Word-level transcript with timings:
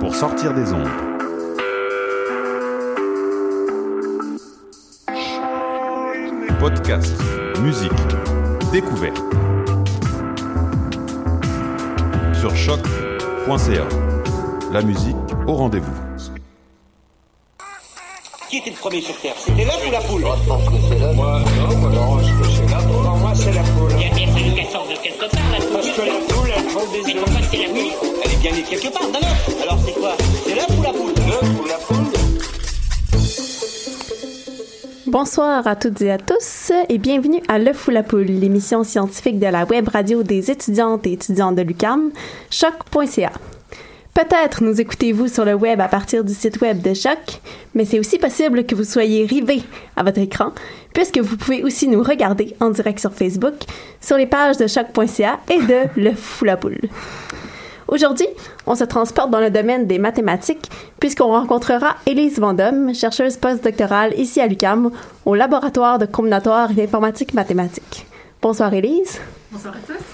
pour 0.00 0.14
sortir 0.14 0.54
des 0.54 0.72
ondes. 0.72 0.88
Podcast, 6.58 7.14
musique, 7.60 7.92
découverte. 8.72 9.16
Sur 12.40 12.54
choc.ca. 12.56 13.86
La 14.72 14.82
musique 14.82 15.16
au 15.46 15.54
rendez-vous. 15.54 15.92
Qui 18.50 18.58
était 18.58 18.70
le 18.70 18.76
premier 18.76 19.00
sur 19.00 19.16
Terre? 19.20 19.34
C'était 19.38 19.64
l'œuf 19.64 19.80
ou 19.86 19.90
la 19.90 20.00
poule? 20.00 20.20
Moi, 20.22 20.36
je 20.42 20.48
pense 20.48 20.64
que 20.64 20.74
c'est 20.88 20.98
l'œuf. 20.98 21.14
Moi, 21.14 21.40
non, 21.70 21.76
moi, 21.76 21.90
non, 21.90 22.18
je 22.18 22.32
pense 22.34 22.46
que 22.48 22.52
c'est 22.54 22.70
la 22.70 22.78
poule. 22.78 23.02
Pour 23.04 23.16
moi, 23.16 23.32
c'est 23.34 23.52
la 23.52 23.62
poule. 23.62 23.92
Il 23.92 24.02
y 24.02 24.10
a 24.10 24.14
bien 24.14 24.26
fallu 24.32 24.54
qu'elle 24.54 24.66
sorte 24.66 24.88
de 24.90 24.96
quelque 24.96 25.30
part, 25.30 25.40
la 25.52 25.58
poule. 25.58 25.72
Parce 25.74 25.90
que 25.90 26.00
la 26.00 26.34
poule, 26.34 26.50
elle 26.56 26.64
prend 26.64 26.86
des 26.92 27.02
Mais 27.04 27.14
œufs. 27.16 27.24
pourquoi 27.24 27.42
c'est 27.50 27.56
la 27.58 27.68
nuit 27.72 27.90
Elle 28.02 28.17
est 28.38 28.42
bien 28.42 28.52
née 28.52 28.62
quelque 28.62 28.92
part, 28.92 29.08
d'un 29.08 29.18
œuf. 29.18 29.62
Alors 29.62 29.78
c'est 29.84 29.92
quoi? 29.92 30.16
C'est 30.46 30.54
l'œuf 30.54 30.78
ou 30.78 30.82
la 30.82 30.92
poule? 30.92 31.12
L'œuf 31.26 31.60
ou 31.60 31.66
la 31.66 31.74
poule 31.74 32.06
Bonsoir 35.06 35.66
à 35.66 35.76
toutes 35.76 36.02
et 36.02 36.10
à 36.10 36.18
tous 36.18 36.72
et 36.88 36.98
bienvenue 36.98 37.40
à 37.48 37.58
L'œuf 37.58 37.88
ou 37.88 37.90
la 37.90 38.02
poule, 38.02 38.26
l'émission 38.26 38.84
scientifique 38.84 39.38
de 39.38 39.46
la 39.46 39.64
web 39.64 39.88
radio 39.88 40.22
des 40.22 40.50
étudiantes 40.50 41.06
et 41.06 41.12
étudiants 41.12 41.52
de 41.52 41.62
l'UCAM, 41.62 42.10
choc.ca. 42.50 43.32
Peut-être 44.14 44.62
nous 44.62 44.80
écoutez-vous 44.80 45.28
sur 45.28 45.44
le 45.44 45.54
web 45.54 45.80
à 45.80 45.88
partir 45.88 46.24
du 46.24 46.34
site 46.34 46.60
web 46.60 46.82
de 46.82 46.92
Choc, 46.92 47.40
mais 47.74 47.84
c'est 47.84 47.98
aussi 47.98 48.18
possible 48.18 48.66
que 48.66 48.74
vous 48.74 48.84
soyez 48.84 49.24
rivé 49.24 49.62
à 49.96 50.02
votre 50.02 50.18
écran, 50.18 50.52
puisque 50.92 51.18
vous 51.18 51.36
pouvez 51.36 51.62
aussi 51.62 51.88
nous 51.88 52.02
regarder 52.02 52.54
en 52.60 52.70
direct 52.70 52.98
sur 52.98 53.12
Facebook, 53.12 53.54
sur 54.00 54.16
les 54.16 54.26
pages 54.26 54.58
de 54.58 54.66
choc.ca 54.66 55.38
et 55.48 55.62
de 55.62 56.02
L'œuf 56.02 56.42
ou 56.42 56.44
la 56.44 56.56
poule. 56.56 56.80
Aujourd'hui, 57.88 58.26
on 58.66 58.74
se 58.74 58.84
transporte 58.84 59.30
dans 59.30 59.40
le 59.40 59.50
domaine 59.50 59.86
des 59.86 59.98
mathématiques 59.98 60.70
puisqu'on 61.00 61.28
rencontrera 61.28 61.96
Élise 62.04 62.38
Vendôme, 62.38 62.94
chercheuse 62.94 63.38
postdoctorale 63.38 64.12
ici 64.18 64.42
à 64.42 64.46
l'UQAM 64.46 64.90
au 65.24 65.34
laboratoire 65.34 65.98
de 65.98 66.04
combinatoire 66.04 66.70
et 66.70 66.74
d'informatique 66.74 67.32
mathématique. 67.32 68.06
Bonsoir 68.42 68.74
Élise. 68.74 69.18
Bonsoir 69.50 69.74
à 69.74 69.78
tous. 69.78 70.04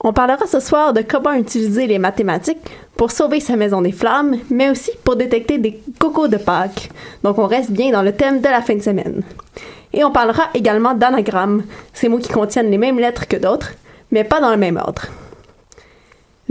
On 0.00 0.14
parlera 0.14 0.46
ce 0.46 0.60
soir 0.60 0.94
de 0.94 1.02
comment 1.02 1.34
utiliser 1.34 1.86
les 1.86 1.98
mathématiques 1.98 2.66
pour 2.96 3.10
sauver 3.10 3.40
sa 3.40 3.56
maison 3.56 3.82
des 3.82 3.92
flammes, 3.92 4.38
mais 4.50 4.70
aussi 4.70 4.92
pour 5.04 5.16
détecter 5.16 5.58
des 5.58 5.78
cocos 5.98 6.28
de 6.28 6.38
Pâques. 6.38 6.90
Donc 7.22 7.38
on 7.38 7.46
reste 7.46 7.70
bien 7.70 7.92
dans 7.92 8.02
le 8.02 8.12
thème 8.12 8.40
de 8.40 8.48
la 8.48 8.62
fin 8.62 8.74
de 8.74 8.82
semaine. 8.82 9.22
Et 9.92 10.04
on 10.04 10.10
parlera 10.10 10.44
également 10.54 10.94
d'anagrammes, 10.94 11.64
ces 11.92 12.08
mots 12.08 12.18
qui 12.18 12.32
contiennent 12.32 12.70
les 12.70 12.78
mêmes 12.78 12.98
lettres 12.98 13.28
que 13.28 13.36
d'autres, 13.36 13.74
mais 14.10 14.24
pas 14.24 14.40
dans 14.40 14.50
le 14.50 14.56
même 14.56 14.78
ordre. 14.78 15.02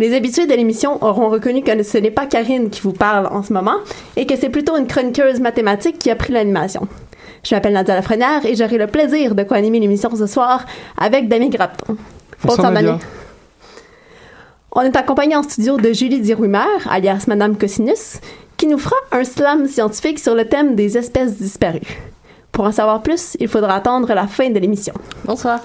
Les 0.01 0.16
habitués 0.16 0.47
de 0.47 0.53
l'émission 0.56 0.97
auront 1.03 1.29
reconnu 1.29 1.62
que 1.62 1.84
ce 1.84 2.00
n'est 2.00 2.09
pas 2.09 2.25
Karine 2.25 2.72
qui 2.72 2.81
vous 2.81 2.91
parle 2.91 3.28
en 3.28 3.44
ce 3.44 3.53
moment 3.53 3.75
et 4.17 4.25
que 4.25 4.35
c'est 4.35 4.50
plutôt 4.50 4.75
une 4.75 4.88
chroniqueuse 4.88 5.39
mathématique 5.39 6.00
qui 6.00 6.09
a 6.09 6.16
pris 6.16 6.34
l'animation. 6.34 6.88
Je 7.44 7.53
m'appelle 7.53 7.73
Nadia 7.73 7.94
Lafrenière 7.94 8.44
et 8.44 8.56
j'aurai 8.56 8.79
le 8.79 8.88
plaisir 8.88 9.35
de 9.35 9.44
co-animer 9.44 9.79
l'émission 9.79 10.09
ce 10.16 10.25
soir 10.25 10.66
avec 10.97 11.29
Damien 11.29 11.50
Grapton. 11.50 11.97
Bonsoir, 12.44 12.72
Nadia. 12.72 12.97
On 14.72 14.81
est 14.81 14.95
accompagné 14.95 15.35
en 15.35 15.44
studio 15.44 15.78
de 15.78 15.94
Julie 15.94 16.19
Dirumer, 16.19 16.66
alias 16.90 17.25
Madame 17.28 17.56
Cosinus, 17.56 18.22
qui 18.57 18.66
nous 18.66 18.79
fera 18.79 18.95
un 19.11 19.23
slam 19.23 19.67
scientifique 19.67 20.17
sur 20.17 20.34
le 20.34 20.45
thème 20.45 20.73
des 20.73 20.97
espèces 20.97 21.38
disparues. 21.38 22.01
Pour 22.51 22.66
en 22.66 22.72
savoir 22.72 23.03
plus, 23.03 23.38
il 23.40 23.47
faudra 23.47 23.75
attendre 23.75 24.11
la 24.16 24.25
fin 24.25 24.50
de 24.50 24.57
l'émission. 24.57 24.95
Bonsoir. 25.25 25.59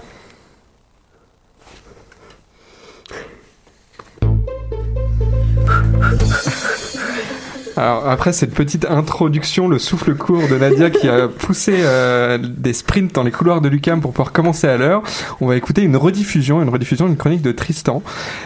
Alors 7.77 8.09
après 8.09 8.33
cette 8.33 8.55
petite 8.55 8.87
introduction, 8.87 9.69
le 9.69 9.79
souffle 9.79 10.15
court 10.15 10.49
de 10.49 10.57
Nadia 10.57 10.89
qui 10.89 11.09
a 11.09 11.29
poussé 11.29 11.75
euh, 11.81 12.39
des 12.39 12.73
sprints 12.73 13.15
dans 13.15 13.23
les 13.23 13.31
couloirs 13.31 13.61
de 13.61 13.69
Lucam 13.69 14.01
pour 14.01 14.13
pouvoir 14.13 14.33
commencer 14.33 14.67
à 14.67 14.79
l'heure, 14.79 15.03
on 15.43 15.47
va 15.47 15.57
écouter 15.57 15.83
une 15.83 15.97
rediffusion, 15.97 16.63
une 16.63 16.71
rediffusion 16.71 17.07
d'une 17.07 17.19
chronique 17.19 17.43
de 17.43 17.53
Tristan 17.53 18.03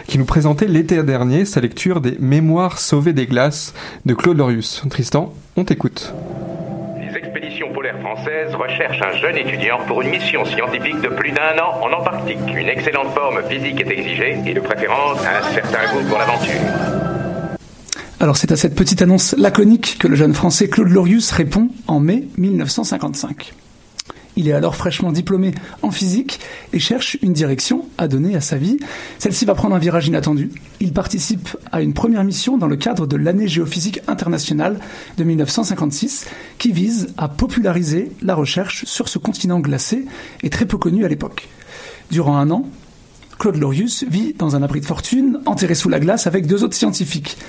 qui 0.07 0.17
nous 0.17 0.25
présentait 0.25 0.67
l'été 0.67 1.01
dernier 1.03 1.45
sa 1.45 1.61
lecture 1.61 2.01
des 2.01 2.17
Mémoires 2.19 2.77
sauvées 2.77 3.13
des 3.13 3.25
glaces 3.25 3.73
de 4.05 4.13
Claude 4.13 4.37
Lorius. 4.37 4.83
Tristan, 4.89 5.33
on 5.55 5.63
t'écoute. 5.63 6.13
Les 6.99 7.17
expéditions 7.17 7.71
polaires 7.71 7.99
françaises 8.01 8.53
recherchent 8.53 9.01
un 9.01 9.17
jeune 9.17 9.37
étudiant 9.37 9.79
pour 9.87 10.01
une 10.01 10.09
mission 10.09 10.43
scientifique 10.43 10.99
de 10.99 11.07
plus 11.07 11.31
d'un 11.31 11.57
an 11.57 11.81
en 11.81 11.93
Antarctique. 11.93 12.37
Une 12.53 12.67
excellente 12.67 13.13
forme 13.15 13.41
physique 13.49 13.79
est 13.79 13.91
exigée 13.91 14.37
et 14.45 14.53
de 14.53 14.59
préférence 14.59 15.19
un 15.19 15.53
certain 15.53 15.93
goût 15.93 16.05
pour 16.09 16.17
l'aventure. 16.17 17.10
Alors 18.21 18.37
c'est 18.37 18.51
à 18.51 18.55
cette 18.55 18.75
petite 18.75 19.01
annonce 19.01 19.33
laconique 19.35 19.97
que 19.97 20.07
le 20.07 20.15
jeune 20.15 20.35
français 20.35 20.69
Claude 20.69 20.89
Lorius 20.89 21.31
répond 21.31 21.69
en 21.87 21.99
mai 21.99 22.27
1955. 22.37 23.55
Il 24.35 24.47
est 24.47 24.51
alors 24.51 24.75
fraîchement 24.75 25.11
diplômé 25.11 25.55
en 25.81 25.89
physique 25.89 26.39
et 26.71 26.77
cherche 26.77 27.17
une 27.23 27.33
direction 27.33 27.85
à 27.97 28.07
donner 28.07 28.35
à 28.35 28.39
sa 28.39 28.57
vie. 28.57 28.77
Celle-ci 29.17 29.45
va 29.45 29.55
prendre 29.55 29.73
un 29.73 29.79
virage 29.79 30.07
inattendu. 30.07 30.51
Il 30.79 30.93
participe 30.93 31.57
à 31.71 31.81
une 31.81 31.95
première 31.95 32.23
mission 32.23 32.59
dans 32.59 32.67
le 32.67 32.75
cadre 32.75 33.07
de 33.07 33.17
l'année 33.17 33.47
géophysique 33.47 34.01
internationale 34.07 34.77
de 35.17 35.23
1956 35.23 36.27
qui 36.59 36.71
vise 36.71 37.07
à 37.17 37.27
populariser 37.27 38.11
la 38.21 38.35
recherche 38.35 38.85
sur 38.85 39.09
ce 39.09 39.17
continent 39.17 39.59
glacé 39.59 40.05
et 40.43 40.51
très 40.51 40.67
peu 40.67 40.77
connu 40.77 41.05
à 41.05 41.07
l'époque. 41.07 41.49
Durant 42.11 42.37
un 42.37 42.51
an, 42.51 42.67
Claude 43.39 43.57
Lorius 43.57 44.05
vit 44.07 44.35
dans 44.37 44.55
un 44.55 44.61
abri 44.61 44.79
de 44.79 44.85
fortune, 44.85 45.39
enterré 45.47 45.73
sous 45.73 45.89
la 45.89 45.99
glace 45.99 46.27
avec 46.27 46.45
deux 46.45 46.63
autres 46.63 46.77
scientifiques. 46.77 47.39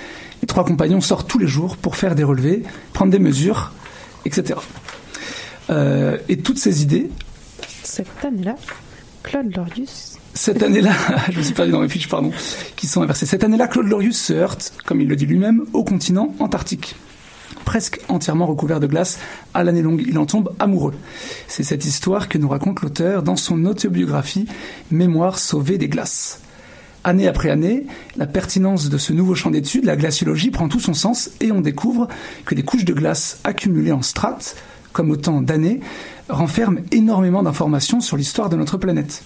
Les 0.43 0.47
trois 0.47 0.65
compagnons 0.65 0.99
sortent 0.99 1.29
tous 1.29 1.39
les 1.39 1.47
jours 1.47 1.77
pour 1.77 1.95
faire 1.95 2.15
des 2.15 2.23
relevés, 2.25 2.63
prendre 2.91 3.13
des 3.13 3.17
mesures, 3.17 3.71
etc. 4.25 4.59
Euh, 5.69 6.17
et 6.27 6.39
toutes 6.39 6.57
ces 6.59 6.81
idées, 6.81 7.09
Cette 7.81 8.09
année-là, 8.25 8.57
Claude 9.23 9.55
Lorius. 9.55 10.17
cette 10.33 10.61
année-là, 10.61 10.91
je 11.31 11.37
me 11.37 11.43
suis 11.43 11.53
perdu 11.53 11.71
dans 11.71 11.79
mes 11.79 11.87
fiches, 11.87 12.09
pardon, 12.09 12.33
qui 12.75 12.87
sont 12.87 13.01
inversées. 13.01 13.25
Cette 13.25 13.45
année-là, 13.45 13.69
Claude 13.69 13.87
Lorius 13.87 14.21
se 14.21 14.33
heurte, 14.33 14.73
comme 14.85 14.99
il 14.99 15.07
le 15.07 15.15
dit 15.15 15.25
lui-même, 15.25 15.63
au 15.71 15.85
continent 15.85 16.35
antarctique. 16.39 16.97
presque 17.63 18.01
entièrement 18.09 18.45
recouvert 18.45 18.81
de 18.81 18.87
glace. 18.87 19.19
À 19.53 19.63
l'année 19.63 19.81
longue, 19.81 20.03
il 20.05 20.17
en 20.17 20.25
tombe 20.25 20.53
amoureux. 20.59 20.93
C'est 21.47 21.63
cette 21.63 21.85
histoire 21.85 22.27
que 22.27 22.37
nous 22.37 22.49
raconte 22.49 22.81
l'auteur 22.81 23.23
dans 23.23 23.37
son 23.37 23.63
autobiographie 23.63 24.45
Mémoire 24.91 25.39
sauvée 25.39 25.77
des 25.77 25.87
glaces. 25.87 26.42
Année 27.05 27.27
après 27.27 27.49
année, 27.49 27.85
la 28.15 28.27
pertinence 28.27 28.89
de 28.89 28.97
ce 28.97 29.11
nouveau 29.11 29.35
champ 29.35 29.51
d'étude, 29.51 29.83
la 29.83 29.97
glaciologie, 29.97 30.51
prend 30.51 30.69
tout 30.69 30.79
son 30.79 30.93
sens 30.93 31.31
et 31.41 31.51
on 31.51 31.59
découvre 31.59 32.07
que 32.45 32.55
les 32.55 32.63
couches 32.63 32.85
de 32.85 32.93
glace 32.93 33.39
accumulées 33.43 33.91
en 33.91 34.01
strates, 34.01 34.55
comme 34.93 35.11
autant 35.11 35.41
d'années, 35.41 35.81
renferment 36.29 36.79
énormément 36.91 37.43
d'informations 37.43 37.99
sur 37.99 38.15
l'histoire 38.15 38.49
de 38.49 38.55
notre 38.55 38.77
planète. 38.77 39.23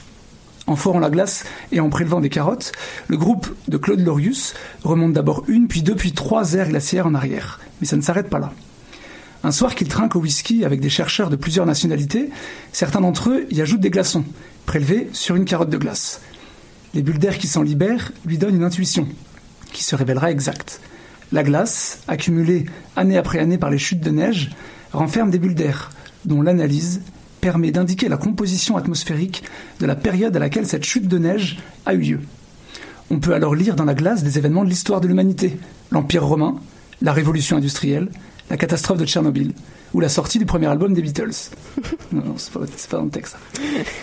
En 0.66 0.76
forant 0.76 1.00
la 1.00 1.12
glace 1.12 1.46
et 1.72 1.80
en 1.80 1.90
prélevant 1.90 2.20
des 2.20 2.30
carottes, 2.30 2.72
le 3.08 3.16
groupe 3.16 3.48
de 3.68 3.78
Claude 3.78 4.02
Lorius 4.02 4.56
remonte 4.84 5.14
d'abord 5.14 5.44
une, 5.48 5.68
puis 5.68 5.84
deux, 5.84 5.96
puis 5.96 6.14
trois 6.14 6.56
aires 6.56 6.70
glaciaires 6.70 7.06
en 7.06 7.14
arrière. 7.14 7.60
Mais 7.80 7.88
ça 7.88 7.96
ne 7.96 8.02
s'arrête 8.02 8.30
pas 8.30 8.40
là. 8.40 8.52
Un 9.44 9.52
soir 9.52 9.76
qu'il 9.76 9.88
trinque 9.88 10.16
au 10.16 10.20
whisky 10.20 10.66
avec 10.66 10.82
des 10.82 10.90
chercheurs 10.90 11.30
de 11.30 11.36
plusieurs 11.36 11.68
nationalités, 11.68 12.32
certains 12.74 13.02
d'entre 13.02 13.30
eux 13.30 13.46
y 13.52 13.62
ajoutent 13.62 13.82
des 13.82 13.92
glaçons, 13.92 14.26
prélevés 14.66 15.10
sur 15.14 15.36
une 15.36 15.46
carotte 15.46 15.70
de 15.70 15.78
glace. 15.78 16.22
Les 16.94 17.02
bulles 17.02 17.20
d'air 17.20 17.38
qui 17.38 17.48
s'en 17.48 17.62
libèrent 17.62 18.12
lui 18.26 18.38
donnent 18.38 18.56
une 18.56 18.64
intuition, 18.64 19.08
qui 19.74 19.84
se 19.84 19.96
révélera 19.96 20.32
exacte. 20.32 20.82
La 21.32 21.44
glace, 21.44 22.00
accumulée 22.08 22.66
année 22.96 23.18
après 23.18 23.40
année 23.40 23.58
par 23.58 23.70
les 23.70 23.78
chutes 23.78 24.02
de 24.02 24.12
neige, 24.12 24.52
renferme 24.94 25.30
des 25.30 25.40
bulles 25.40 25.56
d'air, 25.56 25.92
dont 26.26 26.42
l'analyse 26.42 27.02
permet 27.42 27.72
d'indiquer 27.72 28.10
la 28.10 28.18
composition 28.18 28.78
atmosphérique 28.78 29.44
de 29.80 29.86
la 29.86 29.96
période 29.96 30.36
à 30.36 30.40
laquelle 30.40 30.68
cette 30.68 30.86
chute 30.86 31.08
de 31.08 31.18
neige 31.18 31.60
a 31.86 31.94
eu 31.94 32.00
lieu. 32.00 32.20
On 33.10 33.20
peut 33.20 33.34
alors 33.34 33.56
lire 33.56 33.76
dans 33.76 33.86
la 33.86 33.94
glace 33.94 34.24
des 34.24 34.38
événements 34.38 34.64
de 34.64 34.70
l'histoire 34.70 35.02
de 35.02 35.08
l'humanité, 35.08 35.58
l'Empire 35.92 36.26
romain, 36.26 36.56
la 37.02 37.14
révolution 37.14 37.58
industrielle, 37.58 38.10
la 38.50 38.58
catastrophe 38.58 38.98
de 38.98 39.06
Tchernobyl, 39.06 39.54
ou 39.98 40.00
la 40.00 40.10
sortie 40.10 40.38
du 40.38 40.46
premier 40.46 40.68
album 40.68 40.94
des 40.94 41.02
Beatles. 41.02 41.32
Non, 42.12 42.24
non 42.24 42.34
c'est 42.38 42.54
pas, 42.54 42.60
pas 42.60 42.98
dans 42.98 43.06
le 43.06 43.10
texte. 43.10 43.36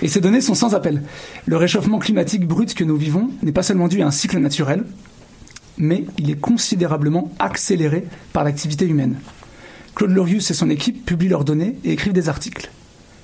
Et 0.02 0.08
ces 0.08 0.20
données 0.20 0.40
sont 0.40 0.56
sans 0.56 0.74
appel. 0.74 1.02
Le 1.46 1.56
réchauffement 1.56 2.00
climatique 2.00 2.48
brut 2.48 2.74
que 2.74 2.82
nous 2.82 2.96
vivons 2.96 3.30
n'est 3.42 3.52
pas 3.52 3.62
seulement 3.62 3.86
dû 3.86 4.02
à 4.02 4.06
un 4.06 4.10
cycle 4.10 4.38
naturel, 4.38 4.84
mais 5.78 6.04
il 6.18 6.30
est 6.30 6.40
considérablement 6.40 7.30
accéléré 7.38 8.06
par 8.32 8.42
l'activité 8.42 8.86
humaine. 8.86 9.20
Claude 9.94 10.10
Lorius 10.10 10.50
et 10.50 10.54
son 10.54 10.68
équipe 10.68 11.06
publient 11.06 11.28
leurs 11.28 11.44
données 11.44 11.78
et 11.84 11.92
écrivent 11.92 12.12
des 12.12 12.28
articles. 12.28 12.70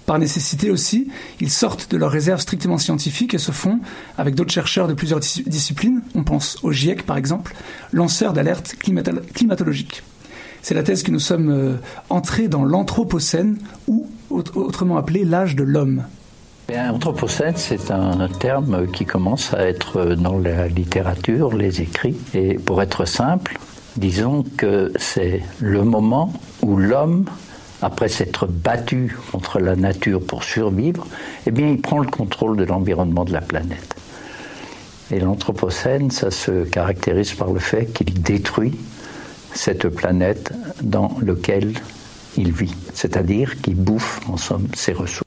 Par 0.06 0.20
nécessité 0.20 0.70
aussi, 0.70 1.08
ils 1.40 1.50
sortent 1.50 1.90
de 1.90 1.96
leurs 1.96 2.12
réserves 2.12 2.40
strictement 2.40 2.78
scientifiques 2.78 3.34
et 3.34 3.38
se 3.38 3.50
font, 3.50 3.80
avec 4.16 4.36
d'autres 4.36 4.52
chercheurs 4.52 4.86
de 4.86 4.94
plusieurs 4.94 5.20
disciplines, 5.20 6.02
on 6.14 6.22
pense 6.22 6.56
au 6.62 6.70
GIEC 6.70 7.04
par 7.04 7.16
exemple, 7.16 7.52
lanceurs 7.92 8.32
d'alerte 8.32 8.76
climatologique. 8.78 10.04
C'est 10.62 10.74
la 10.74 10.82
thèse 10.82 11.02
que 11.02 11.10
nous 11.10 11.20
sommes 11.20 11.50
euh, 11.50 11.74
entrés 12.08 12.48
dans 12.48 12.64
l'Anthropocène, 12.64 13.58
ou 13.88 14.06
autrement 14.30 14.96
appelé 14.96 15.24
l'âge 15.24 15.56
de 15.56 15.64
l'homme. 15.64 16.04
Anthropocène, 16.78 17.56
c'est 17.56 17.90
un 17.90 18.28
terme 18.28 18.86
qui 18.86 19.04
commence 19.04 19.52
à 19.54 19.66
être 19.66 20.14
dans 20.14 20.38
la 20.38 20.68
littérature, 20.68 21.52
les 21.56 21.80
écrits. 21.80 22.16
Et 22.32 22.54
pour 22.54 22.80
être 22.80 23.04
simple, 23.06 23.58
disons 23.96 24.44
que 24.56 24.92
c'est 24.96 25.42
le 25.58 25.82
moment 25.82 26.32
où 26.62 26.76
l'homme, 26.76 27.24
après 27.82 28.08
s'être 28.08 28.46
battu 28.46 29.16
contre 29.32 29.58
la 29.58 29.74
nature 29.74 30.20
pour 30.24 30.44
survivre, 30.44 31.06
eh 31.46 31.50
bien, 31.50 31.68
il 31.68 31.80
prend 31.80 31.98
le 31.98 32.08
contrôle 32.08 32.56
de 32.56 32.64
l'environnement 32.64 33.24
de 33.24 33.32
la 33.32 33.40
planète. 33.40 33.96
Et 35.10 35.18
l'Anthropocène, 35.18 36.10
ça 36.12 36.30
se 36.30 36.64
caractérise 36.64 37.32
par 37.32 37.52
le 37.52 37.58
fait 37.58 37.86
qu'il 37.86 38.22
détruit 38.22 38.78
cette 39.54 39.88
planète 39.88 40.52
dans 40.82 41.16
laquelle 41.22 41.74
il 42.36 42.52
vit, 42.52 42.74
c'est-à-dire 42.94 43.60
qu'il 43.60 43.76
bouffe 43.76 44.20
en 44.28 44.36
somme 44.36 44.68
ses 44.74 44.92
ressources. 44.92 45.24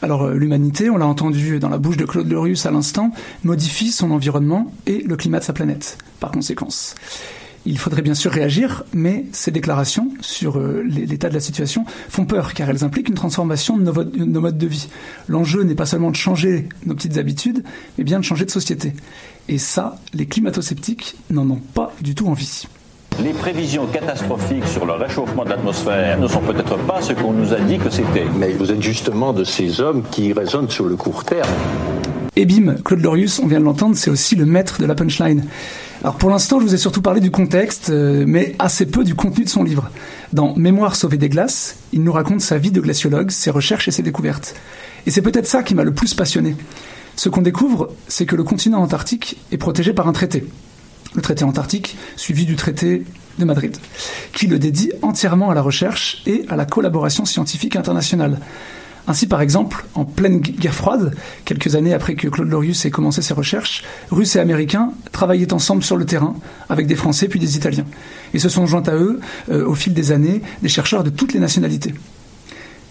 Alors 0.00 0.22
euh, 0.22 0.34
l'humanité, 0.34 0.90
on 0.90 0.96
l'a 0.96 1.06
entendu 1.06 1.58
dans 1.58 1.68
la 1.68 1.78
bouche 1.78 1.96
de 1.96 2.04
Claude 2.04 2.30
Lorius 2.30 2.66
à 2.66 2.70
l'instant, 2.70 3.10
modifie 3.42 3.90
son 3.90 4.10
environnement 4.10 4.72
et 4.86 5.02
le 5.02 5.16
climat 5.16 5.40
de 5.40 5.44
sa 5.44 5.52
planète, 5.52 5.98
par 6.20 6.30
conséquence. 6.30 6.94
Il 7.66 7.78
faudrait 7.78 8.02
bien 8.02 8.14
sûr 8.14 8.30
réagir, 8.30 8.84
mais 8.94 9.26
ces 9.32 9.50
déclarations 9.50 10.10
sur 10.20 10.58
euh, 10.58 10.82
l'état 10.86 11.28
de 11.28 11.34
la 11.34 11.40
situation 11.40 11.84
font 12.08 12.24
peur, 12.24 12.54
car 12.54 12.70
elles 12.70 12.84
impliquent 12.84 13.08
une 13.08 13.14
transformation 13.14 13.76
de 13.76 13.82
nos, 13.82 14.40
modes 14.40 14.56
de 14.56 14.66
vie. 14.66 14.88
L'enjeu 15.26 15.64
n'est 15.64 15.74
pas 15.74 15.84
seulement 15.84 16.10
de 16.10 16.16
changer 16.16 16.68
nos 16.86 16.94
petites 16.94 17.18
habitudes, 17.18 17.64
mais 17.98 18.04
bien 18.04 18.20
de 18.20 18.24
changer 18.24 18.44
de 18.44 18.50
société. 18.50 18.92
Et 19.48 19.58
ça, 19.58 20.00
les 20.14 20.26
climato-sceptiques 20.26 21.16
n'en 21.30 21.50
ont 21.50 21.60
pas 21.74 21.92
du 22.00 22.14
tout 22.14 22.28
envie. 22.28 22.68
Les 23.24 23.32
prévisions 23.32 23.86
catastrophiques 23.86 24.66
sur 24.68 24.86
le 24.86 24.92
réchauffement 24.92 25.44
de 25.44 25.50
l'atmosphère 25.50 26.20
ne 26.20 26.28
sont 26.28 26.40
peut-être 26.40 26.76
pas 26.86 27.02
ce 27.02 27.12
qu'on 27.12 27.32
nous 27.32 27.52
a 27.52 27.58
dit 27.58 27.78
que 27.78 27.90
c'était. 27.90 28.26
Mais 28.38 28.52
vous 28.52 28.70
êtes 28.70 28.80
justement 28.80 29.32
de 29.32 29.42
ces 29.42 29.80
hommes 29.80 30.04
qui 30.08 30.32
raisonnent 30.32 30.70
sur 30.70 30.84
le 30.84 30.94
court 30.94 31.24
terme. 31.24 31.48
Et 32.36 32.46
bim, 32.46 32.76
Claude 32.84 33.00
Lorius, 33.00 33.40
on 33.40 33.48
vient 33.48 33.58
de 33.58 33.64
l'entendre, 33.64 33.96
c'est 33.96 34.10
aussi 34.10 34.36
le 34.36 34.46
maître 34.46 34.80
de 34.80 34.86
la 34.86 34.94
punchline. 34.94 35.44
Alors 36.02 36.14
pour 36.14 36.30
l'instant, 36.30 36.60
je 36.60 36.66
vous 36.66 36.74
ai 36.74 36.78
surtout 36.78 37.02
parlé 37.02 37.20
du 37.20 37.32
contexte, 37.32 37.90
euh, 37.90 38.24
mais 38.24 38.54
assez 38.60 38.86
peu 38.86 39.02
du 39.02 39.16
contenu 39.16 39.42
de 39.42 39.48
son 39.48 39.64
livre. 39.64 39.90
Dans 40.32 40.54
Mémoire 40.54 40.94
sauvée 40.94 41.16
des 41.16 41.28
glaces, 41.28 41.78
il 41.92 42.04
nous 42.04 42.12
raconte 42.12 42.40
sa 42.40 42.56
vie 42.56 42.70
de 42.70 42.80
glaciologue, 42.80 43.32
ses 43.32 43.50
recherches 43.50 43.88
et 43.88 43.90
ses 43.90 44.04
découvertes. 44.04 44.54
Et 45.06 45.10
c'est 45.10 45.22
peut-être 45.22 45.48
ça 45.48 45.64
qui 45.64 45.74
m'a 45.74 45.82
le 45.82 45.92
plus 45.92 46.14
passionné. 46.14 46.54
Ce 47.16 47.28
qu'on 47.28 47.42
découvre, 47.42 47.88
c'est 48.06 48.26
que 48.26 48.36
le 48.36 48.44
continent 48.44 48.80
antarctique 48.80 49.38
est 49.50 49.58
protégé 49.58 49.92
par 49.92 50.06
un 50.06 50.12
traité 50.12 50.46
le 51.14 51.22
traité 51.22 51.44
antarctique, 51.44 51.96
suivi 52.16 52.44
du 52.44 52.56
traité 52.56 53.04
de 53.38 53.44
Madrid, 53.44 53.76
qui 54.32 54.46
le 54.46 54.58
dédie 54.58 54.92
entièrement 55.02 55.50
à 55.50 55.54
la 55.54 55.62
recherche 55.62 56.22
et 56.26 56.44
à 56.48 56.56
la 56.56 56.64
collaboration 56.64 57.24
scientifique 57.24 57.76
internationale. 57.76 58.40
Ainsi, 59.06 59.26
par 59.26 59.40
exemple, 59.40 59.86
en 59.94 60.04
pleine 60.04 60.40
guerre 60.40 60.74
froide, 60.74 61.14
quelques 61.46 61.76
années 61.76 61.94
après 61.94 62.14
que 62.14 62.28
Claude 62.28 62.50
Lorius 62.50 62.84
ait 62.84 62.90
commencé 62.90 63.22
ses 63.22 63.32
recherches, 63.32 63.82
Russes 64.10 64.36
et 64.36 64.38
Américains 64.38 64.92
travaillaient 65.12 65.54
ensemble 65.54 65.82
sur 65.82 65.96
le 65.96 66.04
terrain, 66.04 66.36
avec 66.68 66.86
des 66.86 66.94
Français 66.94 67.26
puis 67.26 67.40
des 67.40 67.56
Italiens. 67.56 67.86
Et 68.34 68.38
se 68.38 68.50
sont 68.50 68.66
joints 68.66 68.86
à 68.86 68.94
eux, 68.94 69.20
euh, 69.50 69.66
au 69.66 69.74
fil 69.74 69.94
des 69.94 70.12
années, 70.12 70.42
des 70.60 70.68
chercheurs 70.68 71.04
de 71.04 71.10
toutes 71.10 71.32
les 71.32 71.40
nationalités. 71.40 71.94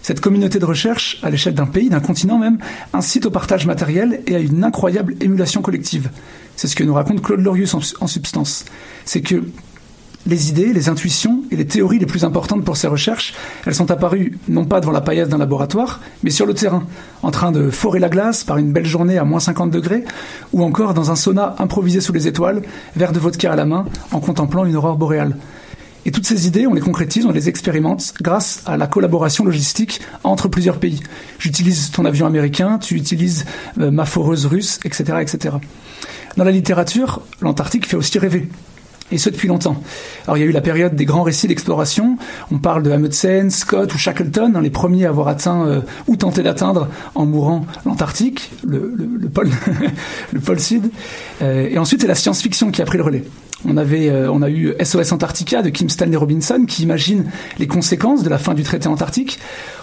Cette 0.02 0.20
communauté 0.20 0.58
de 0.58 0.64
recherche, 0.64 1.18
à 1.22 1.30
l'échelle 1.30 1.54
d'un 1.54 1.66
pays, 1.66 1.88
d'un 1.88 2.00
continent 2.00 2.38
même, 2.38 2.58
incite 2.92 3.26
au 3.26 3.30
partage 3.30 3.66
matériel 3.66 4.20
et 4.26 4.34
à 4.34 4.40
une 4.40 4.64
incroyable 4.64 5.14
émulation 5.20 5.62
collective. 5.62 6.10
C'est 6.58 6.66
ce 6.66 6.74
que 6.74 6.82
nous 6.82 6.94
raconte 6.94 7.22
Claude 7.22 7.38
Lorius 7.38 7.72
en, 7.74 8.06
substance. 8.08 8.64
C'est 9.04 9.20
que 9.20 9.44
les 10.26 10.48
idées, 10.48 10.72
les 10.72 10.88
intuitions 10.88 11.44
et 11.52 11.56
les 11.56 11.68
théories 11.68 12.00
les 12.00 12.06
plus 12.06 12.24
importantes 12.24 12.64
pour 12.64 12.76
ces 12.76 12.88
recherches, 12.88 13.32
elles 13.64 13.76
sont 13.76 13.92
apparues 13.92 14.36
non 14.48 14.64
pas 14.64 14.80
devant 14.80 14.90
la 14.90 15.00
paillasse 15.00 15.28
d'un 15.28 15.38
laboratoire, 15.38 16.00
mais 16.24 16.30
sur 16.30 16.46
le 16.46 16.54
terrain, 16.54 16.82
en 17.22 17.30
train 17.30 17.52
de 17.52 17.70
forer 17.70 18.00
la 18.00 18.08
glace 18.08 18.42
par 18.42 18.56
une 18.56 18.72
belle 18.72 18.86
journée 18.86 19.18
à 19.18 19.24
moins 19.24 19.38
50 19.38 19.70
degrés, 19.70 20.02
ou 20.52 20.64
encore 20.64 20.94
dans 20.94 21.12
un 21.12 21.14
sauna 21.14 21.54
improvisé 21.60 22.00
sous 22.00 22.12
les 22.12 22.26
étoiles, 22.26 22.62
verre 22.96 23.12
de 23.12 23.20
vodka 23.20 23.52
à 23.52 23.56
la 23.56 23.64
main, 23.64 23.84
en 24.10 24.18
contemplant 24.18 24.64
une 24.64 24.74
aurore 24.74 24.96
boréale. 24.96 25.36
Et 26.06 26.10
toutes 26.10 26.26
ces 26.26 26.48
idées, 26.48 26.66
on 26.66 26.74
les 26.74 26.80
concrétise, 26.80 27.24
on 27.24 27.30
les 27.30 27.48
expérimente 27.48 28.14
grâce 28.20 28.62
à 28.66 28.76
la 28.76 28.88
collaboration 28.88 29.44
logistique 29.44 30.00
entre 30.24 30.48
plusieurs 30.48 30.80
pays. 30.80 30.98
J'utilise 31.38 31.92
ton 31.92 32.04
avion 32.04 32.26
américain, 32.26 32.78
tu 32.78 32.96
utilises 32.96 33.44
euh, 33.78 33.92
ma 33.92 34.06
foreuse 34.06 34.46
russe, 34.46 34.80
etc., 34.84 35.18
etc. 35.20 35.56
Dans 36.38 36.44
la 36.44 36.52
littérature, 36.52 37.22
l'Antarctique 37.40 37.84
fait 37.84 37.96
aussi 37.96 38.16
rêver. 38.16 38.48
Et 39.10 39.18
ce 39.18 39.28
depuis 39.28 39.48
longtemps. 39.48 39.82
Alors 40.24 40.36
il 40.36 40.40
y 40.40 40.44
a 40.44 40.46
eu 40.46 40.52
la 40.52 40.60
période 40.60 40.94
des 40.94 41.04
grands 41.04 41.24
récits 41.24 41.48
d'exploration. 41.48 42.16
On 42.52 42.58
parle 42.58 42.84
de 42.84 42.92
Amundsen, 42.92 43.50
Scott 43.50 43.92
ou 43.92 43.98
Shackleton, 43.98 44.52
hein, 44.54 44.60
les 44.60 44.70
premiers 44.70 45.06
à 45.06 45.08
avoir 45.08 45.26
atteint 45.26 45.66
euh, 45.66 45.80
ou 46.06 46.14
tenté 46.14 46.44
d'atteindre 46.44 46.86
en 47.16 47.26
mourant 47.26 47.66
l'Antarctique, 47.84 48.52
le, 48.64 48.94
pôle, 49.34 49.50
le 50.32 50.38
pôle 50.38 50.60
sud. 50.60 50.92
Euh, 51.42 51.68
et 51.68 51.76
ensuite 51.76 52.02
c'est 52.02 52.06
la 52.06 52.14
science-fiction 52.14 52.70
qui 52.70 52.82
a 52.82 52.84
pris 52.84 52.98
le 52.98 53.04
relais. 53.04 53.24
Euh, 53.66 54.28
on 54.28 54.42
a 54.42 54.50
eu 54.50 54.74
SOS 54.82 55.12
Antarctica 55.12 55.62
de 55.62 55.70
Kim 55.70 55.88
Stanley 55.88 56.16
Robinson 56.16 56.64
qui 56.66 56.82
imagine 56.82 57.30
les 57.58 57.66
conséquences 57.66 58.22
de 58.22 58.28
la 58.28 58.38
fin 58.38 58.54
du 58.54 58.62
traité 58.62 58.88
antarctique. 58.88 59.38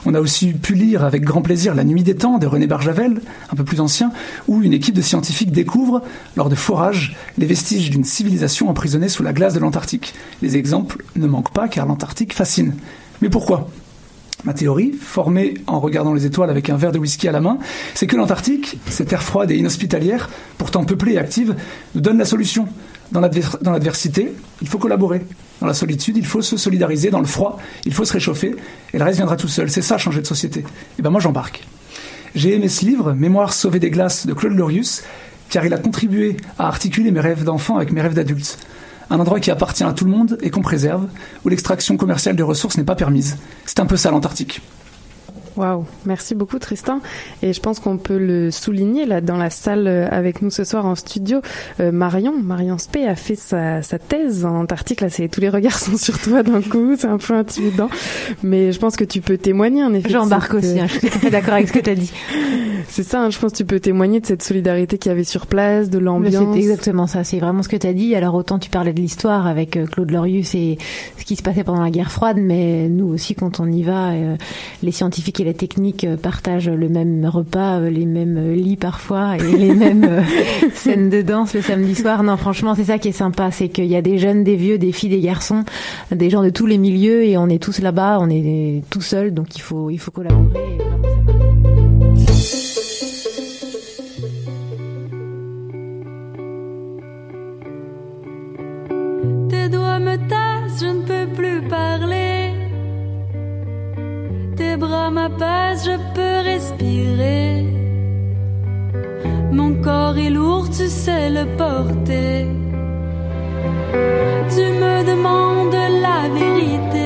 On 0.05 0.13
a 0.13 0.21
aussi 0.21 0.53
pu 0.53 0.75
lire 0.75 1.03
avec 1.03 1.23
grand 1.23 1.41
plaisir 1.41 1.75
La 1.75 1.83
Nuit 1.83 2.03
des 2.03 2.15
Temps 2.15 2.37
de 2.37 2.47
René 2.47 2.67
Barjavel, 2.67 3.21
un 3.51 3.55
peu 3.55 3.63
plus 3.63 3.81
ancien, 3.81 4.11
où 4.47 4.61
une 4.61 4.73
équipe 4.73 4.95
de 4.95 5.01
scientifiques 5.01 5.51
découvre, 5.51 6.01
lors 6.37 6.49
de 6.49 6.55
forages, 6.55 7.15
les 7.37 7.45
vestiges 7.45 7.89
d'une 7.89 8.05
civilisation 8.05 8.69
emprisonnée 8.69 9.09
sous 9.09 9.23
la 9.23 9.33
glace 9.33 9.53
de 9.53 9.59
l'Antarctique. 9.59 10.13
Les 10.41 10.57
exemples 10.57 11.03
ne 11.15 11.27
manquent 11.27 11.53
pas 11.53 11.67
car 11.67 11.85
l'Antarctique 11.85 12.33
fascine. 12.33 12.75
Mais 13.21 13.29
pourquoi? 13.29 13.69
Ma 14.45 14.53
théorie, 14.53 14.93
formée 14.93 15.55
en 15.65 15.79
regardant 15.79 16.13
les 16.13 16.25
étoiles 16.25 16.51
avec 16.51 16.69
un 16.69 16.77
verre 16.77 16.91
de 16.91 16.99
whisky 16.99 17.27
à 17.27 17.31
la 17.31 17.41
main, 17.41 17.57
c'est 17.95 18.05
que 18.05 18.15
l'Antarctique, 18.15 18.77
cette 18.89 19.07
terre 19.07 19.23
froide 19.23 19.49
et 19.49 19.57
inhospitalière, 19.57 20.29
pourtant 20.59 20.85
peuplée 20.85 21.13
et 21.13 21.17
active, 21.17 21.55
nous 21.95 22.01
donne 22.01 22.19
la 22.19 22.25
solution. 22.25 22.67
Dans 23.61 23.71
l'adversité, 23.71 24.33
il 24.61 24.67
faut 24.67 24.77
collaborer. 24.77 25.25
Dans 25.61 25.67
la 25.67 25.73
solitude, 25.73 26.17
il 26.17 26.25
faut 26.25 26.41
se 26.41 26.57
solidariser. 26.57 27.11
Dans 27.11 27.21
le 27.21 27.25
froid, 27.25 27.57
il 27.85 27.93
faut 27.93 28.03
se 28.03 28.11
réchauffer. 28.11 28.55
Et 28.93 28.97
le 28.97 29.03
reste 29.05 29.17
viendra 29.17 29.37
tout 29.37 29.47
seul. 29.47 29.69
C'est 29.69 29.81
ça, 29.81 29.97
changer 29.97 30.21
de 30.21 30.27
société. 30.27 30.65
Et 30.99 31.01
ben 31.01 31.09
moi, 31.09 31.21
j'embarque. 31.21 31.63
J'ai 32.35 32.55
aimé 32.55 32.67
ce 32.67 32.83
livre, 32.83 33.13
Mémoire 33.13 33.53
sauvée 33.53 33.79
des 33.79 33.89
glaces 33.89 34.27
de 34.27 34.33
Claude 34.33 34.51
Lorius, 34.51 35.03
car 35.49 35.65
il 35.65 35.73
a 35.73 35.77
contribué 35.77 36.35
à 36.59 36.67
articuler 36.67 37.11
mes 37.11 37.21
rêves 37.21 37.45
d'enfant 37.45 37.77
avec 37.77 37.93
mes 37.93 38.01
rêves 38.01 38.15
d'adulte. 38.15 38.57
Un 39.09 39.19
endroit 39.19 39.39
qui 39.39 39.51
appartient 39.51 39.85
à 39.85 39.93
tout 39.93 40.03
le 40.03 40.11
monde 40.11 40.37
et 40.41 40.49
qu'on 40.49 40.61
préserve, 40.61 41.07
où 41.45 41.49
l'extraction 41.49 41.95
commerciale 41.95 42.35
des 42.35 42.43
ressources 42.43 42.77
n'est 42.77 42.83
pas 42.83 42.95
permise. 42.95 43.37
C'est 43.65 43.79
un 43.79 43.85
peu 43.85 43.95
ça 43.95 44.11
l'Antarctique. 44.11 44.61
Waouh, 45.57 45.85
merci 46.05 46.35
beaucoup 46.35 46.59
Tristan. 46.59 46.99
Et 47.41 47.53
je 47.53 47.61
pense 47.61 47.79
qu'on 47.79 47.97
peut 47.97 48.17
le 48.17 48.51
souligner 48.51 49.05
là 49.05 49.21
dans 49.21 49.37
la 49.37 49.49
salle 49.49 49.87
euh, 49.87 50.07
avec 50.11 50.41
nous 50.41 50.49
ce 50.49 50.63
soir 50.65 50.85
en 50.85 50.95
studio. 50.95 51.41
Euh, 51.79 51.91
Marion, 51.91 52.33
Marion 52.41 52.77
Spey 52.77 53.07
a 53.07 53.15
fait 53.15 53.35
sa, 53.35 53.81
sa 53.81 53.97
thèse 53.97 54.43
en 54.43 54.55
Antarctique. 54.55 54.99
Là, 54.99 55.09
c'est 55.09 55.29
tous 55.29 55.41
les 55.41 55.49
regards 55.49 55.77
sont 55.79 55.97
sur 55.97 56.19
toi 56.19 56.43
d'un 56.43 56.61
coup. 56.61 56.95
C'est 56.97 57.07
un 57.07 57.17
peu 57.17 57.33
intimidant, 57.33 57.89
mais 58.43 58.73
je 58.73 58.79
pense 58.79 58.97
que 58.97 59.05
tu 59.05 59.21
peux 59.21 59.37
témoigner 59.37 59.83
en 59.83 59.93
effet. 59.93 60.09
J'embarque 60.09 60.53
cette, 60.55 60.63
aussi. 60.63 60.79
Hein, 60.79 60.87
je 60.87 60.99
suis 60.99 61.09
tout 61.09 61.15
à 61.15 61.19
fait 61.19 61.29
d'accord 61.29 61.53
avec 61.53 61.69
ce 61.69 61.73
que 61.73 61.79
tu 61.79 61.89
as 61.89 61.95
dit. 61.95 62.11
C'est 62.87 63.03
ça. 63.03 63.21
hein, 63.21 63.29
je 63.29 63.39
pense 63.39 63.53
que 63.53 63.57
tu 63.57 63.65
peux 63.65 63.79
témoigner 63.79 64.19
de 64.19 64.25
cette 64.25 64.43
solidarité 64.43 64.97
qu'il 64.97 65.09
y 65.09 65.13
avait 65.13 65.23
sur 65.23 65.47
place, 65.47 65.89
de 65.89 65.99
l'ambiance. 65.99 66.53
C'est 66.53 66.59
exactement 66.59 67.07
ça. 67.07 67.23
C'est 67.23 67.39
vraiment 67.39 67.63
ce 67.63 67.69
que 67.69 67.77
tu 67.77 67.87
as 67.87 67.93
dit. 67.93 68.13
Alors 68.15 68.35
autant 68.35 68.59
tu 68.59 68.69
parlais 68.69 68.93
de 68.93 68.99
l'histoire 68.99 69.47
avec 69.47 69.77
euh, 69.77 69.85
Claude 69.85 70.11
Lorius 70.11 70.53
et 70.55 70.77
ce 71.17 71.25
qui 71.25 71.35
se 71.35 71.41
passait 71.43 71.63
pendant 71.63 71.81
la 71.81 71.89
guerre 71.89 72.11
froide, 72.11 72.37
mais 72.39 72.89
nous 72.89 73.07
aussi 73.07 73.35
quand 73.35 73.59
on 73.59 73.71
y 73.71 73.83
va, 73.83 74.11
euh, 74.11 74.35
les 74.83 74.91
scientifiques 74.91 75.39
et 75.39 75.44
les 75.45 75.53
techniques 75.53 76.03
euh, 76.03 76.17
partagent 76.17 76.69
le 76.69 76.89
même 76.89 77.25
repas, 77.25 77.79
euh, 77.79 77.89
les 77.89 78.05
mêmes 78.05 78.37
euh, 78.37 78.55
lits 78.55 78.75
parfois 78.77 79.37
et 79.37 79.57
les 79.57 79.73
mêmes 79.75 80.23
scènes 80.73 81.09
de 81.09 81.21
danse 81.21 81.53
le 81.53 81.61
samedi 81.61 81.95
soir. 81.95 82.23
Non, 82.23 82.35
franchement, 82.35 82.75
c'est 82.75 82.85
ça 82.85 82.97
qui 82.97 83.09
est 83.09 83.13
sympa, 83.13 83.51
c'est 83.51 83.69
qu'il 83.69 83.85
y 83.85 83.95
a 83.95 84.01
des 84.01 84.17
jeunes, 84.17 84.43
des 84.43 84.55
vieux, 84.55 84.77
des 84.77 84.91
filles, 84.91 85.11
des 85.11 85.21
garçons, 85.21 85.63
des 86.11 86.29
gens 86.29 86.43
de 86.43 86.49
tous 86.49 86.65
les 86.65 86.77
milieux 86.77 87.23
et 87.23 87.37
on 87.37 87.47
est 87.47 87.61
tous 87.61 87.79
là-bas, 87.79 88.17
on 88.19 88.29
est 88.29 88.83
tout 88.89 89.01
seuls, 89.01 89.33
donc 89.33 89.55
il 89.55 89.61
faut 89.61 89.89
il 89.89 89.99
faut 89.99 90.11
collaborer. 90.11 90.59
et 90.59 90.77
vraiment, 90.77 91.15
ça 91.15 91.31
marche. 91.37 92.35
Tes 99.49 99.69
doigts 99.69 99.99
me 99.99 100.15
tassent, 100.27 100.81
je 100.81 100.87
ne 100.87 101.01
peux 101.03 101.33
plus 101.33 101.61
parler. 101.67 102.54
Tes 104.57 104.77
bras 104.77 105.09
m'apaisent, 105.09 105.85
je 105.85 105.97
peux 106.15 106.37
respirer. 106.51 107.65
Mon 109.51 109.73
corps 109.81 110.17
est 110.17 110.29
lourd, 110.29 110.69
tu 110.69 110.87
sais 110.87 111.29
le 111.29 111.45
porter. 111.57 112.47
Tu 114.53 114.63
me 114.81 114.95
demandes 115.11 115.81
la 116.05 116.19
vérité. 116.39 117.04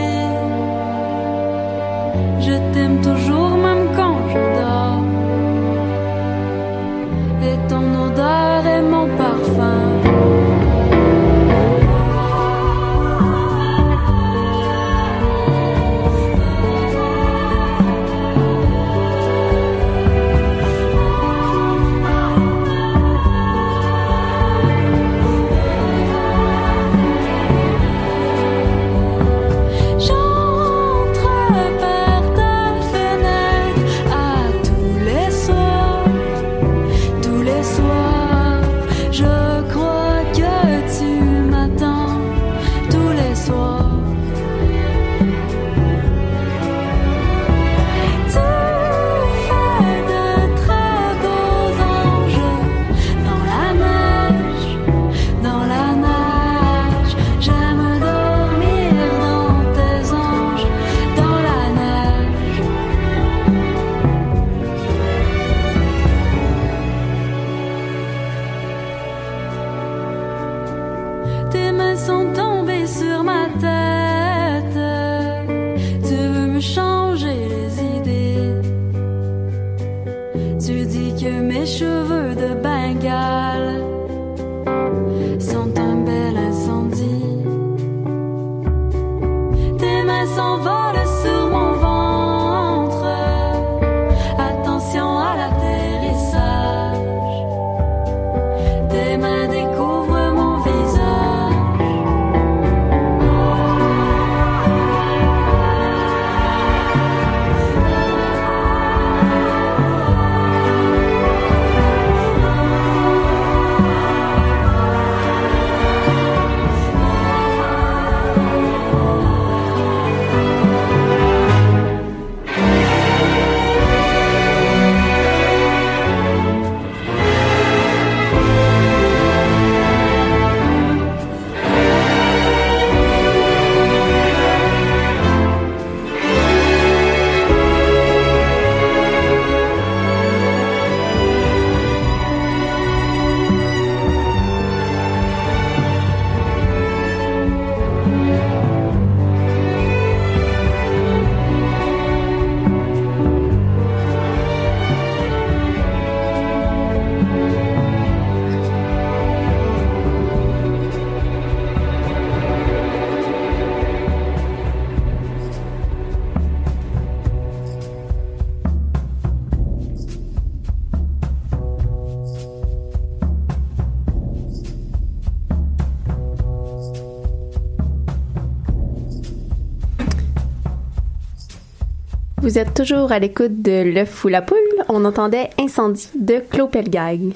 Vous 182.49 182.57
êtes 182.57 182.73
toujours 182.73 183.11
à 183.11 183.19
l'écoute 183.19 183.61
de 183.61 183.83
L'œuf 183.83 184.25
ou 184.25 184.27
la 184.27 184.41
poule. 184.41 184.57
On 184.87 185.05
entendait 185.05 185.51
Incendie 185.59 186.09
de 186.15 186.39
Claude 186.39 186.71
Pelgag. 186.71 187.31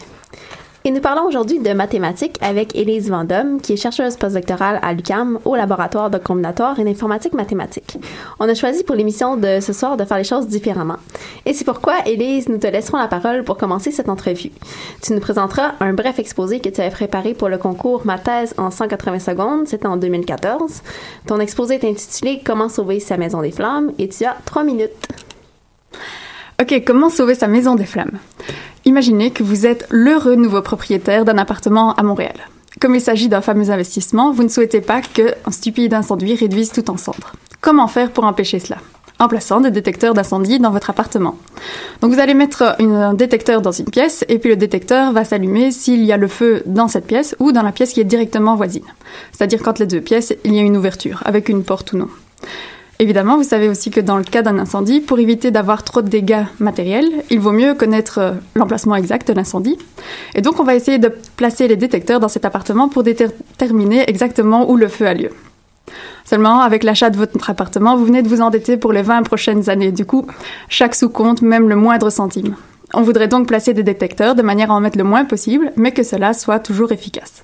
Et 0.86 0.89
nous 0.89 1.01
parlons 1.01 1.27
aujourd'hui 1.27 1.60
de 1.60 1.72
mathématiques 1.72 2.39
avec 2.41 2.75
Élise 2.75 3.12
Vendôme, 3.12 3.62
qui 3.62 3.74
est 3.74 3.77
chercheuse 3.77 4.17
postdoctorale 4.17 4.79
à 4.82 4.91
l'UQAM 4.91 5.38
au 5.46 5.55
laboratoire 5.55 6.10
de 6.10 6.17
combinatoire 6.17 6.79
et 6.79 6.84
d'informatique 6.84 7.34
mathématique. 7.34 8.00
On 8.39 8.50
a 8.50 8.55
choisi 8.55 8.84
pour 8.84 8.96
l'émission 8.96 9.38
de 9.38 9.60
ce 9.62 9.72
soir 9.72 9.98
de 9.98 10.03
faire 10.03 10.17
les 10.17 10.24
choses 10.24 10.48
différemment. 10.48 10.98
Et 11.53 11.55
c'est 11.55 11.65
pourquoi, 11.65 12.07
Élise, 12.07 12.50
nous 12.50 12.57
te 12.57 12.65
laisserons 12.65 12.98
la 12.98 13.07
parole 13.07 13.43
pour 13.43 13.57
commencer 13.57 13.91
cette 13.91 14.10
entrevue. 14.10 14.50
Tu 15.03 15.13
nous 15.13 15.19
présenteras 15.19 15.74
un 15.81 15.93
bref 15.93 16.17
exposé 16.17 16.60
que 16.60 16.69
tu 16.69 16.81
avais 16.81 16.89
préparé 16.89 17.36
pour 17.36 17.48
le 17.48 17.60
concours 17.60 18.01
Ma 18.05 18.17
thèse 18.17 18.55
en 18.57 18.72
180 18.72 19.19
secondes, 19.19 19.67
c'était 19.67 19.86
en 19.86 19.95
2014. 19.95 20.81
Ton 21.27 21.39
exposé 21.39 21.75
est 21.75 21.88
intitulé 21.88 22.41
Comment 22.43 22.69
sauver 22.69 23.00
sa 23.00 23.17
maison 23.17 23.43
des 23.43 23.51
flammes 23.51 23.91
et 24.00 24.10
tu 24.10 24.25
as 24.25 24.36
trois 24.45 24.63
minutes. 24.63 24.89
Ok, 26.60 26.81
comment 26.88 27.12
sauver 27.12 27.36
sa 27.36 27.48
maison 27.48 27.75
des 27.75 27.86
flammes? 27.86 28.17
Imaginez 28.86 29.29
que 29.29 29.43
vous 29.43 29.67
êtes 29.67 29.86
l'heureux 29.91 30.33
nouveau 30.33 30.63
propriétaire 30.63 31.24
d'un 31.24 31.38
appartement 31.38 31.93
à 31.93 32.01
Montréal. 32.01 32.50
comme 32.81 32.95
il 32.95 33.01
s'agit 33.01 33.29
d'un 33.29 33.41
fameux 33.41 33.69
investissement, 33.69 34.31
vous 34.31 34.41
ne 34.41 34.50
souhaitez 34.50 34.81
pas 34.81 35.01
qu'un 35.01 35.51
stupide 35.51 35.93
incendie 35.93 36.33
réduise 36.33 36.72
tout 36.72 36.89
en 36.89 36.98
cendres. 36.98 37.33
Comment 37.62 37.88
faire 37.88 38.10
pour 38.10 38.24
empêcher 38.24 38.57
cela? 38.57 38.77
En 39.24 39.27
plaçant 39.30 39.62
des 39.62 39.72
détecteurs 39.72 40.13
d'incendie 40.13 40.60
dans 40.60 40.72
votre 40.72 40.89
appartement. 40.89 41.38
Donc 42.01 42.12
vous 42.12 42.20
allez 42.20 42.34
mettre 42.34 42.75
un 42.80 43.13
détecteur 43.13 43.62
dans 43.62 43.72
une 43.72 43.86
pièce 43.86 44.25
et 44.27 44.38
puis 44.38 44.50
le 44.50 44.58
détecteur 44.58 45.13
va 45.13 45.24
s'allumer 45.24 45.72
s'il 45.72 46.03
y 46.03 46.12
a 46.12 46.18
le 46.18 46.27
feu 46.27 46.62
dans 46.65 46.89
cette 46.89 47.08
pièce 47.08 47.34
ou 47.39 47.53
dans 47.53 47.62
la 47.62 47.72
pièce 47.72 47.94
qui 47.94 48.01
est 48.01 48.06
directement 48.06 48.56
voisine. 48.56 48.84
C'est-à-dire 49.32 49.62
quand 49.63 49.80
les 49.80 49.88
deux 49.88 50.01
pièces, 50.01 50.34
il 50.44 50.53
y 50.53 50.60
a 50.60 50.62
une 50.62 50.75
ouverture 50.75 51.22
avec 51.25 51.48
une 51.48 51.63
porte 51.63 51.94
ou 51.94 51.98
non. 51.98 52.10
Évidemment, 53.00 53.38
vous 53.38 53.44
savez 53.44 53.70
aussi 53.70 53.92
que 53.92 54.01
dans 54.01 54.18
le 54.18 54.24
cas 54.24 54.42
d'un 54.42 54.60
incendie, 54.60 55.00
pour 55.00 55.20
éviter 55.20 55.51
d'avoir 55.51 55.84
trop 55.84 56.01
de 56.01 56.10
dégâts 56.10 56.44
matériels, 56.60 57.10
il 57.32 57.39
vaut 57.39 57.51
mieux 57.51 57.74
connaître 57.74 58.20
euh, 58.20 58.32
l'emplacement 58.56 58.96
exact 58.96 59.27
de 59.27 59.34
l'incendie. 59.34 59.77
Et 60.36 60.42
donc, 60.42 60.60
on 60.60 60.63
va 60.63 60.75
essayer 60.75 61.00
de 61.00 61.12
placer 61.36 61.68
les 61.68 61.75
détecteurs 61.75 62.20
dans 62.20 62.27
cet 62.27 62.46
appartement 62.46 62.89
pour 62.89 63.03
déterminer 63.03 64.08
exactement 64.08 64.70
où 64.70 64.77
le 64.77 64.88
feu 64.88 65.08
a 65.08 65.13
lieu. 65.15 65.32
Seulement, 66.25 66.62
avec 66.62 66.84
l'achat 66.84 67.10
de 67.10 67.18
votre 67.18 67.50
appartement, 67.50 67.98
vous 67.98 68.06
venez 68.06 68.22
de 68.22 68.30
vous 68.30 68.42
endetter 68.42 68.78
pour 68.78 68.94
les 68.94 69.02
20 69.02 69.24
prochaines 69.24 69.70
années. 69.70 69.92
Du 69.92 70.06
coup, 70.06 70.25
chaque 70.70 70.96
sous 70.96 71.10
compte, 71.10 71.42
même 71.42 71.70
le 71.70 71.75
moindre 71.75 72.10
centime. 72.10 72.56
On 72.94 73.02
voudrait 73.02 73.28
donc 73.28 73.48
placer 73.48 73.74
des 73.74 73.84
détecteurs 73.84 74.36
de 74.36 74.42
manière 74.42 74.72
à 74.72 74.75
en 74.75 74.80
mettre 74.80 74.98
le 74.98 75.04
moins 75.04 75.25
possible, 75.25 75.72
mais 75.75 75.92
que 75.92 76.04
cela 76.04 76.34
soit 76.34 76.60
toujours 76.60 76.92
efficace. 76.92 77.44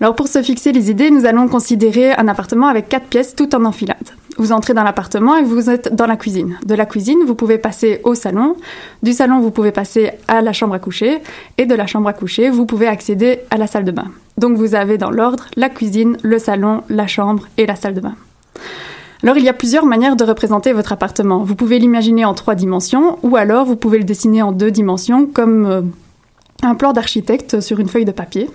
Alors 0.00 0.16
pour 0.16 0.28
se 0.28 0.42
fixer 0.42 0.72
les 0.72 0.90
idées, 0.90 1.10
nous 1.10 1.26
allons 1.26 1.48
considérer 1.48 2.12
un 2.12 2.26
appartement 2.26 2.66
avec 2.66 2.88
quatre 2.88 3.06
pièces 3.06 3.36
tout 3.36 3.54
en 3.54 3.64
enfilade. 3.64 4.10
Vous 4.36 4.52
entrez 4.52 4.74
dans 4.74 4.82
l'appartement 4.82 5.36
et 5.36 5.42
vous 5.42 5.70
êtes 5.70 5.94
dans 5.94 6.06
la 6.06 6.16
cuisine. 6.16 6.58
De 6.66 6.74
la 6.74 6.86
cuisine, 6.86 7.18
vous 7.26 7.34
pouvez 7.34 7.58
passer 7.58 8.00
au 8.04 8.14
salon. 8.14 8.56
Du 9.02 9.12
salon, 9.12 9.40
vous 9.40 9.50
pouvez 9.50 9.70
passer 9.70 10.10
à 10.28 10.42
la 10.42 10.52
chambre 10.52 10.74
à 10.74 10.78
coucher. 10.78 11.20
Et 11.58 11.66
de 11.66 11.74
la 11.74 11.86
chambre 11.86 12.08
à 12.08 12.12
coucher, 12.12 12.50
vous 12.50 12.66
pouvez 12.66 12.86
accéder 12.86 13.40
à 13.50 13.56
la 13.56 13.66
salle 13.66 13.84
de 13.84 13.92
bain. 13.92 14.10
Donc 14.36 14.56
vous 14.56 14.74
avez 14.74 14.98
dans 14.98 15.10
l'ordre 15.10 15.46
la 15.56 15.68
cuisine, 15.68 16.16
le 16.22 16.38
salon, 16.38 16.82
la 16.88 17.06
chambre 17.06 17.46
et 17.58 17.66
la 17.66 17.76
salle 17.76 17.94
de 17.94 18.00
bain. 18.00 18.14
Alors 19.22 19.38
il 19.38 19.44
y 19.44 19.48
a 19.48 19.54
plusieurs 19.54 19.86
manières 19.86 20.16
de 20.16 20.24
représenter 20.24 20.72
votre 20.72 20.92
appartement. 20.92 21.44
Vous 21.44 21.54
pouvez 21.54 21.78
l'imaginer 21.78 22.24
en 22.24 22.34
trois 22.34 22.54
dimensions 22.54 23.18
ou 23.22 23.36
alors 23.36 23.64
vous 23.64 23.76
pouvez 23.76 23.98
le 23.98 24.04
dessiner 24.04 24.42
en 24.42 24.52
deux 24.52 24.70
dimensions 24.70 25.26
comme 25.26 25.66
euh, 25.66 25.80
un 26.62 26.74
plan 26.74 26.92
d'architecte 26.92 27.60
sur 27.60 27.78
une 27.80 27.88
feuille 27.88 28.04
de 28.04 28.12
papier. 28.12 28.50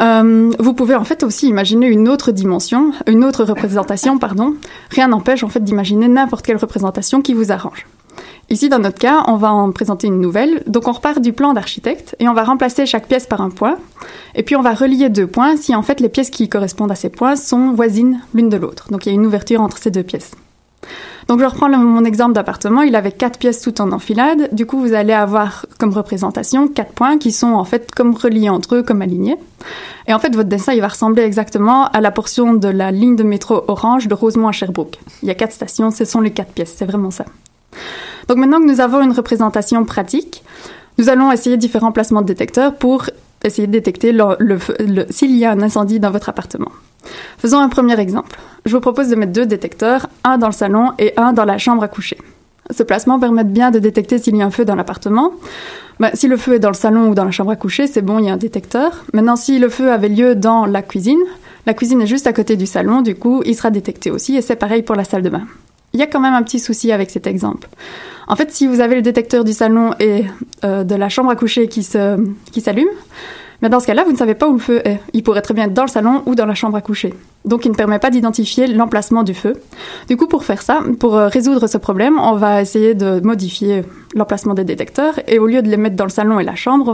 Euh, 0.00 0.50
vous 0.58 0.72
pouvez 0.72 0.94
en 0.94 1.04
fait 1.04 1.22
aussi 1.22 1.48
imaginer 1.48 1.86
une 1.86 2.08
autre 2.08 2.32
dimension, 2.32 2.92
une 3.06 3.24
autre 3.24 3.44
représentation, 3.44 4.18
pardon. 4.18 4.54
Rien 4.90 5.08
n'empêche 5.08 5.42
en 5.42 5.48
fait 5.48 5.62
d'imaginer 5.62 6.08
n'importe 6.08 6.46
quelle 6.46 6.56
représentation 6.56 7.22
qui 7.22 7.34
vous 7.34 7.52
arrange. 7.52 7.86
Ici, 8.50 8.68
dans 8.68 8.80
notre 8.80 8.98
cas, 8.98 9.22
on 9.28 9.36
va 9.36 9.52
en 9.52 9.70
présenter 9.70 10.08
une 10.08 10.20
nouvelle. 10.20 10.64
Donc, 10.66 10.88
on 10.88 10.92
repart 10.92 11.20
du 11.20 11.32
plan 11.32 11.52
d'architecte 11.52 12.16
et 12.18 12.28
on 12.28 12.34
va 12.34 12.42
remplacer 12.42 12.84
chaque 12.84 13.06
pièce 13.06 13.26
par 13.26 13.40
un 13.40 13.50
point. 13.50 13.78
Et 14.34 14.42
puis, 14.42 14.56
on 14.56 14.62
va 14.62 14.74
relier 14.74 15.08
deux 15.08 15.28
points 15.28 15.56
si 15.56 15.74
en 15.74 15.82
fait 15.82 16.00
les 16.00 16.08
pièces 16.08 16.30
qui 16.30 16.48
correspondent 16.48 16.90
à 16.90 16.96
ces 16.96 17.10
points 17.10 17.36
sont 17.36 17.72
voisines 17.72 18.20
l'une 18.34 18.48
de 18.48 18.56
l'autre. 18.56 18.90
Donc, 18.90 19.06
il 19.06 19.10
y 19.10 19.12
a 19.12 19.14
une 19.14 19.26
ouverture 19.26 19.60
entre 19.60 19.78
ces 19.78 19.92
deux 19.92 20.02
pièces. 20.02 20.32
Donc, 21.28 21.40
je 21.40 21.44
reprends 21.44 21.68
mon 21.68 22.04
exemple 22.04 22.32
d'appartement. 22.32 22.82
Il 22.82 22.96
avait 22.96 23.12
quatre 23.12 23.38
pièces 23.38 23.60
tout 23.60 23.80
en 23.80 23.92
enfilade. 23.92 24.48
Du 24.52 24.66
coup, 24.66 24.80
vous 24.80 24.94
allez 24.94 25.12
avoir 25.12 25.66
comme 25.78 25.92
représentation 25.92 26.66
quatre 26.66 26.92
points 26.92 27.18
qui 27.18 27.30
sont 27.30 27.52
en 27.52 27.64
fait 27.64 27.90
comme 27.92 28.14
reliés 28.14 28.48
entre 28.48 28.76
eux, 28.76 28.82
comme 28.82 29.02
alignés. 29.02 29.36
Et 30.08 30.14
en 30.14 30.18
fait, 30.18 30.34
votre 30.34 30.48
dessin, 30.48 30.76
va 30.80 30.88
ressembler 30.88 31.22
exactement 31.22 31.86
à 31.86 32.00
la 32.00 32.10
portion 32.10 32.54
de 32.54 32.68
la 32.68 32.90
ligne 32.90 33.16
de 33.16 33.22
métro 33.22 33.62
orange 33.68 34.08
de 34.08 34.14
Rosemont 34.14 34.48
à 34.48 34.52
Sherbrooke. 34.52 34.98
Il 35.22 35.28
y 35.28 35.30
a 35.30 35.34
quatre 35.34 35.52
stations, 35.52 35.90
ce 35.90 36.04
sont 36.04 36.20
les 36.20 36.30
quatre 36.30 36.52
pièces, 36.52 36.74
c'est 36.76 36.86
vraiment 36.86 37.10
ça. 37.10 37.24
Donc 38.28 38.38
maintenant 38.38 38.60
que 38.60 38.66
nous 38.66 38.80
avons 38.80 39.02
une 39.02 39.12
représentation 39.12 39.84
pratique, 39.84 40.42
nous 40.98 41.08
allons 41.08 41.30
essayer 41.30 41.56
différents 41.56 41.92
placements 41.92 42.22
de 42.22 42.26
détecteurs 42.26 42.74
pour 42.74 43.06
essayer 43.44 43.66
de 43.66 43.72
détecter 43.72 44.16
s'il 45.10 45.36
y 45.36 45.44
a 45.44 45.50
un 45.50 45.62
incendie 45.62 46.00
dans 46.00 46.10
votre 46.10 46.28
appartement. 46.28 46.70
Faisons 47.38 47.58
un 47.58 47.68
premier 47.68 47.98
exemple. 47.98 48.38
Je 48.66 48.74
vous 48.74 48.80
propose 48.80 49.08
de 49.08 49.16
mettre 49.16 49.32
deux 49.32 49.46
détecteurs, 49.46 50.08
un 50.24 50.38
dans 50.38 50.48
le 50.48 50.52
salon 50.52 50.92
et 50.98 51.14
un 51.16 51.32
dans 51.32 51.44
la 51.44 51.58
chambre 51.58 51.82
à 51.82 51.88
coucher. 51.88 52.18
Ce 52.70 52.82
placement 52.82 53.18
permet 53.18 53.44
bien 53.44 53.70
de 53.70 53.78
détecter 53.78 54.18
s'il 54.18 54.36
y 54.36 54.42
a 54.42 54.46
un 54.46 54.50
feu 54.50 54.64
dans 54.64 54.76
l'appartement. 54.76 55.32
Ben, 55.98 56.10
si 56.14 56.28
le 56.28 56.36
feu 56.36 56.54
est 56.54 56.58
dans 56.60 56.68
le 56.68 56.74
salon 56.74 57.08
ou 57.08 57.14
dans 57.14 57.24
la 57.24 57.30
chambre 57.30 57.50
à 57.50 57.56
coucher, 57.56 57.86
c'est 57.86 58.02
bon, 58.02 58.18
il 58.18 58.26
y 58.26 58.30
a 58.30 58.32
un 58.32 58.38
détecteur. 58.38 59.04
Maintenant, 59.12 59.36
si 59.36 59.58
le 59.58 59.68
feu 59.68 59.90
avait 59.90 60.08
lieu 60.08 60.34
dans 60.34 60.66
la 60.66 60.82
cuisine, 60.82 61.20
la 61.66 61.74
cuisine 61.74 62.00
est 62.00 62.06
juste 62.06 62.26
à 62.26 62.32
côté 62.32 62.56
du 62.56 62.66
salon, 62.66 63.02
du 63.02 63.14
coup, 63.14 63.42
il 63.44 63.54
sera 63.54 63.70
détecté 63.70 64.10
aussi, 64.10 64.36
et 64.36 64.40
c'est 64.40 64.56
pareil 64.56 64.82
pour 64.82 64.96
la 64.96 65.04
salle 65.04 65.22
de 65.22 65.28
bain. 65.28 65.42
Il 65.92 66.00
y 66.00 66.02
a 66.02 66.06
quand 66.06 66.20
même 66.20 66.34
un 66.34 66.42
petit 66.42 66.58
souci 66.58 66.92
avec 66.92 67.10
cet 67.10 67.26
exemple. 67.26 67.68
En 68.30 68.36
fait, 68.36 68.52
si 68.52 68.68
vous 68.68 68.78
avez 68.78 68.94
le 68.94 69.02
détecteur 69.02 69.42
du 69.42 69.52
salon 69.52 69.90
et 69.98 70.24
euh, 70.62 70.84
de 70.84 70.94
la 70.94 71.08
chambre 71.08 71.30
à 71.30 71.34
coucher 71.34 71.66
qui 71.66 71.82
se 71.82 72.16
s'allume, 72.60 72.88
mais 73.60 73.68
dans 73.68 73.80
ce 73.80 73.88
cas-là, 73.88 74.04
vous 74.04 74.12
ne 74.12 74.16
savez 74.16 74.36
pas 74.36 74.48
où 74.48 74.52
le 74.52 74.60
feu 74.60 74.80
est. 74.84 75.00
Il 75.14 75.24
pourrait 75.24 75.42
très 75.42 75.52
bien 75.52 75.64
être 75.64 75.74
dans 75.74 75.82
le 75.82 75.88
salon 75.88 76.22
ou 76.26 76.36
dans 76.36 76.46
la 76.46 76.54
chambre 76.54 76.76
à 76.76 76.80
coucher. 76.80 77.12
Donc, 77.44 77.64
il 77.64 77.72
ne 77.72 77.74
permet 77.74 77.98
pas 77.98 78.08
d'identifier 78.08 78.68
l'emplacement 78.68 79.24
du 79.24 79.34
feu. 79.34 79.54
Du 80.06 80.16
coup, 80.16 80.28
pour 80.28 80.44
faire 80.44 80.62
ça, 80.62 80.78
pour 81.00 81.16
euh, 81.16 81.26
résoudre 81.26 81.66
ce 81.66 81.76
problème, 81.76 82.20
on 82.20 82.34
va 82.34 82.62
essayer 82.62 82.94
de 82.94 83.18
modifier 83.18 83.82
l'emplacement 84.14 84.54
des 84.54 84.62
détecteurs 84.62 85.18
et 85.26 85.40
au 85.40 85.48
lieu 85.48 85.60
de 85.60 85.68
les 85.68 85.76
mettre 85.76 85.96
dans 85.96 86.04
le 86.04 86.10
salon 86.10 86.38
et 86.38 86.44
la 86.44 86.54
chambre, 86.54 86.86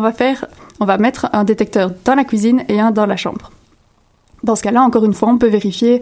on 0.80 0.84
va 0.86 0.96
mettre 0.96 1.26
un 1.34 1.44
détecteur 1.44 1.90
dans 2.06 2.14
la 2.14 2.24
cuisine 2.24 2.64
et 2.70 2.80
un 2.80 2.92
dans 2.92 3.04
la 3.04 3.16
chambre. 3.16 3.50
Dans 4.42 4.56
ce 4.56 4.62
cas-là, 4.62 4.80
encore 4.80 5.04
une 5.04 5.12
fois, 5.12 5.28
on 5.28 5.36
peut 5.36 5.48
vérifier 5.48 6.00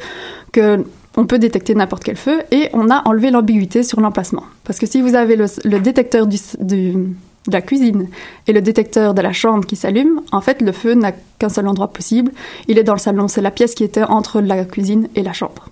que 0.52 0.84
on 1.16 1.26
peut 1.26 1.38
détecter 1.38 1.74
n'importe 1.74 2.04
quel 2.04 2.16
feu 2.16 2.42
et 2.50 2.68
on 2.72 2.90
a 2.90 3.02
enlevé 3.06 3.30
l'ambiguïté 3.30 3.82
sur 3.82 4.00
l'emplacement. 4.00 4.44
Parce 4.64 4.78
que 4.78 4.86
si 4.86 5.00
vous 5.00 5.14
avez 5.14 5.36
le, 5.36 5.78
détecteur 5.78 6.26
de 6.26 7.06
la 7.50 7.62
cuisine 7.62 8.08
et 8.46 8.52
le 8.52 8.60
détecteur 8.60 9.14
de 9.14 9.22
la 9.22 9.32
chambre 9.32 9.66
qui 9.66 9.76
s'allume, 9.76 10.20
en 10.32 10.40
fait, 10.40 10.60
le 10.60 10.72
feu 10.72 10.94
n'a 10.94 11.12
qu'un 11.38 11.48
seul 11.48 11.68
endroit 11.68 11.88
possible. 11.88 12.32
Il 12.68 12.78
est 12.78 12.84
dans 12.84 12.94
le 12.94 12.98
salon. 12.98 13.28
C'est 13.28 13.42
la 13.42 13.50
pièce 13.50 13.74
qui 13.74 13.84
était 13.84 14.02
entre 14.02 14.40
la 14.40 14.64
cuisine 14.64 15.08
et 15.14 15.22
la 15.22 15.32
chambre. 15.32 15.68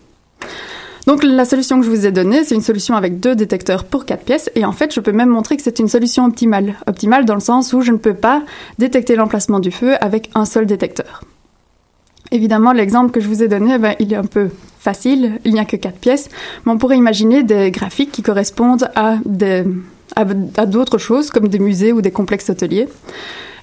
Donc 1.06 1.24
la 1.24 1.44
solution 1.44 1.80
que 1.80 1.84
je 1.84 1.90
vous 1.90 2.06
ai 2.06 2.12
donnée, 2.12 2.44
c'est 2.44 2.54
une 2.54 2.62
solution 2.62 2.94
avec 2.94 3.18
deux 3.18 3.34
détecteurs 3.34 3.84
pour 3.84 4.04
quatre 4.04 4.24
pièces. 4.24 4.50
Et 4.54 4.64
en 4.64 4.70
fait, 4.70 4.94
je 4.94 5.00
peux 5.00 5.10
même 5.10 5.30
montrer 5.30 5.56
que 5.56 5.62
c'est 5.62 5.80
une 5.80 5.88
solution 5.88 6.24
optimale. 6.26 6.76
Optimale 6.86 7.24
dans 7.24 7.34
le 7.34 7.40
sens 7.40 7.72
où 7.72 7.80
je 7.80 7.90
ne 7.90 7.96
peux 7.96 8.14
pas 8.14 8.42
détecter 8.78 9.16
l'emplacement 9.16 9.58
du 9.58 9.72
feu 9.72 9.96
avec 10.00 10.30
un 10.36 10.44
seul 10.44 10.66
détecteur. 10.66 11.24
Évidemment, 12.32 12.72
l'exemple 12.72 13.12
que 13.12 13.20
je 13.20 13.28
vous 13.28 13.42
ai 13.42 13.48
donné, 13.48 13.78
ben, 13.78 13.94
il 14.00 14.12
est 14.12 14.16
un 14.16 14.24
peu 14.24 14.48
facile, 14.80 15.38
il 15.44 15.52
n'y 15.52 15.60
a 15.60 15.64
que 15.64 15.76
quatre 15.76 15.98
pièces, 15.98 16.28
mais 16.64 16.72
on 16.72 16.78
pourrait 16.78 16.96
imaginer 16.96 17.42
des 17.44 17.70
graphiques 17.70 18.10
qui 18.10 18.22
correspondent 18.22 18.90
à 18.96 19.18
des 19.24 19.64
à 20.14 20.66
d'autres 20.66 20.98
choses 20.98 21.30
comme 21.30 21.48
des 21.48 21.58
musées 21.58 21.90
ou 21.90 22.02
des 22.02 22.10
complexes 22.10 22.50
hôteliers. 22.50 22.86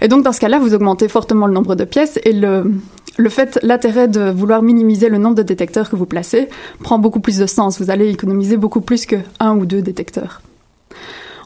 Et 0.01 0.07
donc 0.07 0.23
dans 0.23 0.31
ce 0.31 0.39
cas-là, 0.39 0.57
vous 0.57 0.73
augmentez 0.73 1.07
fortement 1.07 1.45
le 1.45 1.53
nombre 1.53 1.75
de 1.75 1.83
pièces 1.83 2.19
et 2.23 2.33
le 2.33 2.71
le 3.17 3.29
fait 3.29 3.59
l'intérêt 3.63 4.07
de 4.07 4.31
vouloir 4.31 4.61
minimiser 4.61 5.09
le 5.09 5.17
nombre 5.17 5.35
de 5.35 5.43
détecteurs 5.43 5.89
que 5.89 5.97
vous 5.97 6.05
placez 6.05 6.47
prend 6.81 6.99
beaucoup 6.99 7.19
plus 7.19 7.37
de 7.37 7.45
sens. 7.45 7.81
Vous 7.81 7.91
allez 7.91 8.09
économiser 8.09 8.55
beaucoup 8.55 8.81
plus 8.81 9.05
que 9.05 9.17
un 9.41 9.57
ou 9.57 9.65
deux 9.65 9.81
détecteurs. 9.81 10.41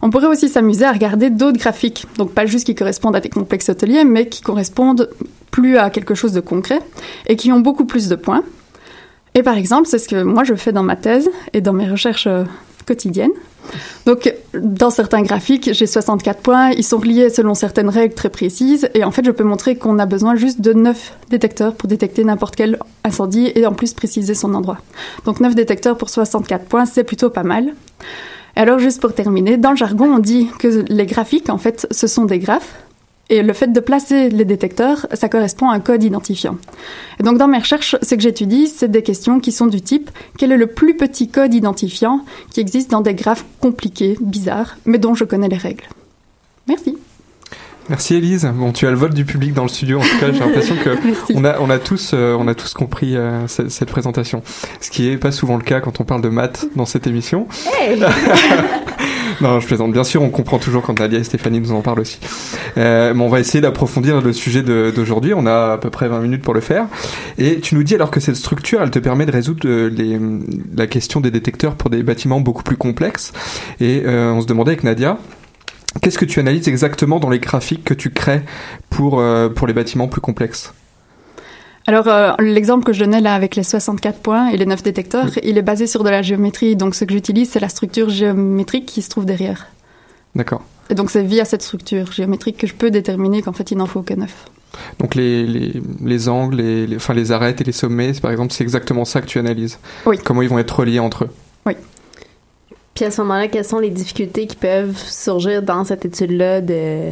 On 0.06 0.10
pourrait 0.10 0.28
aussi 0.28 0.50
s'amuser 0.50 0.84
à 0.84 0.92
regarder 0.92 1.30
d'autres 1.30 1.58
graphiques, 1.58 2.08
donc 2.18 2.34
pas 2.34 2.46
juste 2.46 2.66
qui 2.66 2.76
correspondent 2.76 3.16
à 3.16 3.22
des 3.22 3.30
complexes 3.30 3.70
hôteliers, 3.70 4.04
mais 4.04 4.28
qui 4.28 4.42
correspondent 4.42 5.10
plus 5.50 5.78
à 5.78 5.90
quelque 5.90 6.14
chose 6.14 6.34
de 6.34 6.42
concret 6.42 6.82
et 7.28 7.38
qui 7.38 7.54
ont 7.54 7.62
beaucoup 7.62 7.86
plus 7.86 8.10
de 8.10 8.16
points. 8.16 8.44
Et 9.34 9.44
par 9.44 9.56
exemple, 9.56 9.88
c'est 9.88 10.00
ce 10.00 10.10
que 10.10 10.22
moi 10.22 10.44
je 10.44 10.56
fais 10.56 10.74
dans 10.74 10.84
ma 10.84 10.98
thèse 10.98 11.30
et 11.54 11.62
dans 11.62 11.72
mes 11.72 11.90
recherches 11.90 12.28
euh, 12.28 12.44
quotidiennes. 12.86 13.32
Donc, 14.06 14.34
dans 14.54 14.90
certains 14.90 15.22
graphiques, 15.22 15.70
j'ai 15.72 15.88
64 15.88 16.42
points, 16.42 16.72
ils 16.72 16.84
sont 16.84 16.98
reliés 16.98 17.30
selon 17.30 17.54
certaines 17.54 17.88
règles 17.88 18.14
très 18.14 18.30
précises, 18.30 18.90
et 18.94 19.06
en 19.06 19.12
fait, 19.12 19.24
je 19.24 19.32
peux 19.32 19.46
montrer 19.46 19.78
qu'on 19.78 20.00
a 20.00 20.06
besoin 20.06 20.36
juste 20.36 20.60
de 20.60 20.74
9 20.74 21.14
détecteurs 21.30 21.76
pour 21.76 21.88
détecter 21.88 22.26
n'importe 22.26 22.58
quel 22.58 22.78
incendie 23.06 23.54
et 23.56 23.66
en 23.66 23.72
plus 23.72 23.94
préciser 23.94 24.36
son 24.36 24.54
endroit. 24.54 24.80
Donc, 25.24 25.40
9 25.40 25.56
détecteurs 25.56 25.98
pour 25.98 26.10
64 26.10 26.66
points, 26.66 26.86
c'est 26.86 27.06
plutôt 27.06 27.30
pas 27.30 27.44
mal. 27.44 27.74
Alors, 28.56 28.80
juste 28.80 29.02
pour 29.02 29.14
terminer, 29.14 29.58
dans 29.58 29.72
le 29.72 29.78
jargon, 29.78 30.06
on 30.06 30.20
dit 30.20 30.48
que 30.60 30.86
les 30.88 31.06
graphiques, 31.06 31.50
en 31.50 31.58
fait, 31.58 31.88
ce 31.90 32.08
sont 32.08 32.26
des 32.26 32.40
graphes. 32.40 32.76
Et 33.30 33.42
le 33.42 33.54
fait 33.54 33.72
de 33.72 33.80
placer 33.80 34.30
les 34.30 34.46
détecteurs, 34.46 35.08
ça 35.14 35.30
correspond 35.30 35.70
à 35.70 35.74
un 35.74 35.80
code 35.80 36.04
identifiant. 36.04 36.58
Et 37.20 37.24
donc 37.24 37.38
dans 37.38 37.48
mes 37.48 37.58
recherches, 37.58 37.96
ce 38.02 38.16
que 38.16 38.22
j'étudie, 38.22 38.68
c'est 38.68 38.92
des 38.92 39.02
questions 39.02 39.40
qui 39.40 39.54
sont 39.54 39.68
du 39.68 39.82
type 39.82 40.12
quel 40.38 40.52
est 40.52 40.58
le 40.58 40.68
plus 40.68 40.98
petit 40.98 41.30
code 41.30 41.54
identifiant 41.54 42.26
qui 42.52 42.60
existe 42.60 42.92
dans 42.92 43.00
des 43.02 43.14
graphes 43.14 43.46
compliqués, 43.62 44.18
bizarres, 44.20 44.76
mais 44.86 44.98
dont 44.98 45.16
je 45.16 45.24
connais 45.24 45.48
les 45.48 45.58
règles? 45.58 45.86
Merci. 46.68 46.98
Merci 47.90 48.16
Elise. 48.16 48.50
Bon, 48.56 48.72
tu 48.72 48.88
as 48.88 48.92
le 48.92 48.96
vol 48.96 49.14
du 49.14 49.26
public 49.26 49.54
dans 49.54 49.64
le 49.64 49.70
studio. 49.70 50.00
En 50.00 50.04
tout 50.04 50.20
cas, 50.20 50.32
j'ai 50.32 50.40
l'impression 50.40 50.76
que 50.76 50.92
on 51.36 51.44
a, 51.44 51.60
on 51.60 51.70
a 51.70 51.80
tous, 51.80 52.12
euh, 52.14 52.36
on 52.40 52.48
a 52.48 52.56
tous 52.56 52.74
compris 52.74 53.18
euh, 53.18 53.46
cette, 53.48 53.72
cette 53.72 53.90
présentation. 53.90 54.42
Ce 54.80 54.90
qui 54.90 55.10
est 55.10 55.18
pas 55.18 55.34
souvent 55.34 55.58
le 55.58 55.64
cas 55.64 55.82
quand 55.82 56.00
on 56.00 56.06
parle 56.06 56.22
de 56.22 56.30
maths 56.30 56.66
dans 56.78 56.86
cette 56.86 57.08
émission. 57.08 57.48
non, 59.42 59.60
je 59.60 59.68
plaisante. 59.68 59.92
Bien 59.92 60.06
sûr, 60.06 60.22
on 60.22 60.30
comprend 60.30 60.60
toujours 60.60 60.82
quand 60.82 60.98
Nadia 60.98 61.20
et 61.20 61.24
Stéphanie 61.26 61.60
nous 61.60 61.74
en 61.74 61.82
parlent 61.82 62.00
aussi. 62.00 62.20
Euh, 62.78 63.14
mais 63.14 63.22
on 63.22 63.30
va 63.30 63.42
essayer 63.42 63.60
d'approfondir 63.60 64.22
le 64.22 64.32
sujet 64.32 64.64
d'aujourd'hui. 64.64 65.34
On 65.36 65.46
a 65.46 65.74
à 65.74 65.78
peu 65.78 65.90
près 65.90 66.08
20 66.08 66.22
minutes 66.22 66.42
pour 66.42 66.54
le 66.54 66.62
faire. 66.62 66.88
Et 67.38 67.60
tu 67.60 67.76
nous 67.76 67.84
dis 67.84 67.96
alors 67.96 68.12
que 68.12 68.22
cette 68.22 68.38
structure, 68.38 68.82
elle 68.82 68.92
te 68.92 69.00
permet 69.00 69.26
de 69.26 69.32
résoudre 69.32 69.68
les, 69.68 70.18
la 70.78 70.88
question 70.88 71.20
des 71.20 71.32
détecteurs 71.32 71.76
pour 71.76 71.90
des 71.90 72.02
bâtiments 72.02 72.40
beaucoup 72.40 72.64
plus 72.64 72.78
complexes. 72.78 73.34
Et 73.82 74.04
on 74.08 74.40
se 74.40 74.48
demandait 74.48 74.72
avec 74.72 74.86
Nadia. 74.86 75.18
Qu'est-ce 76.02 76.18
que 76.18 76.26
tu 76.26 76.40
analyses 76.40 76.68
exactement 76.68 77.20
dans 77.20 77.30
les 77.30 77.40
graphiques 77.40 77.84
que 77.84 77.94
tu 77.94 78.10
crées 78.12 78.42
pour, 78.90 79.20
euh, 79.20 79.50
pour 79.50 79.68
les 79.68 79.74
bâtiments 79.74 80.08
plus 80.08 80.22
complexes? 80.22 80.74
Alors, 81.86 82.08
euh, 82.08 82.32
l'exemple 82.40 82.86
que 82.86 82.94
je 82.94 83.00
donnais 83.04 83.22
là 83.22 83.36
avec 83.36 83.56
les 83.56 83.64
64 83.64 84.20
points 84.20 84.50
et 84.50 84.58
les 84.58 84.66
9 84.66 84.84
détecteurs, 84.84 85.30
il 85.44 85.58
est 85.58 85.62
basé 85.62 85.86
sur 85.86 86.04
de 86.04 86.10
la 86.10 86.22
géométrie. 86.22 86.76
Donc, 86.76 86.96
ce 86.96 87.04
que 87.06 87.14
j'utilise, 87.14 87.50
c'est 87.52 87.60
la 87.60 87.70
structure 87.70 88.10
géométrique 88.10 88.86
qui 88.86 89.02
se 89.02 89.10
trouve 89.10 89.26
derrière. 89.26 89.68
D'accord. 90.36 90.64
Et 90.90 90.96
donc, 90.96 91.12
c'est 91.12 91.24
via 91.24 91.46
cette 91.46 91.62
structure 91.62 92.12
géométrique 92.12 92.58
que 92.58 92.68
je 92.68 92.74
peux 92.74 92.90
déterminer 92.90 93.42
qu'en 93.42 93.54
fait, 93.54 93.72
il 93.72 93.78
n'en 93.78 93.86
faut 93.86 94.02
que 94.02 94.14
9. 94.14 94.30
Donc 94.98 95.14
les, 95.14 95.46
les, 95.46 95.74
les 96.04 96.30
angles, 96.30 96.56
les, 96.56 96.88
les- 96.88 96.96
enfin 96.96 97.14
les 97.14 97.32
arêtes 97.32 97.62
et 97.62 97.64
les 97.64 97.72
sommets, 97.72 98.14
par 98.14 98.32
exemple, 98.32 98.52
c'est 98.54 98.64
exactement 98.64 99.06
ça 99.06 99.22
que 99.22 99.28
tu 99.28 99.38
analyses? 99.38 99.78
Oui. 100.08 100.18
Comment 100.24 100.42
ils 100.42 100.50
vont 100.50 100.58
être 100.58 100.80
reliés 100.80 100.98
entre 101.00 101.26
eux? 101.26 101.30
Puis 102.94 103.06
à 103.06 103.12
ce 103.12 103.22
moment-là, 103.22 103.48
quelles 103.48 103.66
sont 103.66 103.80
les 103.80 103.90
difficultés 103.90 104.46
qui 104.48 104.56
peuvent 104.56 104.98
surgir 104.98 105.64
dans 105.64 105.84
cette 105.84 106.06
étude-là 106.06 106.62
de, 106.62 107.12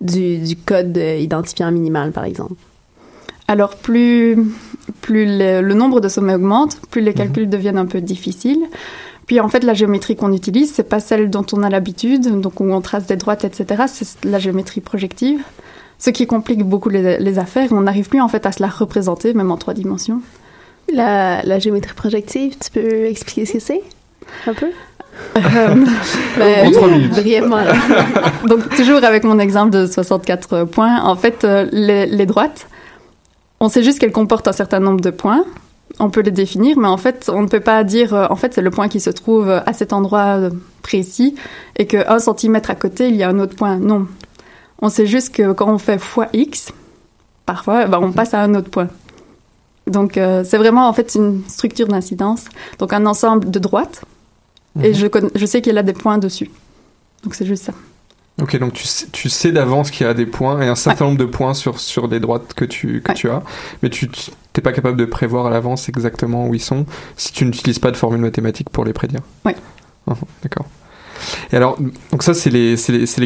du, 0.00 0.38
du 0.38 0.56
code 0.56 0.96
identifiant 0.96 1.70
minimal, 1.70 2.12
par 2.12 2.24
exemple? 2.24 2.54
Alors, 3.48 3.76
plus, 3.76 4.36
plus 5.00 5.26
le, 5.26 5.60
le 5.62 5.74
nombre 5.74 6.00
de 6.00 6.08
sommets 6.08 6.34
augmente, 6.34 6.78
plus 6.90 7.00
les 7.00 7.14
calculs 7.14 7.48
deviennent 7.48 7.78
un 7.78 7.86
peu 7.86 8.00
difficiles. 8.00 8.62
Puis 9.26 9.40
en 9.40 9.48
fait, 9.48 9.62
la 9.62 9.74
géométrie 9.74 10.16
qu'on 10.16 10.32
utilise, 10.32 10.72
c'est 10.72 10.88
pas 10.88 11.00
celle 11.00 11.28
dont 11.28 11.44
on 11.52 11.62
a 11.62 11.68
l'habitude, 11.68 12.40
donc 12.40 12.60
où 12.60 12.64
on 12.64 12.80
trace 12.80 13.06
des 13.06 13.16
droites, 13.16 13.44
etc. 13.44 13.84
C'est 13.86 14.24
la 14.24 14.38
géométrie 14.38 14.80
projective, 14.80 15.40
ce 15.98 16.08
qui 16.08 16.26
complique 16.26 16.62
beaucoup 16.62 16.88
les, 16.88 17.18
les 17.18 17.38
affaires. 17.38 17.68
On 17.72 17.82
n'arrive 17.82 18.08
plus 18.08 18.22
en 18.22 18.28
fait 18.28 18.46
à 18.46 18.52
se 18.52 18.62
la 18.62 18.68
représenter, 18.68 19.34
même 19.34 19.50
en 19.50 19.58
trois 19.58 19.74
dimensions. 19.74 20.22
La, 20.92 21.42
la 21.42 21.58
géométrie 21.58 21.94
projective, 21.94 22.56
tu 22.58 22.70
peux 22.70 23.04
expliquer 23.04 23.44
ce 23.44 23.52
que 23.52 23.60
c'est? 23.60 23.82
Un 24.46 24.54
peu? 24.54 24.70
Ben, 26.38 26.68
En 26.68 26.70
trois 26.70 26.88
minutes. 26.88 27.10
Brièvement. 27.10 27.58
Donc, 28.48 28.68
toujours 28.76 29.02
avec 29.02 29.24
mon 29.24 29.38
exemple 29.38 29.70
de 29.70 29.86
64 29.86 30.64
points, 30.64 31.02
en 31.02 31.16
fait, 31.16 31.44
euh, 31.44 31.66
les, 31.72 32.06
les 32.06 32.26
droites, 32.26 32.68
on 33.60 33.68
sait 33.68 33.82
juste 33.82 33.98
qu'elles 33.98 34.12
comportent 34.12 34.46
un 34.46 34.52
certain 34.52 34.78
nombre 34.78 35.00
de 35.00 35.10
points. 35.10 35.44
On 35.98 36.10
peut 36.10 36.20
les 36.20 36.30
définir, 36.30 36.78
mais 36.78 36.86
en 36.86 36.96
fait, 36.96 37.30
on 37.32 37.42
ne 37.42 37.48
peut 37.48 37.60
pas 37.60 37.82
dire, 37.82 38.14
euh, 38.14 38.26
en 38.30 38.36
fait, 38.36 38.54
c'est 38.54 38.62
le 38.62 38.70
point 38.70 38.88
qui 38.88 39.00
se 39.00 39.10
trouve 39.10 39.50
à 39.50 39.72
cet 39.72 39.92
endroit 39.92 40.38
euh, 40.38 40.50
précis 40.82 41.34
et 41.76 41.86
qu'un 41.86 42.18
centimètre 42.20 42.70
à 42.70 42.76
côté, 42.76 43.08
il 43.08 43.16
y 43.16 43.22
a 43.22 43.28
un 43.28 43.38
autre 43.40 43.56
point. 43.56 43.76
Non. 43.76 44.06
On 44.80 44.88
sait 44.88 45.06
juste 45.06 45.34
que 45.34 45.52
quand 45.52 45.68
on 45.68 45.78
fait 45.78 45.98
fois 45.98 46.28
x, 46.32 46.72
parfois, 47.46 47.86
ben, 47.86 47.98
on 48.00 48.12
passe 48.12 48.34
à 48.34 48.40
un 48.40 48.54
autre 48.54 48.70
point. 48.70 48.88
Donc, 49.88 50.16
euh, 50.18 50.44
c'est 50.44 50.58
vraiment, 50.58 50.88
en 50.88 50.92
fait, 50.92 51.14
une 51.14 51.42
structure 51.48 51.88
d'incidence. 51.88 52.44
Donc, 52.78 52.92
un 52.92 53.06
ensemble 53.06 53.50
de 53.50 53.58
droites. 53.58 54.02
Et 54.82 54.90
Mhm. 54.90 54.94
je, 54.94 55.06
je 55.34 55.46
sais 55.46 55.60
qu'il 55.62 55.76
a 55.78 55.82
des 55.82 55.92
points 55.92 56.18
dessus. 56.18 56.50
Donc, 57.24 57.34
c'est 57.34 57.46
juste 57.46 57.64
ça. 57.64 57.72
Ok, 58.40 58.56
donc 58.58 58.72
tu 58.72 58.84
sais, 58.86 59.06
tu 59.10 59.28
sais 59.28 59.50
d'avance 59.50 59.90
qu'il 59.90 60.06
y 60.06 60.08
a 60.08 60.14
des 60.14 60.24
points 60.26 60.62
et 60.62 60.68
un 60.68 60.76
certain 60.76 61.06
nombre 61.06 61.18
de 61.18 61.24
points 61.24 61.54
sur, 61.54 61.80
sur 61.80 62.08
des 62.08 62.20
droites 62.20 62.54
que 62.54 62.64
tu, 62.64 63.02
que 63.02 63.10
tu 63.12 63.28
as, 63.28 63.42
mais 63.82 63.90
tu 63.90 64.06
n'es 64.06 64.62
pas 64.62 64.70
capable 64.72 64.96
de 64.96 65.04
prévoir 65.06 65.46
à 65.46 65.50
l'avance 65.50 65.88
exactement 65.88 66.46
où 66.46 66.54
ils 66.54 66.60
sont 66.62 66.86
si 67.16 67.32
tu 67.32 67.44
n'utilises 67.44 67.80
pas 67.80 67.90
de 67.90 67.96
formule 67.96 68.20
mathématique 68.20 68.70
pour 68.70 68.84
les 68.84 68.92
prédire. 68.92 69.20
Oui. 69.44 69.52
Ah, 70.08 70.14
D'accord. 70.44 70.66
Et 71.52 71.56
alors, 71.56 71.78
donc 72.10 72.22
ça, 72.22 72.34
c'est 72.34 72.50
les, 72.50 72.76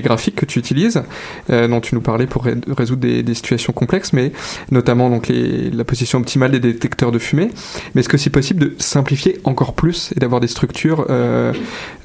graphiques 0.02 0.37
que 0.37 0.46
tu 0.46 0.59
utilises, 0.59 1.02
euh, 1.50 1.68
dont 1.68 1.81
tu 1.81 1.94
nous 1.94 2.00
parlais 2.00 2.26
pour 2.26 2.44
ré- 2.44 2.57
résoudre 2.76 3.02
des, 3.02 3.22
des 3.22 3.35
situations 3.35 3.72
complexes, 3.72 4.12
mais 4.12 4.33
notamment 4.70 5.11
donc 5.11 5.28
les, 5.28 5.70
la 5.70 5.85
position 5.85 6.18
optimale 6.18 6.50
des 6.52 6.61
détecteurs 6.61 7.12
de 7.12 7.18
fumée. 7.18 7.50
Mais 7.94 8.00
est-ce 8.00 8.09
que 8.09 8.18
c'est 8.18 8.31
possible 8.31 8.61
de 8.61 8.74
simplifier 8.78 9.40
encore 9.44 9.74
plus 9.74 10.12
et 10.16 10.20
d'avoir 10.20 10.40
des 10.40 10.48
structures 10.48 11.07
euh, 11.11 11.52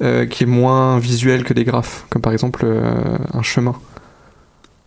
euh, 0.02 0.26
qui 0.26 0.44
est 0.44 0.46
moins 0.46 0.98
visuelles 0.98 1.44
que 1.44 1.54
des 1.54 1.64
graphes, 1.64 2.06
comme 2.10 2.22
par 2.22 2.32
exemple 2.32 2.62
euh, 2.64 3.18
un 3.32 3.42
chemin? 3.42 3.74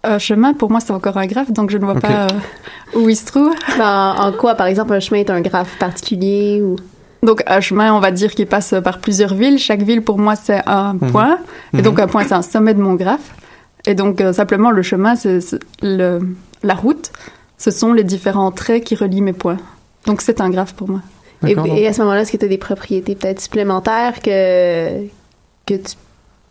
Un 0.04 0.18
chemin, 0.18 0.54
pour 0.54 0.72
moi, 0.72 0.80
c'est 0.80 0.94
encore 0.94 1.18
un 1.18 1.28
graphe, 1.28 1.52
donc 1.52 1.70
je 1.70 1.78
ne 1.78 1.86
vois 1.86 1.94
pas 1.94 2.26
euh, 2.26 3.00
où 3.00 3.08
il 3.08 3.16
se 3.16 3.26
trouve. 3.26 3.52
Ben, 3.78 4.16
en 4.18 4.32
quoi, 4.32 4.56
par 4.56 4.66
exemple, 4.66 4.94
un 4.94 5.00
chemin 5.00 5.20
est 5.20 5.30
un 5.30 5.42
graphe 5.42 5.78
particulier 5.78 6.60
ou... 6.64 6.76
Donc, 7.24 7.44
un 7.46 7.60
chemin, 7.62 7.94
on 7.94 8.00
va 8.00 8.12
dire 8.12 8.32
qu'il 8.34 8.48
passe 8.48 8.74
par 8.84 9.00
plusieurs 9.00 9.34
villes. 9.36 9.60
Chaque 9.60 9.84
ville, 9.84 10.02
pour 10.02 10.18
moi, 10.18 10.36
c'est 10.36 10.62
un 10.68 10.94
Mhm. 10.94 11.12
point. 11.12 11.38
Et 11.74 11.78
Mhm. 11.78 11.84
donc, 11.84 12.00
un 12.00 12.08
point, 12.08 12.24
c'est 12.24 12.34
un 12.34 12.42
sommet 12.42 12.74
de 12.74 12.82
mon 12.82 12.96
graphe. 12.96 13.36
Et 13.86 13.94
donc, 13.96 14.22
euh, 14.22 14.34
simplement, 14.34 14.72
le 14.72 14.82
chemin, 14.82 15.16
c'est 15.16 15.40
le, 15.82 16.20
la 16.64 16.74
route. 16.74 17.12
Ce 17.58 17.70
sont 17.72 17.94
les 17.94 18.04
différents 18.04 18.52
traits 18.52 18.84
qui 18.84 18.96
relient 18.96 19.22
mes 19.22 19.34
points. 19.34 19.58
Donc, 20.08 20.22
c'est 20.22 20.42
un 20.42 20.50
graphe 20.50 20.74
pour 20.74 20.90
moi. 20.90 21.02
Et, 21.48 21.56
et 21.76 21.88
à 21.88 21.94
ce 21.94 22.02
moment-là, 22.02 22.22
est-ce 22.22 22.32
que 22.32 22.38
tu 22.38 22.46
as 22.46 22.48
des 22.48 22.58
propriétés 22.60 23.16
peut-être 23.16 23.40
supplémentaires 23.42 24.22
que, 24.22 25.02
que, 25.66 25.74
tu 25.74 25.96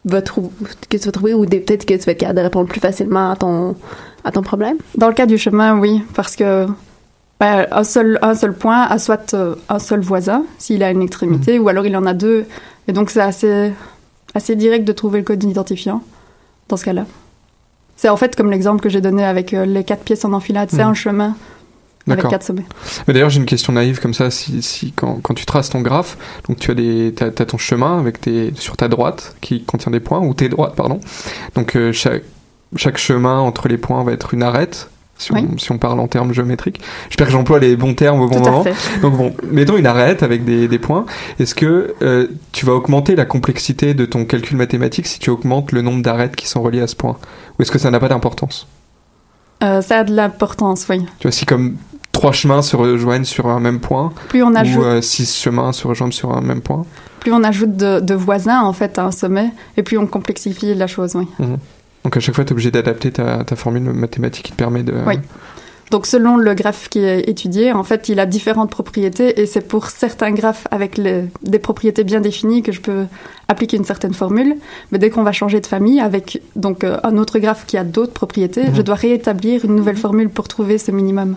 vas 0.05 0.21
que 0.23 0.97
tu 0.97 1.05
vas 1.07 1.13
trouver 1.13 1.33
ou 1.35 1.45
peut-être 1.47 1.85
que 1.85 1.95
tu 1.95 2.01
vas 2.01 2.13
être 2.13 2.19
capable 2.19 2.39
de 2.39 2.43
répondre 2.45 2.69
plus 2.69 2.81
facilement 2.81 3.31
à 3.31 3.37
ton, 3.37 3.77
à 4.25 4.33
ton 4.33 4.43
problème? 4.43 4.77
Dans 4.97 5.07
le 5.09 5.15
cas 5.15 5.27
du 5.27 5.39
chemin, 5.39 5.79
oui, 5.79 6.03
parce 6.15 6.35
que 6.35 6.67
ben, 7.41 7.67
un, 7.71 7.85
seul, 7.85 8.19
un 8.23 8.35
seul 8.35 8.53
point 8.53 8.83
a 8.83 8.99
soit 8.99 9.35
euh, 9.35 9.55
un 9.69 9.79
seul 9.79 10.01
voisin, 10.01 10.45
s'il 10.59 10.83
a 10.83 10.91
une 10.91 11.03
extrémité, 11.03 11.59
ou 11.59 11.69
alors 11.69 11.87
il 11.87 11.97
en 11.97 12.05
a 12.07 12.13
deux. 12.15 12.45
Et 12.87 12.93
donc, 12.93 13.11
c'est 13.11 13.21
assez, 13.23 13.73
assez 14.35 14.57
direct 14.57 14.85
de 14.87 14.93
trouver 14.93 15.21
le 15.21 15.25
code 15.25 15.43
identifiant 15.43 16.03
dans 16.69 16.77
ce 16.77 16.85
cas-là. 16.85 17.07
C'est 17.97 18.09
en 18.09 18.17
fait 18.17 18.37
comme 18.37 18.51
l'exemple 18.51 18.81
que 18.83 18.89
j'ai 18.89 19.01
donné 19.01 19.25
avec 19.25 19.53
euh, 19.55 19.65
les 19.67 19.85
quatre 19.85 20.05
pièces 20.05 20.25
en 20.25 20.33
enfilade. 20.33 20.69
C'est 20.71 20.79
Mhm. 20.85 20.91
un 20.91 20.95
chemin 20.95 21.37
avec 22.09 22.27
quatre 22.29 22.43
sommets. 22.45 22.65
Mais 23.07 23.15
d'ailleurs, 23.15 23.31
j'ai 23.31 23.39
une 23.41 23.47
question 23.47 23.73
naïve 23.73 24.01
comme 24.01 24.15
ça. 24.15 24.31
Si, 24.31 24.63
si 24.63 24.93
quand, 24.93 25.21
quand 25.23 25.35
tu 25.35 25.45
traces 25.47 25.71
ton 25.71 25.81
graphe, 25.81 26.17
donc 26.49 26.59
tu 26.59 26.71
as 26.71 26.75
des, 26.75 27.13
t'as, 27.15 27.31
t'as 27.31 27.45
ton 27.45 27.59
chemin 27.59 27.99
avec 27.99 28.21
tes, 28.21 28.53
sur 28.55 28.77
ta 28.77 28.89
droite 28.89 29.37
qui 29.41 29.63
contient 29.65 29.93
des 29.93 30.01
points 30.01 30.21
ou 30.21 30.35
tes 30.35 30.49
droites, 30.49 30.75
pardon. 30.75 31.01
Donc 31.55 31.77
euh, 31.77 31.93
chaque, 31.93 32.23
chaque 32.77 32.97
chemin 32.99 33.39
entre 33.39 33.69
les 33.69 33.79
points 33.79 34.03
va 34.03 34.13
être 34.13 34.35
une 34.35 34.43
arête. 34.43 34.89
Si 35.21 35.33
on, 35.33 35.37
Oui. 35.37 35.47
si 35.59 35.71
on 35.71 35.79
parle 35.79 36.01
en 36.01 36.09
termes 36.09 36.33
géométriques. 36.33 36.81
J'espère 37.11 37.27
que 37.27 37.33
j'emploie 37.33 37.59
les 37.59 37.77
bons 37.77 37.95
termes 37.95 38.21
au 38.23 38.29
bon 38.29 38.39
Tout 38.41 38.51
moment. 38.51 38.65
Donc 39.03 39.17
bon, 39.17 39.35
mettons 39.51 39.77
une 39.77 39.87
arête 39.87 40.23
avec 40.23 40.45
des, 40.45 40.67
des 40.67 40.79
points. 40.79 41.05
Est-ce 41.39 41.55
que 41.55 41.95
euh, 42.03 42.27
tu 42.53 42.65
vas 42.65 42.73
augmenter 42.73 43.15
la 43.17 43.27
complexité 43.27 43.93
de 43.95 44.07
ton 44.07 44.25
calcul 44.25 44.57
mathématique 44.57 45.07
si 45.07 45.19
tu 45.19 45.29
augmentes 45.31 45.73
le 45.73 45.83
nombre 45.83 46.03
d'arêtes 46.03 46.37
qui 46.37 46.49
sont 46.49 46.63
reliées 46.63 46.81
à 46.81 46.87
ce 46.87 46.97
point? 46.97 47.17
Ou 47.59 47.63
est-ce 47.63 47.71
que 47.71 47.79
ça 47.79 47.91
n'a 47.91 48.01
pas 48.01 48.09
d'importance? 48.09 48.67
Euh, 49.63 49.83
ça 49.83 49.99
a 49.99 50.05
de 50.05 50.15
l'importance, 50.15 50.87
oui. 50.89 51.01
Tu 51.19 51.29
vois, 51.29 51.33
si 51.33 51.45
comme 51.45 51.77
trois 52.13 52.33
chemins 52.33 52.63
se 52.63 52.77
rejoignent 52.77 53.25
sur 53.25 53.47
un 53.49 53.61
même 53.61 53.79
point, 53.79 54.13
Plus 54.31 54.43
on 54.43 54.55
ajoute- 54.55 54.79
ou 54.83 54.85
euh, 54.87 55.03
six 55.03 55.37
chemins 55.37 55.73
se 55.73 55.87
rejoignent 55.87 56.13
sur 56.13 56.35
un 56.35 56.41
même 56.41 56.63
point. 56.63 56.87
Plus 57.21 57.33
on 57.33 57.45
ajoute 57.45 57.77
de, 57.77 58.01
de 58.01 58.15
voisins, 58.15 58.63
en 58.63 58.73
fait, 58.73 58.99
à 58.99 59.05
un 59.05 59.11
sommet, 59.11 59.51
et 59.77 59.83
plus 59.83 59.99
on 59.99 60.07
complexifie 60.07 60.75
la 60.75 60.87
chose, 60.87 61.15
oui. 61.15 61.27
Mhm. 61.39 61.59
Donc 62.05 62.17
à 62.17 62.21
chaque 62.21 62.35
fois, 62.35 62.45
tu 62.45 62.51
es 62.51 62.53
obligé 62.53 62.71
d'adapter 62.71 63.11
ta, 63.13 63.45
ta 63.45 63.57
formule 63.57 63.83
mathématique 63.83 64.47
qui 64.47 64.53
te 64.53 64.57
permet 64.57 64.83
de... 64.83 64.95
Oui. 65.07 65.17
Donc 65.91 66.07
selon 66.07 66.37
le 66.37 66.55
graphe 66.55 66.89
qui 66.89 67.01
est 67.01 67.29
étudié, 67.29 67.73
en 67.73 67.83
fait, 67.83 68.09
il 68.09 68.21
a 68.21 68.27
différentes 68.27 68.71
propriétés 68.71 69.41
et 69.41 69.47
c'est 69.47 69.61
pour 69.67 69.87
certains 69.91 70.31
graphes 70.31 70.69
avec 70.71 70.97
les- 70.97 71.25
des 71.43 71.59
propriétés 71.59 72.05
bien 72.05 72.21
définies 72.21 72.63
que 72.63 72.71
je 72.71 72.81
peux 72.81 73.07
appliquer 73.49 73.77
une 73.77 73.85
certaine 73.85 74.15
formule. 74.15 74.55
Mais 74.93 74.99
dès 74.99 75.11
qu'on 75.11 75.25
va 75.25 75.33
changer 75.33 75.61
de 75.61 75.67
famille 75.67 75.99
avec 76.01 76.41
donc 76.55 76.85
euh, 76.85 76.97
un 77.03 77.19
autre 77.19 77.41
graphe 77.41 77.67
qui 77.67 77.77
a 77.77 77.83
d'autres 77.83 78.13
propriétés, 78.13 78.69
Mhm. 78.69 78.75
je 78.77 78.83
dois 78.83 78.95
réétablir 78.95 79.65
une 79.65 79.75
nouvelle 79.75 79.97
formule 79.97 80.29
pour 80.29 80.47
trouver 80.47 80.79
ce 80.79 80.93
minimum. 80.93 81.35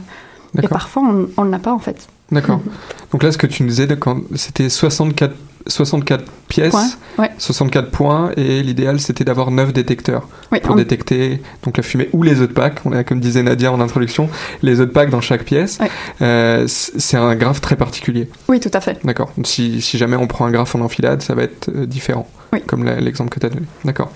Et 0.62 0.68
parfois, 0.68 1.02
on 1.04 1.28
on 1.38 1.46
ne 1.46 1.52
l'a 1.52 1.58
pas 1.58 1.74
en 1.74 1.80
fait. 1.80 2.08
D'accord. 2.34 2.60
Donc 3.12 3.24
là, 3.24 3.32
ce 3.32 3.38
que 3.38 3.48
tu 3.48 3.64
nous 3.64 3.70
disais, 3.70 3.88
c'était 4.36 4.70
64, 4.70 5.34
64 5.68 6.26
pièces, 6.50 6.72
Points, 6.72 6.90
ouais. 7.20 7.30
64 7.38 7.90
points, 7.92 8.32
et 8.36 8.62
l'idéal, 8.64 9.00
c'était 9.00 9.24
d'avoir 9.24 9.50
9 9.52 9.72
détecteurs 9.72 10.28
Oui, 10.52 10.60
pour 10.60 10.74
on- 10.74 10.76
détecter 10.76 11.42
donc 11.64 11.78
la 11.78 11.84
fumée 11.84 12.10
ou 12.12 12.22
les 12.24 12.42
œufs 12.42 12.50
de 12.50 12.54
Pâques. 12.54 12.80
On 12.86 12.92
a, 12.92 13.04
comme 13.06 13.20
disait 13.20 13.44
Nadia 13.44 13.72
en 13.72 13.80
introduction, 13.80 14.30
les 14.62 14.80
œufs 14.82 14.88
de 14.88 14.92
Pâques 14.92 15.10
dans 15.12 15.22
chaque 15.22 15.44
pièce. 15.46 15.78
Euh, 16.22 16.66
c'est 16.68 17.16
un 17.18 17.36
graphe 17.36 17.62
très 17.62 17.76
particulier. 17.78 18.28
Oui, 18.50 18.60
tout 18.60 18.72
à 18.74 18.82
fait. 18.82 18.98
D'accord. 19.06 19.32
Si, 19.46 19.80
si 19.82 19.98
jamais 19.98 20.18
on 20.18 20.28
prend 20.28 20.46
un 20.46 20.52
graphe 20.52 20.76
en 20.76 20.82
enfilade, 20.82 21.22
ça 21.22 21.34
va 21.36 21.44
être 21.44 21.70
euh, 21.74 21.86
différent. 21.86 22.28
Comme 22.68 22.84
la- 22.84 23.00
l'exemple 23.00 23.30
que 23.30 23.40
tu 23.40 23.46
as 23.46 23.50
donné. 23.50 23.66
D'accord. 23.86 24.12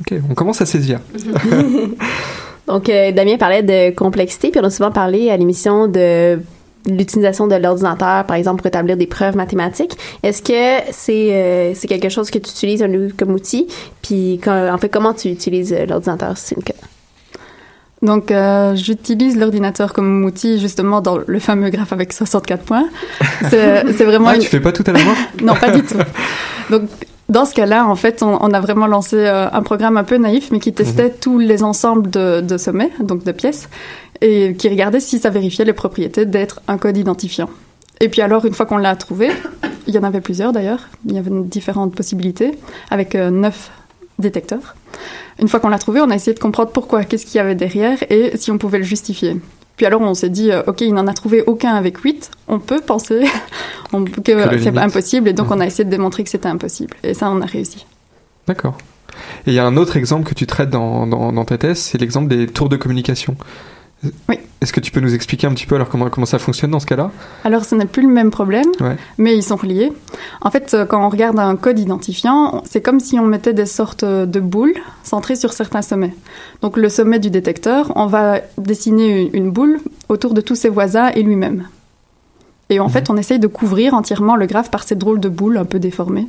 Ok, 0.00 0.18
on 0.30 0.34
commence 0.34 0.60
à 0.60 0.66
saisir. 0.66 1.00
Donc, 2.66 2.88
euh, 2.88 3.12
Damien 3.12 3.36
parlait 3.36 3.62
de 3.62 3.94
complexité, 3.94 4.50
puis 4.50 4.60
on 4.62 4.64
a 4.64 4.70
souvent 4.70 4.90
parlé 4.90 5.30
à 5.30 5.36
l'émission 5.36 5.86
de 5.86 6.40
l'utilisation 6.86 7.46
de 7.46 7.54
l'ordinateur, 7.56 8.24
par 8.24 8.36
exemple, 8.36 8.58
pour 8.62 8.66
établir 8.66 8.96
des 8.96 9.06
preuves 9.06 9.36
mathématiques. 9.36 9.96
Est-ce 10.22 10.42
que 10.42 10.90
c'est 10.92 11.32
euh, 11.32 11.72
c'est 11.74 11.88
quelque 11.88 12.08
chose 12.08 12.30
que 12.30 12.38
tu 12.38 12.50
utilises 12.50 12.84
comme 13.18 13.32
outil? 13.32 13.66
Puis, 14.02 14.40
quand- 14.44 14.72
en 14.72 14.78
fait, 14.78 14.88
comment 14.88 15.14
tu 15.14 15.28
utilises 15.28 15.72
euh, 15.72 15.86
l'ordinateur, 15.86 16.36
si 16.36 16.48
c'est 16.48 16.56
le 16.56 16.62
cas? 16.62 16.74
Donc, 18.02 18.30
euh, 18.30 18.74
j'utilise 18.74 19.38
l'ordinateur 19.38 19.94
comme 19.94 20.24
outil 20.24 20.58
justement 20.60 21.00
dans 21.00 21.16
le 21.26 21.38
fameux 21.38 21.70
graphe 21.70 21.92
avec 21.94 22.12
64 22.12 22.62
points. 22.62 22.84
C'est 23.48 24.04
vraiment. 24.04 24.28
Ah, 24.28 24.36
une- 24.36 24.42
tu 24.42 24.48
fais 24.48 24.60
pas 24.60 24.72
tout 24.72 24.84
à 24.86 24.92
la 24.92 24.98
main? 25.02 25.14
Non, 25.42 25.54
pas 25.54 25.70
du 25.70 25.82
tout. 25.82 25.96
Donc, 26.70 26.82
dans 27.30 27.46
ce 27.46 27.54
cas-là, 27.54 27.86
en 27.86 27.94
fait, 27.96 28.22
on, 28.22 28.36
on 28.42 28.52
a 28.52 28.60
vraiment 28.60 28.86
lancé 28.86 29.16
euh, 29.16 29.48
un 29.50 29.62
programme 29.62 29.96
un 29.96 30.04
peu 30.04 30.18
naïf, 30.18 30.50
mais 30.50 30.58
qui 30.60 30.74
testait 30.74 31.08
tous 31.08 31.38
les 31.38 31.62
ensembles 31.62 32.10
de, 32.10 32.42
de 32.42 32.58
sommets, 32.58 32.90
donc 33.00 33.24
de 33.24 33.32
pièces, 33.32 33.70
et 34.24 34.54
qui 34.54 34.70
regardait 34.70 35.00
si 35.00 35.18
ça 35.18 35.28
vérifiait 35.28 35.66
les 35.66 35.74
propriétés 35.74 36.24
d'être 36.24 36.62
un 36.66 36.78
code 36.78 36.96
identifiant. 36.96 37.50
Et 38.00 38.08
puis 38.08 38.22
alors, 38.22 38.46
une 38.46 38.54
fois 38.54 38.64
qu'on 38.64 38.78
l'a 38.78 38.96
trouvé, 38.96 39.28
il 39.86 39.94
y 39.94 39.98
en 39.98 40.02
avait 40.02 40.22
plusieurs 40.22 40.52
d'ailleurs, 40.52 40.88
il 41.06 41.12
y 41.14 41.18
avait 41.18 41.30
différentes 41.42 41.94
possibilités, 41.94 42.52
avec 42.90 43.14
euh, 43.14 43.30
neuf 43.30 43.70
détecteurs. 44.18 44.76
Une 45.38 45.48
fois 45.48 45.60
qu'on 45.60 45.68
l'a 45.68 45.78
trouvé, 45.78 46.00
on 46.00 46.08
a 46.10 46.14
essayé 46.14 46.32
de 46.34 46.40
comprendre 46.40 46.70
pourquoi, 46.70 47.04
qu'est-ce 47.04 47.26
qu'il 47.26 47.36
y 47.36 47.38
avait 47.38 47.54
derrière, 47.54 47.98
et 48.10 48.36
si 48.36 48.50
on 48.50 48.56
pouvait 48.56 48.78
le 48.78 48.84
justifier. 48.84 49.36
Puis 49.76 49.84
alors 49.84 50.00
on 50.00 50.14
s'est 50.14 50.30
dit, 50.30 50.50
euh, 50.50 50.62
ok, 50.66 50.80
il 50.80 50.94
n'en 50.94 51.06
a 51.06 51.12
trouvé 51.12 51.42
aucun 51.46 51.74
avec 51.74 51.98
8, 51.98 52.30
on 52.48 52.60
peut 52.60 52.80
penser 52.80 53.24
on- 53.92 54.04
que, 54.04 54.32
la 54.32 54.58
c'est 54.58 54.76
impossible, 54.78 55.28
et 55.28 55.32
donc 55.34 55.50
on 55.50 55.60
a 55.60 55.66
essayé 55.66 55.84
de 55.84 55.90
démontrer 55.90 56.24
que 56.24 56.30
c'était 56.30 56.48
impossible. 56.48 56.96
Et 57.02 57.12
ça, 57.12 57.30
on 57.30 57.42
a 57.42 57.46
réussi. 57.46 57.84
D'accord. 58.48 58.78
Et 59.46 59.50
il 59.50 59.54
y 59.54 59.58
a 59.58 59.66
un 59.66 59.76
autre 59.76 59.98
exemple 59.98 60.26
que 60.26 60.34
tu 60.34 60.46
traites 60.46 60.70
dans, 60.70 61.06
dans, 61.06 61.30
dans 61.30 61.44
ta 61.44 61.58
thèse, 61.58 61.78
c'est 61.78 61.98
l'exemple 61.98 62.28
des 62.28 62.46
tours 62.46 62.70
de 62.70 62.76
communication. 62.76 63.36
Oui. 64.28 64.38
Est-ce 64.60 64.72
que 64.72 64.80
tu 64.80 64.90
peux 64.90 65.00
nous 65.00 65.14
expliquer 65.14 65.46
un 65.46 65.50
petit 65.52 65.66
peu 65.66 65.74
alors 65.74 65.88
comment, 65.90 66.08
comment 66.08 66.24
ça 66.26 66.38
fonctionne 66.38 66.70
dans 66.70 66.80
ce 66.80 66.86
cas-là? 66.86 67.10
Alors 67.44 67.64
ce 67.66 67.74
n'est 67.74 67.84
plus 67.84 68.02
le 68.02 68.08
même 68.08 68.30
problème, 68.30 68.64
Ouais. 68.80 68.96
mais 69.18 69.36
ils 69.36 69.42
sont 69.42 69.56
reliés. 69.56 69.92
En 70.40 70.50
fait, 70.50 70.72
euh, 70.72 70.86
quand 70.86 71.04
on 71.04 71.10
regarde 71.10 71.38
un 71.38 71.54
code 71.56 71.78
identifiant, 71.78 72.62
c'est 72.64 72.80
comme 72.80 72.98
si 73.00 73.18
on 73.18 73.26
mettait 73.26 73.52
des 73.52 73.66
sortes 73.66 74.04
de 74.06 74.40
boules 74.40 74.74
centrées 75.02 75.36
sur 75.36 75.52
certains 75.52 75.82
sommets. 75.82 76.14
Donc 76.62 76.78
le 76.78 76.88
sommet 76.88 77.18
du 77.18 77.28
détecteur, 77.30 77.92
on 77.96 78.06
va 78.06 78.40
dessiner 78.56 79.30
une, 79.34 79.50
boule 79.50 79.80
autour 80.08 80.32
de 80.32 80.40
tous 80.40 80.54
ses 80.54 80.70
voisins 80.70 81.08
et 81.14 81.22
lui-même. 81.22 81.64
Et 82.70 82.80
en 82.80 82.88
fait, 82.88 83.10
on 83.10 83.16
essaye 83.18 83.38
de 83.38 83.46
couvrir 83.46 83.92
entièrement 83.92 84.36
le 84.36 84.46
graphe 84.46 84.70
par 84.70 84.84
ces 84.84 84.94
drôles 84.94 85.20
de 85.20 85.28
boules 85.28 85.58
un 85.58 85.66
peu 85.66 85.78
déformées. 85.78 86.26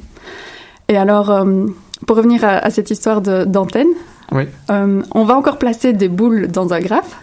Et 0.89 0.97
alors, 0.97 1.31
euh, 1.31 1.65
pour 2.05 2.17
revenir 2.17 2.43
à, 2.43 2.57
à 2.57 2.69
cette 2.69 2.91
histoire 2.91 3.21
d'antenne, 3.21 3.87
Oui. 4.33 4.43
euh, 4.69 5.01
on 5.13 5.23
va 5.23 5.37
encore 5.37 5.57
placer 5.57 5.93
des 5.93 6.09
boules 6.09 6.47
dans 6.49 6.73
un 6.73 6.79
graphe, 6.81 7.17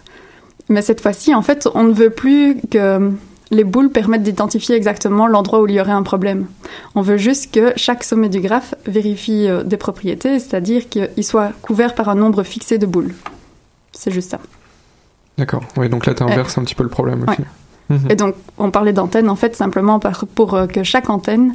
mais 0.73 0.83
cette 0.83 1.01
fois-ci, 1.01 1.35
en 1.35 1.43
fait, 1.43 1.69
on 1.75 1.85
ne 1.85 1.93
veut 1.93 2.11
plus 2.11 2.57
que 2.71 3.13
les 3.51 3.65
boules 3.65 3.91
permettent 3.91 4.23
d'identifier 4.23 4.75
exactement 4.75 5.27
l'endroit 5.27 5.61
où 5.61 5.67
il 5.67 5.75
y 5.75 5.81
aurait 5.81 5.93
un 5.93 6.03
problème. 6.03 6.47
On 6.95 7.03
veut 7.03 7.19
juste 7.19 7.53
que 7.53 7.73
chaque 7.77 8.03
sommet 8.03 8.31
du 8.31 8.41
graphe 8.41 8.75
vérifie 8.87 9.47
euh, 9.47 9.63
des 9.63 9.77
propriétés, 9.77 10.39
c'est-à-dire 10.39 10.89
qu'il 10.89 11.25
soit 11.25 11.53
couvert 11.61 11.95
par 11.95 12.09
un 12.09 12.15
nombre 12.15 12.43
fixé 12.43 12.79
de 12.79 12.87
boules. 12.87 13.15
C'est 13.93 14.11
juste 14.11 14.31
ça. 14.31 14.41
D'accord. 15.37 15.63
Oui, 15.77 15.91
donc 15.91 16.07
là, 16.07 16.15
tu 16.15 16.23
inverses 16.23 16.57
un 16.57 16.65
petit 16.65 16.75
peu 16.75 16.83
le 16.83 16.89
problème 16.89 17.25
aussi. 17.29 17.41
Ouais. 17.41 17.97
Mhm. 17.97 18.11
Et 18.11 18.17
donc, 18.17 18.35
on 18.57 18.71
parlait 18.71 18.95
d'antenne, 18.95 19.29
en 19.29 19.37
fait, 19.37 19.55
simplement 19.55 20.01
pour 20.35 20.55
euh, 20.55 20.67
que 20.67 20.83
chaque 20.83 21.11
antenne 21.11 21.55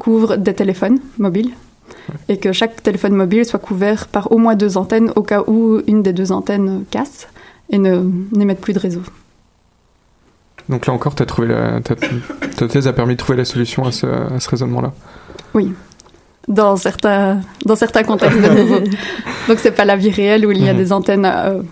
couvre 0.00 0.36
des 0.36 0.54
téléphones 0.54 0.98
mobiles 1.18 1.52
et 2.28 2.38
que 2.38 2.52
chaque 2.52 2.82
téléphone 2.82 3.14
mobile 3.14 3.44
soit 3.44 3.60
couvert 3.60 4.08
par 4.08 4.32
au 4.32 4.38
moins 4.38 4.56
deux 4.56 4.76
antennes 4.76 5.12
au 5.14 5.22
cas 5.22 5.42
où 5.46 5.80
une 5.86 6.02
des 6.02 6.12
deux 6.12 6.32
antennes 6.32 6.84
casse 6.90 7.28
et 7.70 7.78
ne 7.78 8.02
n'émette 8.32 8.60
plus 8.60 8.72
de 8.72 8.78
réseau. 8.78 9.02
Donc 10.68 10.86
là 10.86 10.92
encore, 10.92 11.14
t'as 11.14 11.26
trouvé 11.26 11.48
la, 11.48 11.80
ta, 11.80 11.94
ta 11.94 12.68
thèse 12.68 12.88
a 12.88 12.92
permis 12.92 13.14
de 13.14 13.18
trouver 13.18 13.36
la 13.38 13.44
solution 13.44 13.84
à 13.84 13.92
ce, 13.92 14.06
à 14.06 14.40
ce 14.40 14.48
raisonnement-là. 14.50 14.92
Oui, 15.54 15.72
dans 16.48 16.76
certains, 16.76 17.40
dans 17.64 17.76
certains 17.76 18.02
contextes 18.02 18.40
de 18.40 18.48
nouveau. 18.48 18.80
Donc, 19.48 19.58
c'est 19.58 19.70
pas 19.72 19.84
la 19.84 19.96
vie 19.96 20.10
réelle 20.10 20.44
où 20.46 20.50
il 20.50 20.62
y 20.64 20.68
a 20.68 20.72
Mhm. 20.72 20.78
des 20.78 20.92
antennes 20.92 21.24
euh, 21.24 21.62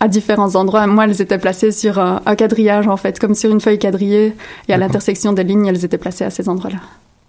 à 0.00 0.08
différents 0.08 0.56
endroits. 0.56 0.86
Moi, 0.88 1.04
elles 1.04 1.20
étaient 1.22 1.38
placées 1.38 1.70
sur 1.70 1.98
un, 2.00 2.22
un 2.26 2.34
quadrillage, 2.34 2.88
en 2.88 2.96
fait, 2.96 3.18
comme 3.20 3.34
sur 3.36 3.50
une 3.52 3.60
feuille 3.60 3.78
quadrillée. 3.78 4.34
Et 4.68 4.72
à 4.72 4.78
l'intersection 4.78 5.32
des 5.32 5.44
lignes, 5.44 5.66
elles 5.66 5.84
étaient 5.84 5.98
placées 5.98 6.24
à 6.24 6.30
ces 6.30 6.48
endroits-là. 6.48 6.78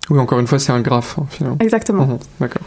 Oui, 0.10 0.18
encore 0.20 0.40
une 0.40 0.48
fois, 0.48 0.58
c'est 0.58 0.72
un 0.72 0.82
graphe, 0.82 1.18
hein, 1.20 1.26
finalement. 1.30 1.58
Exactement. 1.60 2.06
Mhm, 2.08 2.18
D'accord. 2.40 2.64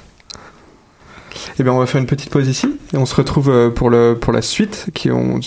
Eh 1.59 1.63
bien, 1.63 1.73
on 1.73 1.79
va 1.79 1.87
faire 1.87 2.01
une 2.01 2.07
petite 2.07 2.31
pause 2.31 2.49
ici 2.49 2.69
et 2.93 2.97
on 2.97 3.07
se 3.07 3.15
retrouve 3.15 3.51
euh, 3.51 3.71
pour 3.71 3.91
le 3.91 4.17
pour 4.21 4.33
la 4.33 4.43
suite 4.43 4.87
qui 4.95 5.11
ont 5.11 5.41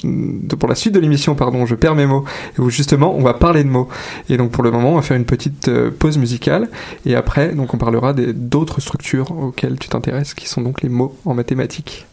pour 0.60 0.69
la 0.69 0.75
suite 0.75 0.93
de 0.93 0.99
l'émission 0.99 1.36
pardon 1.36 1.65
je 1.65 1.75
perds 1.75 1.95
mes 1.95 2.05
mots 2.05 2.25
où 2.57 2.69
justement 2.69 3.15
on 3.15 3.21
va 3.21 3.33
parler 3.33 3.63
de 3.63 3.69
mots 3.69 3.88
et 4.29 4.38
donc 4.38 4.51
pour 4.51 4.63
le 4.63 4.71
moment 4.71 4.91
on 4.91 4.95
va 4.95 5.01
faire 5.01 5.17
une 5.17 5.25
petite 5.25 5.67
euh, 5.67 5.91
pause 5.91 6.17
musicale 6.17 6.69
et 7.05 7.15
après 7.15 7.53
donc 7.53 7.73
on 7.73 7.77
parlera 7.77 8.13
d'autres 8.13 8.81
structures 8.81 9.31
auxquelles 9.31 9.79
tu 9.79 9.88
t'intéresses 9.89 10.33
qui 10.33 10.47
sont 10.47 10.62
donc 10.62 10.81
les 10.81 10.89
mots 10.89 11.15
en 11.25 11.33
mathématiques. 11.33 12.05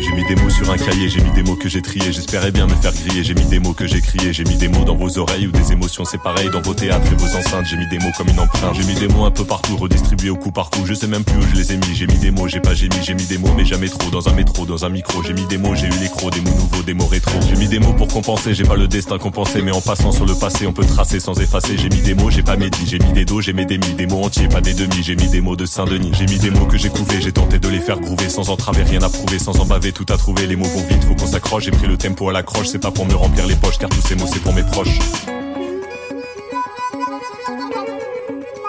J'ai 0.00 0.12
mis 0.14 0.26
des 0.28 0.42
mots 0.42 0.45
sur 0.56 0.70
un 0.70 0.78
cahier, 0.78 1.08
j'ai 1.10 1.20
mis 1.20 1.30
des 1.32 1.42
mots 1.42 1.54
que 1.54 1.68
j'ai 1.68 1.82
triés, 1.82 2.12
j'espérais 2.12 2.50
bien 2.50 2.66
me 2.66 2.74
faire 2.74 2.92
griller, 2.92 3.22
j'ai 3.22 3.34
mis 3.34 3.44
des 3.44 3.58
mots 3.58 3.74
que 3.74 3.86
j'ai 3.86 4.00
criés, 4.00 4.32
j'ai 4.32 4.44
mis 4.44 4.56
des 4.56 4.68
mots 4.68 4.84
dans 4.84 4.96
vos 4.96 5.18
oreilles 5.18 5.46
ou 5.46 5.50
des 5.50 5.72
émotions, 5.72 6.04
c'est 6.06 6.22
pareil 6.22 6.48
dans 6.50 6.62
vos 6.62 6.72
théâtres 6.72 7.06
et 7.12 7.16
vos 7.16 7.36
enceintes, 7.36 7.66
j'ai 7.66 7.76
mis 7.76 7.86
des 7.88 7.98
mots 7.98 8.10
comme 8.16 8.28
une 8.28 8.40
empreinte, 8.40 8.74
j'ai 8.74 8.84
mis 8.84 8.98
des 8.98 9.08
mots 9.08 9.24
un 9.26 9.30
peu 9.30 9.44
partout, 9.44 9.76
redistribués 9.76 10.30
au 10.30 10.36
coup 10.36 10.52
par 10.52 10.70
coup, 10.70 10.86
je 10.86 10.94
sais 10.94 11.08
même 11.08 11.24
plus 11.24 11.36
où 11.36 11.42
je 11.42 11.56
les 11.56 11.72
ai 11.72 11.76
mis, 11.76 11.94
j'ai 11.94 12.06
mis 12.06 12.18
des 12.18 12.30
mots, 12.30 12.48
j'ai 12.48 12.60
pas 12.60 12.72
j'ai 12.72 12.88
mis, 12.88 13.02
j'ai 13.02 13.14
mis 13.14 13.26
des 13.26 13.36
mots 13.36 13.52
mais 13.54 13.66
jamais 13.66 13.88
trop, 13.88 14.08
dans 14.10 14.28
un 14.30 14.32
métro, 14.32 14.64
dans 14.64 14.84
un 14.86 14.88
micro, 14.88 15.22
j'ai 15.22 15.34
mis 15.34 15.44
des 15.44 15.58
mots, 15.58 15.74
j'ai 15.74 15.88
eu 15.88 15.98
les 16.00 16.08
crocs, 16.08 16.32
des 16.32 16.40
mots 16.40 16.56
nouveaux, 16.56 16.82
des 16.82 16.94
mots 16.94 17.06
rétro, 17.06 17.38
j'ai 17.46 17.56
mis 17.56 17.68
des 17.68 17.78
mots 17.78 17.92
pour 17.92 18.08
compenser, 18.08 18.54
j'ai 18.54 18.64
pas 18.64 18.76
le 18.76 18.88
destin 18.88 19.18
compensé, 19.18 19.60
mais 19.60 19.72
en 19.72 19.82
passant 19.82 20.10
sur 20.10 20.24
le 20.24 20.34
passé, 20.34 20.66
on 20.66 20.72
peut 20.72 20.86
tracer 20.86 21.20
sans 21.20 21.38
effacer, 21.38 21.76
j'ai 21.76 21.90
mis 21.90 22.00
des 22.00 22.14
mots, 22.14 22.30
j'ai 22.30 22.42
pas 22.42 22.56
médit, 22.56 22.86
j'ai 22.86 22.98
mis 22.98 23.12
des 23.12 23.26
dos, 23.26 23.42
j'ai 23.42 23.52
mis 23.52 23.66
des 23.66 23.76
mi, 23.76 23.92
des 23.92 24.06
mots 24.06 24.22
entiers, 24.22 24.48
pas 24.48 24.62
des 24.62 24.72
demi, 24.72 25.02
j'ai 25.02 25.16
mis 25.16 25.28
des 25.28 25.42
mots 25.42 25.56
de 25.56 25.66
Saint-Denis, 25.66 26.12
j'ai 26.14 26.26
mis 26.26 26.38
des 26.38 26.50
mots 26.50 26.66
que 26.66 26.78
j'ai 26.78 26.88
couvés, 26.88 27.20
j'ai 27.20 27.32
tenté 27.32 27.58
de 27.58 27.68
les 27.68 27.80
faire 27.80 28.00
groover 28.00 28.30
sans 28.30 28.48
entraver, 28.48 28.84
rien 28.84 29.02
à 29.02 29.10
prouver, 29.10 29.38
sans 29.38 29.60
en 29.60 29.66
baver, 29.66 29.92
tout 29.92 30.06
à 30.08 30.16
trouver, 30.16 30.45
les 30.46 30.56
mots 30.56 30.66
vont 30.66 30.86
vite, 30.86 31.04
faut 31.04 31.14
qu'on 31.14 31.26
s'accroche, 31.26 31.64
j'ai 31.64 31.70
pris 31.70 31.86
le 31.86 31.96
tempo 31.96 32.28
à 32.28 32.32
l'accroche, 32.32 32.68
c'est 32.68 32.78
pas 32.78 32.90
pour 32.90 33.06
me 33.06 33.14
remplir 33.14 33.46
les 33.46 33.54
poches, 33.56 33.78
car 33.78 33.88
tous 33.88 34.00
ces 34.00 34.14
mots 34.14 34.26
c'est 34.32 34.42
pour 34.42 34.52
mes 34.52 34.62
proches. 34.62 34.98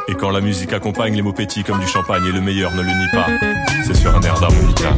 Et 0.08 0.14
quand 0.14 0.32
la 0.32 0.42
musique 0.42 0.74
accompagne 0.74 1.16
les 1.16 1.22
mots 1.22 1.34
petits 1.34 1.64
comme 1.64 1.80
du 1.80 1.88
champagne 1.88 2.24
et 2.26 2.32
le 2.32 2.42
meilleur 2.42 2.74
ne 2.74 2.82
le 2.82 2.88
nie 2.88 3.12
pas, 3.12 3.28
c'est 3.86 3.96
sur 3.96 4.16
un 4.16 4.22
air 4.22 4.40
d'harmonica. 4.40 4.94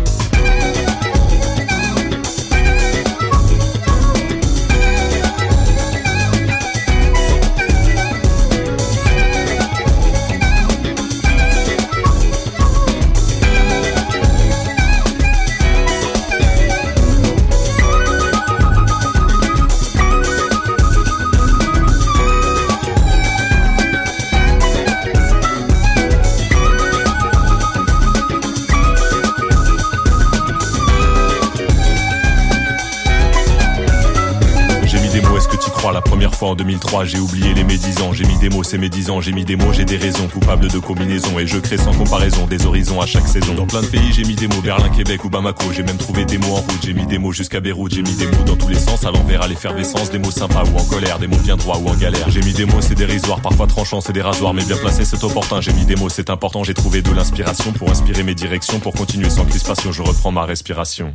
En 36.47 36.55
2003, 36.55 37.05
j'ai 37.05 37.19
oublié 37.19 37.53
les 37.53 37.63
médisants. 37.63 38.13
J'ai 38.13 38.25
mis 38.25 38.37
des 38.37 38.49
mots, 38.49 38.63
c'est 38.63 38.77
médisant. 38.77 39.19
J'ai 39.21 39.31
mis 39.31 39.45
des 39.45 39.55
mots, 39.55 39.73
j'ai 39.73 39.85
des 39.85 39.97
raisons 39.97 40.27
coupables 40.27 40.67
de 40.67 40.79
combinaison. 40.79 41.37
Et 41.39 41.47
je 41.47 41.57
crée 41.57 41.77
sans 41.77 41.93
comparaison 41.93 42.45
des 42.47 42.65
horizons 42.65 43.01
à 43.01 43.05
chaque 43.05 43.27
saison. 43.27 43.53
Dans 43.53 43.65
plein 43.65 43.81
de 43.81 43.87
pays, 43.87 44.11
j'ai 44.13 44.23
mis 44.23 44.35
des 44.35 44.47
mots, 44.47 44.61
Berlin, 44.61 44.89
Québec 44.89 45.23
ou 45.25 45.29
Bamako. 45.29 45.71
J'ai 45.73 45.83
même 45.83 45.97
trouvé 45.97 46.25
des 46.25 46.37
mots 46.37 46.55
en 46.55 46.61
route. 46.61 46.79
J'ai 46.83 46.93
mis 46.93 47.05
des 47.05 47.17
mots 47.17 47.31
jusqu'à 47.31 47.59
Beyrouth. 47.59 47.93
J'ai 47.93 48.01
mis 48.01 48.15
des 48.15 48.27
mots 48.27 48.43
dans 48.45 48.55
tous 48.55 48.69
les 48.69 48.79
sens, 48.79 49.03
à 49.05 49.11
l'envers, 49.11 49.41
à 49.41 49.47
l'effervescence. 49.47 50.11
Des 50.11 50.19
mots 50.19 50.31
sympas 50.31 50.63
ou 50.73 50.77
en 50.77 50.83
colère, 50.85 51.19
des 51.19 51.27
mots 51.27 51.37
bien 51.37 51.57
droits 51.57 51.77
ou 51.77 51.87
en 51.87 51.95
galère. 51.95 52.29
J'ai 52.29 52.41
mis 52.41 52.53
des 52.53 52.65
mots, 52.65 52.81
c'est 52.81 52.95
dérisoire, 52.95 53.41
parfois 53.41 53.67
tranchants, 53.67 54.01
c'est 54.01 54.13
des 54.13 54.21
rasoirs. 54.21 54.53
Mais 54.53 54.63
bien 54.63 54.77
placé, 54.77 55.05
c'est 55.05 55.23
opportun. 55.23 55.61
J'ai 55.61 55.73
mis 55.73 55.85
des 55.85 55.95
mots, 55.95 56.09
c'est 56.09 56.29
important. 56.29 56.63
J'ai 56.63 56.73
trouvé 56.73 57.01
de 57.01 57.11
l'inspiration 57.11 57.71
pour 57.73 57.89
inspirer 57.89 58.23
mes 58.23 58.35
directions. 58.35 58.79
Pour 58.79 58.93
continuer 58.93 59.29
sans 59.29 59.45
crispation, 59.45 59.91
je 59.91 60.01
reprends 60.01 60.31
ma 60.31 60.45
respiration. 60.45 61.13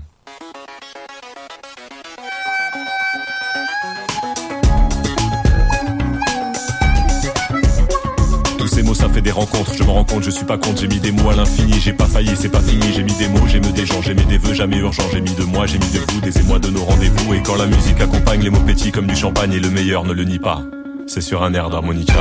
Des 9.24 9.30
rencontres, 9.30 9.74
je 9.74 9.82
me 9.82 9.90
rends 9.90 10.04
compte, 10.04 10.22
je 10.22 10.30
suis 10.30 10.44
pas 10.44 10.58
compte, 10.58 10.78
j'ai 10.78 10.86
mis 10.86 11.00
des 11.00 11.10
mots 11.10 11.30
à 11.30 11.34
l'infini, 11.34 11.80
j'ai 11.80 11.94
pas 11.94 12.04
failli, 12.04 12.30
c'est 12.36 12.50
pas 12.50 12.60
fini, 12.60 12.92
j'ai 12.94 13.02
mis 13.02 13.14
des 13.14 13.26
mots, 13.28 13.46
j'ai 13.48 13.58
des 13.58 13.86
gens, 13.86 14.02
j'ai 14.02 14.14
mis 14.14 14.26
des 14.26 14.36
vœux 14.36 14.52
jamais 14.52 14.76
urgents, 14.76 15.08
j'ai 15.12 15.22
mis 15.22 15.32
de 15.32 15.44
moi, 15.44 15.66
j'ai 15.66 15.78
mis 15.78 15.90
de 15.90 16.00
vous, 16.12 16.20
des 16.20 16.38
émois 16.38 16.58
de 16.58 16.68
nos 16.68 16.84
rendez-vous, 16.84 17.32
et 17.32 17.42
quand 17.42 17.56
la 17.56 17.66
musique 17.66 18.00
accompagne 18.00 18.42
les 18.42 18.50
mots 18.50 18.60
petits 18.60 18.92
comme 18.92 19.06
du 19.06 19.16
champagne 19.16 19.54
et 19.54 19.60
le 19.60 19.70
meilleur 19.70 20.04
ne 20.04 20.12
le 20.12 20.24
nie 20.24 20.38
pas, 20.38 20.60
c'est 21.06 21.22
sur 21.22 21.42
un 21.42 21.54
air 21.54 21.70
d'harmonica. 21.70 22.20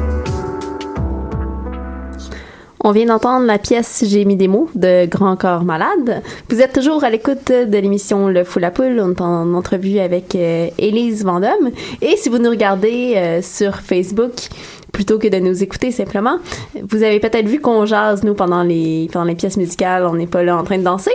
On 2.83 2.91
vient 2.91 3.05
d'entendre 3.05 3.45
la 3.45 3.59
pièce 3.59 4.03
J'ai 4.07 4.25
mis 4.25 4.35
des 4.35 4.47
mots 4.47 4.67
de 4.73 5.05
Grand 5.05 5.35
Corps 5.35 5.63
Malade. 5.63 6.23
Vous 6.49 6.61
êtes 6.61 6.73
toujours 6.73 7.03
à 7.03 7.11
l'écoute 7.11 7.49
de 7.49 7.77
l'émission 7.77 8.27
Le 8.27 8.43
Fou 8.43 8.57
la 8.57 8.71
Poule. 8.71 8.99
On 8.99 9.11
est 9.11 9.21
en 9.21 9.53
entrevue 9.53 9.99
avec 9.99 10.33
euh, 10.33 10.67
Élise 10.79 11.23
Vendôme. 11.23 11.69
Et 12.01 12.17
si 12.17 12.29
vous 12.29 12.39
nous 12.39 12.49
regardez 12.49 13.13
euh, 13.17 13.41
sur 13.43 13.75
Facebook, 13.75 14.31
plutôt 14.91 15.17
que 15.19 15.27
de 15.27 15.37
nous 15.37 15.63
écouter 15.63 15.91
simplement. 15.91 16.37
Vous 16.89 17.03
avez 17.03 17.19
peut-être 17.19 17.47
vu 17.47 17.59
qu'on 17.59 17.85
jase, 17.85 18.23
nous, 18.23 18.33
pendant 18.33 18.63
les, 18.63 19.09
pendant 19.11 19.25
les 19.25 19.35
pièces 19.35 19.57
musicales. 19.57 20.05
On 20.05 20.13
n'est 20.13 20.27
pas 20.27 20.43
là 20.43 20.57
en 20.57 20.63
train 20.63 20.77
de 20.77 20.83
danser. 20.83 21.11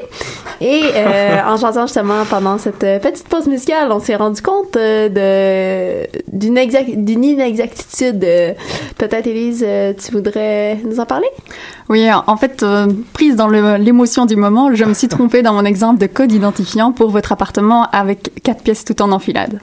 Et 0.60 0.82
euh, 0.94 1.38
en 1.46 1.56
jasant 1.56 1.86
justement 1.86 2.24
pendant 2.28 2.58
cette 2.58 2.82
euh, 2.84 2.98
petite 2.98 3.28
pause 3.28 3.46
musicale, 3.46 3.92
on 3.92 4.00
s'est 4.00 4.16
rendu 4.16 4.42
compte 4.42 4.76
euh, 4.76 5.08
de 5.08 6.06
d'une 6.32 6.58
exact, 6.58 6.90
d'une 6.90 7.24
inexactitude. 7.24 8.22
Euh, 8.24 8.52
Peut-être, 8.98 9.26
Élise, 9.26 9.66
tu 9.98 10.12
voudrais 10.12 10.76
nous 10.84 11.00
en 11.00 11.06
parler? 11.06 11.28
Oui, 11.88 12.08
en 12.12 12.36
fait, 12.36 12.64
euh, 12.64 12.88
prise 13.12 13.36
dans 13.36 13.46
l'émotion 13.46 14.26
du 14.26 14.34
moment, 14.34 14.74
je 14.74 14.84
me 14.84 14.92
suis 14.92 15.06
trompée 15.06 15.42
dans 15.42 15.52
mon 15.52 15.64
exemple 15.64 16.00
de 16.00 16.06
code 16.06 16.32
identifiant 16.32 16.90
pour 16.90 17.10
votre 17.10 17.30
appartement 17.30 17.88
avec 17.92 18.42
quatre 18.42 18.62
pièces 18.64 18.84
tout 18.84 19.00
en 19.02 19.12
enfilade. 19.12 19.60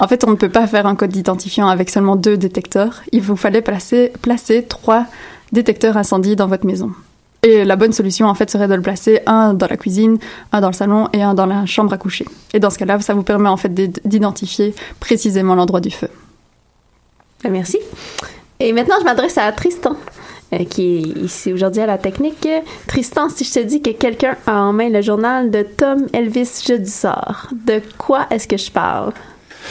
En 0.00 0.08
fait, 0.08 0.24
on 0.24 0.30
ne 0.30 0.36
peut 0.36 0.48
pas 0.48 0.66
faire 0.66 0.86
un 0.86 0.94
code 0.96 1.14
identifiant 1.14 1.68
avec 1.68 1.90
seulement 1.90 2.16
deux 2.16 2.38
détecteurs. 2.38 3.02
Il 3.12 3.20
vous 3.20 3.36
fallait 3.36 3.60
placer, 3.60 4.12
placer 4.22 4.62
trois 4.64 5.04
détecteurs 5.52 5.98
incendie 5.98 6.36
dans 6.36 6.46
votre 6.46 6.64
maison. 6.64 6.90
Et 7.42 7.64
la 7.66 7.76
bonne 7.76 7.92
solution, 7.92 8.26
en 8.28 8.34
fait, 8.34 8.50
serait 8.50 8.66
de 8.66 8.74
le 8.74 8.82
placer 8.82 9.20
un 9.26 9.52
dans 9.52 9.66
la 9.68 9.76
cuisine, 9.76 10.18
un 10.52 10.60
dans 10.62 10.68
le 10.68 10.72
salon 10.72 11.08
et 11.12 11.22
un 11.22 11.34
dans 11.34 11.46
la 11.46 11.66
chambre 11.66 11.92
à 11.92 11.98
coucher. 11.98 12.24
Et 12.54 12.60
dans 12.60 12.70
ce 12.70 12.78
cas-là, 12.78 12.98
ça 13.00 13.12
vous 13.12 13.22
permet 13.22 13.48
en 13.50 13.58
fait 13.58 13.72
d'id- 13.72 14.00
d'identifier 14.06 14.74
précisément 15.00 15.54
l'endroit 15.54 15.80
du 15.80 15.90
feu. 15.90 16.08
Ben, 17.44 17.52
merci. 17.52 17.78
Et 18.58 18.72
maintenant, 18.72 18.96
je 19.00 19.04
m'adresse 19.04 19.38
à 19.38 19.52
Tristan, 19.52 19.94
euh, 20.52 20.64
qui 20.64 20.96
est 20.96 21.22
ici 21.24 21.52
aujourd'hui 21.52 21.82
à 21.82 21.86
la 21.86 21.98
technique. 21.98 22.48
Tristan, 22.86 23.28
si 23.28 23.44
je 23.44 23.52
te 23.52 23.58
dis 23.60 23.82
que 23.82 23.90
quelqu'un 23.90 24.36
a 24.46 24.62
en 24.62 24.72
main 24.72 24.88
le 24.88 25.02
journal 25.02 25.50
de 25.50 25.62
Tom 25.62 26.06
Elvis 26.12 26.62
Je 26.66 26.74
du 26.74 26.90
sort, 26.90 27.48
de 27.52 27.82
quoi 27.98 28.26
est-ce 28.30 28.48
que 28.48 28.56
je 28.56 28.70
parle? 28.70 29.12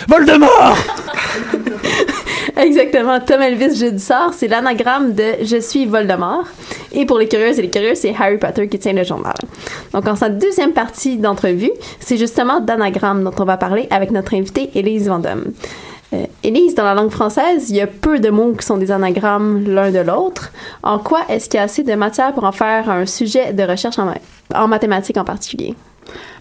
Voldemort! 0.08 0.78
Exactement. 2.58 3.20
Tom 3.20 3.42
Elvis 3.42 3.76
Je 3.80 3.88
du 3.88 4.00
sort, 4.00 4.34
c'est 4.34 4.48
l'anagramme 4.48 5.14
de 5.14 5.44
Je 5.44 5.60
suis 5.60 5.86
Voldemort. 5.86 6.46
Et 6.92 7.06
pour 7.06 7.20
les 7.20 7.28
curieuses 7.28 7.60
et 7.60 7.64
les 7.64 7.70
curieux, 7.70 7.96
c'est 7.96 8.14
Harry 8.20 8.38
Potter 8.38 8.68
qui 8.68 8.80
tient 8.80 8.94
le 8.94 9.04
journal. 9.04 9.36
Donc, 9.94 10.08
en 10.08 10.16
sa 10.16 10.30
deuxième 10.30 10.74
partie 10.74 11.18
d'entrevue, 11.18 11.72
c'est 12.00 12.18
justement 12.18 12.60
d'anagramme 12.60 13.24
dont 13.24 13.34
on 13.40 13.46
va 13.46 13.58
parler 13.58 13.88
avec 13.92 14.12
notre 14.12 14.34
invitée 14.34 14.70
Élise 14.76 15.08
Vendôme. 15.08 15.46
Euh, 16.14 16.26
dans 16.76 16.84
la 16.84 16.94
langue 16.94 17.10
française, 17.10 17.70
il 17.70 17.76
y 17.76 17.82
a 17.82 17.88
peu 17.88 18.20
de 18.20 18.30
mots 18.30 18.54
qui 18.54 18.66
sont 18.66 18.78
des 18.78 18.92
anagrammes 18.92 19.64
l'un 19.68 19.92
de 19.92 20.00
l'autre. 20.00 20.52
En 20.84 21.00
quoi 21.00 21.22
est-ce 21.28 21.50
qu'il 21.50 21.58
y 21.58 21.62
a 21.62 21.64
assez 21.64 21.84
de 21.84 21.94
matière 21.96 22.34
pour 22.34 22.46
en 22.46 22.52
faire 22.52 22.90
un 22.90 23.06
sujet 23.06 23.52
de 23.52 23.64
recherche 23.64 24.00
en, 24.00 24.06
ma- 24.06 24.18
en 24.64 24.68
mathématiques 24.68 25.18
en 25.18 25.26
particulier? 25.26 25.76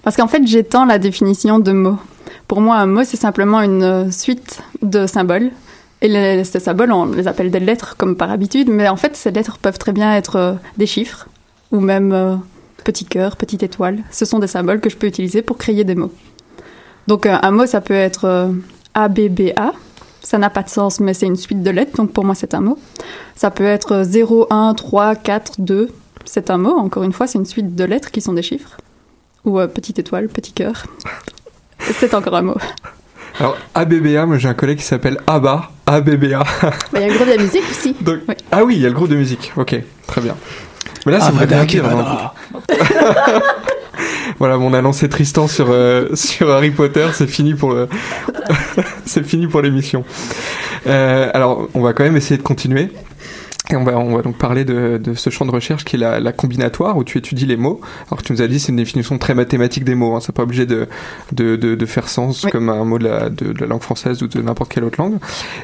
Parce 0.03 0.17
qu'en 0.17 0.29
fait, 0.29 0.47
j'étends 0.47 0.85
la 0.85 0.99
définition 0.99 1.59
de 1.59 1.73
mot. 1.73 1.97
Pour 2.47 2.61
moi, 2.61 2.77
un 2.77 2.87
mot, 2.87 3.03
c'est 3.03 3.17
simplement 3.17 3.61
une 3.61 3.83
euh, 3.83 4.11
suite 4.11 4.63
de 4.83 5.07
symboles. 5.07 5.51
Et 6.01 6.09
les, 6.09 6.45
ces 6.45 6.61
symboles, 6.61 6.93
on 6.93 7.07
les 7.07 7.27
appelle 7.27 7.51
des 7.51 7.59
lettres, 7.59 7.97
comme 7.97 8.17
par 8.17 8.31
habitude, 8.31 8.69
mais 8.69 8.89
en 8.89 8.97
fait, 8.97 9.17
ces 9.17 9.33
lettres 9.33 9.59
peuvent 9.59 9.79
très 9.79 9.93
bien 9.93 10.15
être 10.15 10.37
euh, 10.37 10.53
des 10.77 10.87
chiffres, 10.87 11.27
ou 11.73 11.81
même 11.81 12.13
euh, 12.13 12.37
petit 12.85 13.07
cœur, 13.07 13.37
petite 13.37 13.65
étoile. 13.65 13.99
Ce 14.13 14.25
sont 14.25 14.39
des 14.39 14.47
symboles 14.47 14.81
que 14.81 14.91
je 14.91 14.97
peux 14.97 15.09
utiliser 15.09 15.43
pour 15.43 15.59
créer 15.59 15.83
des 15.83 15.97
mots. 15.97 16.13
Donc, 17.09 17.27
un 17.27 17.51
mot, 17.51 17.67
ça 17.67 17.81
peut 17.81 17.95
être 17.95 18.53
euh, 18.97 19.01
A, 19.05 19.09
B, 19.09 19.29
B, 19.29 19.51
A. 19.57 19.73
Ça 20.23 20.39
n'a 20.39 20.51
pas 20.51 20.63
de 20.63 20.69
sens, 20.69 20.99
mais 21.01 21.15
c'est 21.15 21.27
une 21.27 21.37
suite 21.37 21.63
de 21.63 21.71
lettres, 21.71 21.97
donc 21.97 22.13
pour 22.13 22.25
moi, 22.25 22.35
c'est 22.35 22.55
un 22.55 22.61
mot. 22.61 22.79
Ça 23.37 23.51
peut 23.51 23.65
être 23.65 23.93
euh, 23.93 24.05
0, 24.05 24.49
1, 24.51 24.75
3, 24.75 25.15
4, 25.15 25.61
2. 25.61 25.89
C'est 26.25 26.51
un 26.51 26.59
mot, 26.59 26.77
encore 26.77 27.05
une 27.05 27.13
fois, 27.13 27.27
c'est 27.29 27.39
une 27.39 27.45
suite 27.47 27.77
de 27.77 27.85
lettres 27.85 28.11
qui 28.11 28.21
sont 28.21 28.33
des 28.33 28.43
chiffres 28.43 28.77
ou 29.45 29.61
euh, 29.61 29.69
petite 29.69 29.99
étoile, 30.01 30.27
petit 30.29 30.53
cœur. 30.53 30.85
C'est 31.79 32.15
encore 32.15 32.35
un 32.35 32.43
mot. 32.43 32.57
Alors, 33.39 33.57
ABBA, 33.75 34.27
moi 34.27 34.39
j'ai 34.39 34.49
un 34.49 34.55
collègue 34.55 34.79
qui 34.79 34.85
s'appelle 34.85 35.21
ABBA. 35.27 35.71
ABBA. 35.87 36.43
Il 36.95 37.01
y 37.01 37.05
a 37.05 37.07
un 37.07 37.15
groupe 37.15 37.29
de 37.29 37.41
musique 37.43 37.63
aussi. 37.71 37.93
Donc- 38.01 38.21
Ah 38.51 38.65
oui, 38.65 38.75
il 38.77 38.81
y 38.83 38.87
a 38.87 38.89
le 38.89 38.95
groupe 38.95 39.11
de 39.11 39.15
musique. 39.15 39.53
Ok, 39.57 39.77
très 40.09 40.21
bien. 40.21 40.35
Mais 41.07 41.13
là, 41.13 41.21
ça 41.21 41.33
fait 41.33 41.47
bien 41.47 41.65
Kedavra. 41.65 42.35
Voilà, 44.39 44.59
bon, 44.59 44.71
on 44.71 44.75
a 44.75 44.83
lancé 44.83 45.09
Tristan 45.09 45.47
sur, 45.49 45.69
euh, 45.71 46.15
sur 46.15 46.51
Harry 46.51 46.71
Potter, 46.71 47.07
c'est 47.15 47.27
fini 47.27 47.55
pour 47.55 47.73
le... 47.73 47.89
c'est 49.07 49.25
fini 49.25 49.47
pour 49.47 49.63
l'émission. 49.63 50.05
Euh, 50.87 51.31
alors, 51.33 51.69
on 51.73 51.81
va 51.81 51.95
quand 51.95 52.05
même 52.05 52.17
essayer 52.17 52.37
de 52.37 52.43
continuer. 52.43 52.91
Et 53.73 53.75
on 53.75 53.83
va, 53.83 53.99
on 53.99 54.15
va 54.15 54.23
donc 54.23 54.39
parler 54.39 54.65
de, 54.65 54.97
de 55.03 55.15
ce 55.15 55.29
champ 55.29 55.45
de 55.45 55.51
recherche 55.51 55.85
qui 55.85 55.97
est 55.97 55.99
la, 55.99 56.21
la 56.21 56.33
combinatoire, 56.33 56.97
où 56.97 57.03
tu 57.03 57.19
étudies 57.19 57.47
les 57.47 57.57
mots. 57.57 57.81
Alors, 58.09 58.23
tu 58.23 58.33
nous 58.33 58.41
as 58.41 58.47
dit, 58.47 58.61
c'est 58.61 58.69
une 58.71 58.77
définition 58.77 59.19
très 59.19 59.35
mathématique 59.35 59.83
des 59.83 59.97
mots. 59.97 60.15
Hein. 60.15 60.21
C'est 60.21 60.35
pas 60.35 60.45
obligé 60.45 60.67
de, 60.67 60.87
de, 61.33 61.57
de, 61.57 61.75
de 61.75 61.87
faire 61.87 62.09
sens 62.09 62.47
comme 62.53 62.69
un 62.69 62.85
mot 62.85 62.99
de 63.01 63.09
la, 63.09 63.29
de, 63.29 63.53
de 63.53 63.59
la 63.61 63.67
langue 63.67 63.83
française 63.83 64.23
ou 64.23 64.29
de 64.29 64.41
n'importe 64.41 64.71
quelle 64.73 64.85
autre 64.85 65.01
langue. 65.01 65.19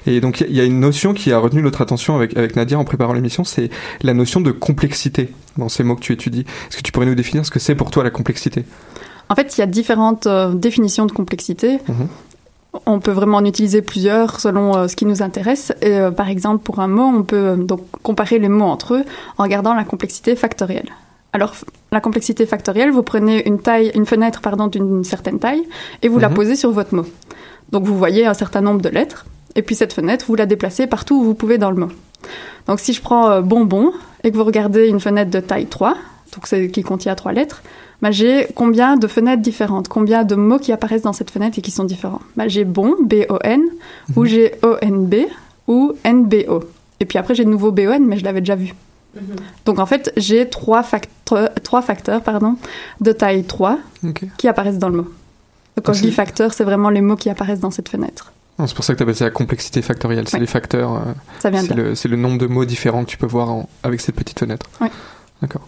Et 0.07 0.21
donc, 0.21 0.41
il 0.41 0.47
y 0.49 0.49
a- 0.49 0.51
il 0.51 0.57
y, 0.57 0.61
a 0.61 0.65
une 0.65 0.81
notion 0.81 1.15
qui 1.15 1.31
a 1.33 1.39
retenu 1.39 1.63
notre 1.63 1.81
attention 1.81 2.17
avec, 2.17 2.37
avec 2.37 2.57
Nadia 2.57 2.77
en 2.79 2.85
préparant 2.85 3.13
l'émission, 3.13 3.45
c'est 3.45 3.71
la 4.03 4.15
notion 4.15 4.41
de 4.41 4.51
complexité 4.51 5.31
dans 5.57 5.69
ces 5.69 5.85
mots 5.85 5.95
que 5.95 6.01
tu 6.01 6.13
étudies. 6.13 6.41
Est-ce 6.69 6.79
que 6.79 6.83
tu 6.83 6.91
pourrais 6.91 7.07
nous 7.07 7.15
définir 7.15 7.47
ce 7.47 7.53
que 7.53 7.61
c'est 7.61 7.77
pour 7.77 7.91
toi 7.93 8.03
la 8.03 8.11
complexité? 8.11 8.65
En 9.29 9.37
fait, 9.37 9.57
il 9.57 9.61
y 9.61 9.63
a 9.63 9.67
différentes 9.67 10.27
euh, 10.27 10.53
définitions 10.55 11.07
de 11.07 11.13
complexité. 11.13 11.79
On 12.87 13.01
peut 13.01 13.11
vraiment 13.11 13.39
en 13.39 13.45
utiliser 13.45 13.83
plusieurs 13.83 14.41
selon 14.41 14.77
euh, 14.77 14.89
ce 14.89 14.97
qui 14.97 15.05
nous 15.05 15.23
intéresse. 15.23 15.73
Et, 15.83 15.93
euh, 15.93 16.11
par 16.11 16.29
exemple, 16.29 16.63
pour 16.65 16.81
un 16.81 16.89
mot, 16.89 17.03
on 17.03 17.23
peut 17.23 17.37
euh, 17.37 17.57
donc 17.57 17.81
comparer 18.03 18.39
les 18.39 18.49
mots 18.49 18.65
entre 18.65 18.95
eux 18.95 19.05
en 19.37 19.43
regardant 19.43 19.75
la 19.75 19.85
complexité 19.85 20.37
factorielle. 20.37 20.89
Alors, 21.35 21.55
la 21.93 22.01
complexité 22.01 22.47
factorielle, 22.47 22.91
vous 22.91 23.03
prenez 23.03 23.47
une 23.47 23.59
taille, 23.59 23.91
une 23.95 24.07
fenêtre, 24.07 24.41
pardon, 24.41 24.67
d'une 24.69 25.05
certaine 25.05 25.39
taille, 25.39 25.63
et 26.03 26.09
vous 26.09 26.19
la 26.19 26.29
Mhm. 26.29 26.35
posez 26.35 26.57
sur 26.57 26.71
votre 26.73 26.95
mot. 26.95 27.05
Donc, 27.73 27.85
vous 27.85 27.97
voyez 27.97 28.27
un 28.27 28.35
certain 28.35 28.61
nombre 28.63 28.81
de 28.83 28.89
lettres, 28.89 29.27
et 29.55 29.63
puis 29.63 29.75
cette 29.75 29.93
fenêtre, 29.93 30.27
vous 30.29 30.35
la 30.35 30.47
déplacez 30.47 30.87
partout 30.87 31.17
où 31.21 31.25
vous 31.25 31.35
pouvez 31.35 31.57
dans 31.59 31.71
le 31.71 31.77
mot. 31.77 31.89
Donc, 32.67 32.81
si 32.81 32.93
je 32.93 33.01
prends 33.03 33.41
bonbon 33.41 33.93
et 34.25 34.31
que 34.31 34.37
vous 34.37 34.45
regardez 34.45 34.89
une 34.89 35.01
fenêtre 35.01 35.31
de 35.31 35.41
taille 35.41 35.67
3, 35.67 35.95
donc 36.35 36.71
qui 36.71 36.83
contient 36.83 37.15
trois 37.15 37.33
lettres, 37.33 37.63
bah, 38.03 38.11
j'ai 38.11 38.49
combien 38.55 38.97
de 38.97 39.07
fenêtres 39.07 39.43
différentes, 39.43 39.89
combien 39.89 40.25
de 40.25 40.35
mots 40.35 40.59
qui 40.59 40.73
apparaissent 40.73 41.03
dans 41.03 41.13
cette 41.13 41.31
fenêtre 41.31 41.59
et 41.59 41.63
qui 41.63 41.71
sont 41.71 41.85
différents? 41.85 42.21
Bah, 42.37 42.49
j'ai 42.49 42.65
bon, 42.65 42.97
B-O-N, 43.05 43.63
ou 44.17 44.25
j'ai 44.27 44.55
O-N-B, 44.63 45.15
ou 45.69 45.93
N-B-O. 46.05 46.65
Et 47.01 47.05
puis 47.07 47.19
après, 47.19 47.35
j'ai 47.35 47.45
de 47.45 47.51
nouveau 47.51 47.71
B-O-N, 47.73 48.05
mais 48.05 48.19
je 48.19 48.25
l'avais 48.25 48.41
déjà 48.41 48.57
vu. 48.57 48.75
Donc 49.67 49.79
en 49.79 49.87
fait, 49.87 50.13
j'ai 50.17 50.49
trois, 50.49 50.83
facteurs, 50.83 51.51
trois 51.63 51.83
facteurs 51.83 52.23
pardon, 52.23 52.57
de 53.03 53.13
taille 53.13 53.45
3 53.45 53.79
Ok. 54.07 54.23
qui 54.39 54.49
apparaissent 54.49 54.79
dans 54.79 54.89
le 54.89 54.97
mot. 54.97 55.03
Donc 55.77 55.85
quand 55.85 55.93
je 55.93 56.01
C'est- 56.01 56.07
dis 56.07 56.13
facteur, 56.13 56.53
c'est 56.55 56.65
vraiment 56.65 56.89
les 56.91 57.03
mots 57.03 57.17
qui 57.17 57.29
apparaissent 57.29 57.61
dans 57.61 57.71
cette 57.71 57.89
fenêtre. 57.91 58.33
Non, 58.59 58.67
C'est 58.67 58.75
pour 58.75 58.85
ça 58.85 58.95
que 58.95 58.99
tu 58.99 59.03
appelles 59.03 59.17
ça 59.17 59.25
la 59.27 59.31
complexité 59.31 59.83
factorielle. 59.83 60.29
C'est 60.29 60.39
les 60.39 60.47
facteurs. 60.47 60.95
euh, 60.95 61.13
Ça 61.41 61.51
vient 61.51 61.63
de 61.63 61.95
c'est 61.95 62.09
le, 62.09 62.17
nombre 62.17 62.39
de 62.39 62.47
mots 62.47 62.65
différents 62.65 63.05
que 63.05 63.11
tu 63.11 63.17
peux 63.19 63.27
voir 63.27 63.51
en- 63.51 63.69
avec 63.83 64.01
cette 64.01 64.15
petite 64.15 64.39
fenêtre. 64.39 64.67
Oui. 64.81 64.89
D'accord. 65.43 65.67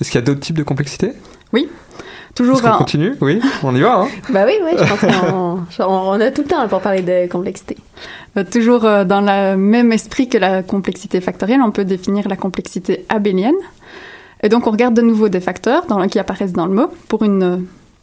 Est-ce 0.00 0.10
qu'il 0.10 0.20
y 0.20 0.22
a 0.22 0.26
d'autres 0.26 0.40
types 0.40 0.56
de 0.58 0.62
complexité? 0.62 1.12
Oui. 1.52 1.68
Toujours 2.34 2.56
Est-ce 2.56 2.62
qu'on 2.64 2.74
un- 2.74 2.78
continue? 2.78 3.14
Oui, 3.22 3.40
on 3.62 3.74
y 3.74 3.80
va. 3.80 4.00
Hein 4.02 4.08
Ben 4.30 4.46
oui, 4.46 4.54
oui, 4.64 4.72
je 4.78 4.84
pense 4.84 5.00
qu'on 5.00 5.84
on- 5.84 6.08
on 6.10 6.20
a 6.20 6.30
tout 6.30 6.42
le 6.42 6.48
temps 6.48 6.68
pour 6.68 6.80
parler 6.80 7.00
de 7.02 7.30
complexité. 7.30 7.76
Euh, 8.36 8.44
toujours 8.44 8.84
euh, 8.84 9.04
dans 9.04 9.20
le 9.22 9.56
même 9.56 9.90
esprit 9.92 10.28
que 10.28 10.36
la 10.36 10.62
complexité 10.62 11.20
factorielle, 11.22 11.62
on 11.62 11.70
peut 11.70 11.84
définir 11.86 12.28
la 12.28 12.36
complexité 12.36 13.06
abélienne. 13.08 13.54
Et 14.42 14.50
donc, 14.50 14.66
on 14.66 14.70
regarde 14.70 14.92
de 14.92 15.00
nouveau 15.00 15.30
des 15.30 15.40
facteurs 15.40 15.86
dans, 15.86 16.06
qui 16.08 16.18
apparaissent 16.18 16.52
dans 16.52 16.66
le 16.66 16.74
mot 16.74 16.88
pour 17.08 17.22
une 17.24 17.42
euh, 17.42 17.56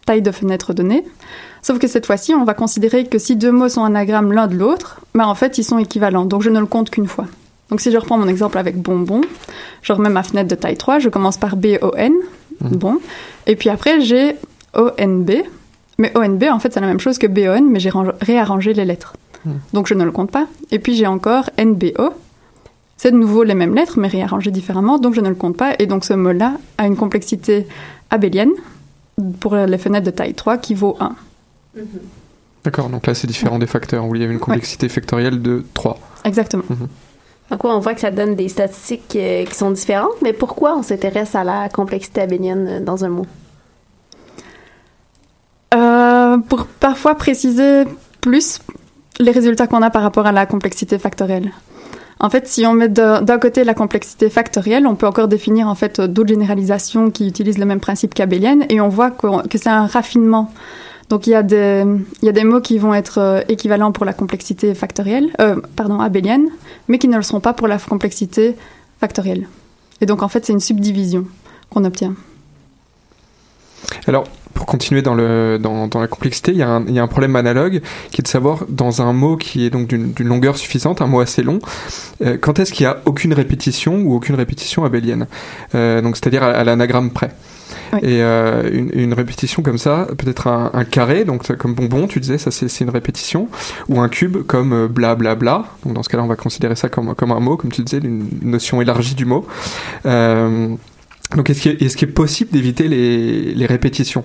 taille 0.08 0.24
de 0.24 0.32
fenêtre 0.32 0.74
donnée. 0.74 1.06
Sauf 1.62 1.78
que 1.78 1.88
cette 1.88 2.08
fois-ci, 2.08 2.34
on 2.34 2.44
va 2.44 2.56
considérer 2.56 3.06
que 3.06 3.20
si 3.20 3.36
deux 3.36 3.52
mots 3.52 3.70
sont 3.70 3.84
anagrammes 3.84 4.34
l'un 4.34 4.48
de 4.48 4.56
l'autre, 4.56 5.00
ben 5.14 5.26
en 5.26 5.36
fait, 5.36 5.60
ils 5.60 5.64
sont 5.64 5.78
équivalents. 5.78 6.26
Donc, 6.26 6.42
je 6.42 6.50
ne 6.50 6.60
le 6.60 6.66
compte 6.66 6.90
qu'une 6.90 7.08
fois. 7.08 7.28
Donc, 7.74 7.82
si 7.82 7.92
je 7.92 7.98
reprends 7.98 8.20
mon 8.20 8.28
exemple 8.28 8.60
avec 8.60 8.80
bonbon, 8.80 9.22
je 9.82 9.94
remets 9.94 10.12
ma 10.12 10.22
fenêtre 10.22 10.48
de 10.48 10.54
taille 10.54 10.78
3, 10.78 11.00
je 11.00 11.10
commence 11.10 11.38
par 11.38 11.56
B-O-N, 11.56 12.14
bon. 12.62 13.00
Et 13.48 13.56
puis 13.56 13.70
après, 13.70 14.00
j'ai 14.00 14.36
O-N-B. 14.76 15.32
Mais 15.98 16.16
O-N-B, 16.16 16.44
en 16.52 16.60
fait, 16.60 16.72
c'est 16.72 16.82
la 16.82 16.86
même 16.86 17.00
chose 17.00 17.18
que 17.18 17.26
B-O-N, 17.26 17.68
mais 17.68 17.80
j'ai 17.80 17.90
réarrangé 18.22 18.76
les 18.76 18.86
lettres. 18.86 19.16
Donc 19.74 19.88
je 19.88 19.96
ne 19.96 20.04
le 20.04 20.12
compte 20.12 20.30
pas. 20.30 20.46
Et 20.70 20.78
puis 20.78 20.94
j'ai 20.94 21.08
encore 21.08 21.50
NBO. 21.60 22.14
C'est 22.96 23.10
de 23.10 23.18
nouveau 23.18 23.42
les 23.42 23.56
mêmes 23.56 23.74
lettres, 23.74 23.98
mais 23.98 24.08
réarrangées 24.08 24.52
différemment, 24.52 25.00
donc 25.00 25.16
je 25.16 25.22
ne 25.22 25.30
le 25.30 25.34
compte 25.34 25.58
pas. 25.58 25.74
Et 25.80 25.88
donc 25.88 26.06
ce 26.06 26.14
mot-là 26.14 26.58
a 26.78 26.86
une 26.86 26.96
complexité 26.96 27.66
abélienne 28.12 28.52
pour 29.40 29.56
les 29.56 29.80
fenêtres 29.80 30.06
de 30.06 30.12
taille 30.12 30.36
3 30.36 30.60
qui 30.60 30.76
vaut 30.76 30.96
1. 31.00 31.16
D'accord, 32.64 32.90
donc 32.90 33.08
là 33.08 33.16
c'est 33.16 33.26
différent 33.26 33.58
des 33.58 33.66
facteurs 33.66 34.06
où 34.06 34.14
il 34.14 34.22
y 34.22 34.24
avait 34.24 34.34
une 34.34 34.40
complexité 34.40 34.90
factorielle 34.90 35.42
de 35.42 35.66
3. 35.74 36.00
Exactement. 36.24 36.66
Donc, 37.54 37.64
ouais, 37.66 37.70
on 37.70 37.78
voit 37.78 37.94
que 37.94 38.02
ça 38.02 38.10
donne 38.10 38.34
des 38.34 38.50
statistiques 38.50 39.16
euh, 39.16 39.46
qui 39.46 39.54
sont 39.54 39.70
différentes, 39.70 40.20
mais 40.24 40.34
pourquoi 40.34 40.76
on 40.76 40.82
s'intéresse 40.82 41.36
à 41.36 41.44
la 41.44 41.70
complexité 41.70 42.22
abélienne 42.22 42.68
euh, 42.68 42.80
dans 42.80 43.06
un 43.06 43.10
mot? 43.10 43.28
Euh, 45.76 46.40
pour 46.50 46.66
parfois 46.66 47.14
préciser 47.14 47.84
plus 48.22 48.58
les 49.20 49.30
résultats 49.30 49.68
qu'on 49.68 49.84
a 49.84 49.92
par 49.92 50.02
rapport 50.02 50.26
à 50.26 50.32
la 50.32 50.48
complexité 50.48 50.98
factorielle. 50.98 51.52
En 52.20 52.32
fait, 52.32 52.48
si 52.48 52.66
on 52.66 52.74
met 52.74 52.90
d'un 52.90 53.38
côté 53.38 53.64
la 53.64 53.76
complexité 53.76 54.32
factorielle, 54.32 54.88
on 54.88 54.96
peut 54.96 55.06
encore 55.06 55.28
définir 55.28 55.68
en 55.68 55.76
fait 55.76 56.02
d'autres 56.02 56.30
généralisations 56.30 57.12
qui 57.12 57.28
utilisent 57.28 57.60
le 57.60 57.66
même 57.66 57.82
principe 57.82 58.16
qu'abélienne, 58.16 58.66
et 58.70 58.82
on 58.82 58.90
voit 58.90 59.12
que 59.12 59.60
c'est 59.60 59.70
un 59.70 59.86
raffinement. 59.86 60.52
Donc 61.10 61.28
il 61.28 61.32
y 61.32 61.36
a 61.36 61.44
des 61.44 61.84
il 62.22 62.26
y 62.26 62.30
a 62.30 62.32
des 62.32 62.44
mots 62.44 62.62
qui 62.62 62.78
vont 62.78 62.94
être 62.94 63.20
euh, 63.20 63.42
équivalents 63.48 63.92
pour 63.92 64.06
la 64.06 64.14
complexité 64.14 64.74
factorielle, 64.74 65.32
euh, 65.42 65.60
pardon 65.76 66.00
abélienne, 66.00 66.50
mais 66.88 66.98
qui 66.98 67.08
ne 67.08 67.18
le 67.18 67.24
seront 67.24 67.42
pas 67.42 67.54
pour 67.54 67.68
la 67.68 67.78
complexité 67.78 68.56
factorielle. 69.00 69.48
Et 70.02 70.06
donc 70.06 70.24
en 70.24 70.28
fait 70.28 70.46
c'est 70.46 70.54
une 70.54 70.60
subdivision 70.60 71.26
qu'on 71.70 71.84
obtient. 71.84 72.16
Alors, 74.08 74.26
pour 74.54 74.66
continuer 74.66 75.02
dans, 75.02 75.16
le, 75.16 75.58
dans, 75.60 75.88
dans 75.88 76.00
la 76.00 76.08
complexité, 76.08 76.52
il 76.52 76.58
y, 76.58 76.62
a 76.64 76.70
un, 76.70 76.86
il 76.88 76.94
y 76.94 77.00
a 77.00 77.04
un 77.04 77.08
problème 77.08 77.36
analogue 77.36 77.82
qui 78.12 78.22
est 78.22 78.24
de 78.24 78.28
savoir, 78.28 78.66
dans 78.70 79.02
un 79.02 79.14
mot 79.14 79.36
qui 79.38 79.66
est 79.66 79.70
donc 79.70 79.88
d'une 79.88 80.14
longueur 80.28 80.58
suffisante, 80.58 81.02
un 81.02 81.08
mot 81.08 81.20
assez 81.22 81.44
long, 81.44 81.60
euh, 82.24 82.38
quand 82.40 82.60
est-ce 82.60 82.72
qu'il 82.72 82.86
n'y 82.86 82.92
a 82.92 83.02
aucune 83.06 83.34
répétition 83.34 83.96
ou 84.02 84.14
aucune 84.16 84.36
répétition 84.36 84.86
abélienne 84.86 85.28
Euh, 85.76 86.02
Donc, 86.02 86.16
c'est-à-dire 86.18 86.44
à, 86.44 86.50
à 86.52 86.64
l'anagramme 86.64 87.10
près. 87.12 87.32
Et 88.02 88.22
euh, 88.24 88.70
une, 88.72 88.90
une 88.94 89.14
répétition 89.14 89.62
comme 89.62 89.78
ça, 89.78 90.08
peut-être 90.18 90.48
un, 90.48 90.72
un 90.74 90.84
carré, 90.84 91.26
donc 91.26 91.56
comme 91.58 91.76
bonbon, 91.76 92.08
tu 92.08 92.20
disais, 92.20 92.40
ça 92.40 92.50
c'est 92.50 92.68
une 92.82 92.90
répétition, 92.90 93.50
ou 93.88 94.00
un 94.00 94.10
cube 94.10 94.38
comme 94.48 94.74
euh, 94.74 94.88
bla 94.88 95.14
bla 95.16 95.36
bla. 95.36 95.66
Donc 95.86 95.94
dans 95.94 96.02
ce 96.04 96.10
cas-là, 96.10 96.24
on 96.24 96.28
va 96.28 96.36
considérer 96.36 96.76
ça 96.76 96.90
comme, 96.90 97.14
comme 97.14 97.32
un 97.32 97.40
mot, 97.40 97.56
comme 97.56 97.72
tu 97.72 97.84
disais, 97.84 98.00
une 98.04 98.28
notion 98.42 98.82
élargie 98.82 99.14
du 99.16 99.26
mot. 99.26 99.46
Donc 101.36 101.50
est-ce 101.50 101.62
qu'il 101.62 101.72
est, 101.72 101.96
qu'il 101.96 102.10
est 102.10 102.12
possible 102.12 102.52
d'éviter 102.52 102.88
les, 102.88 103.54
les 103.54 103.66
répétitions? 103.66 104.24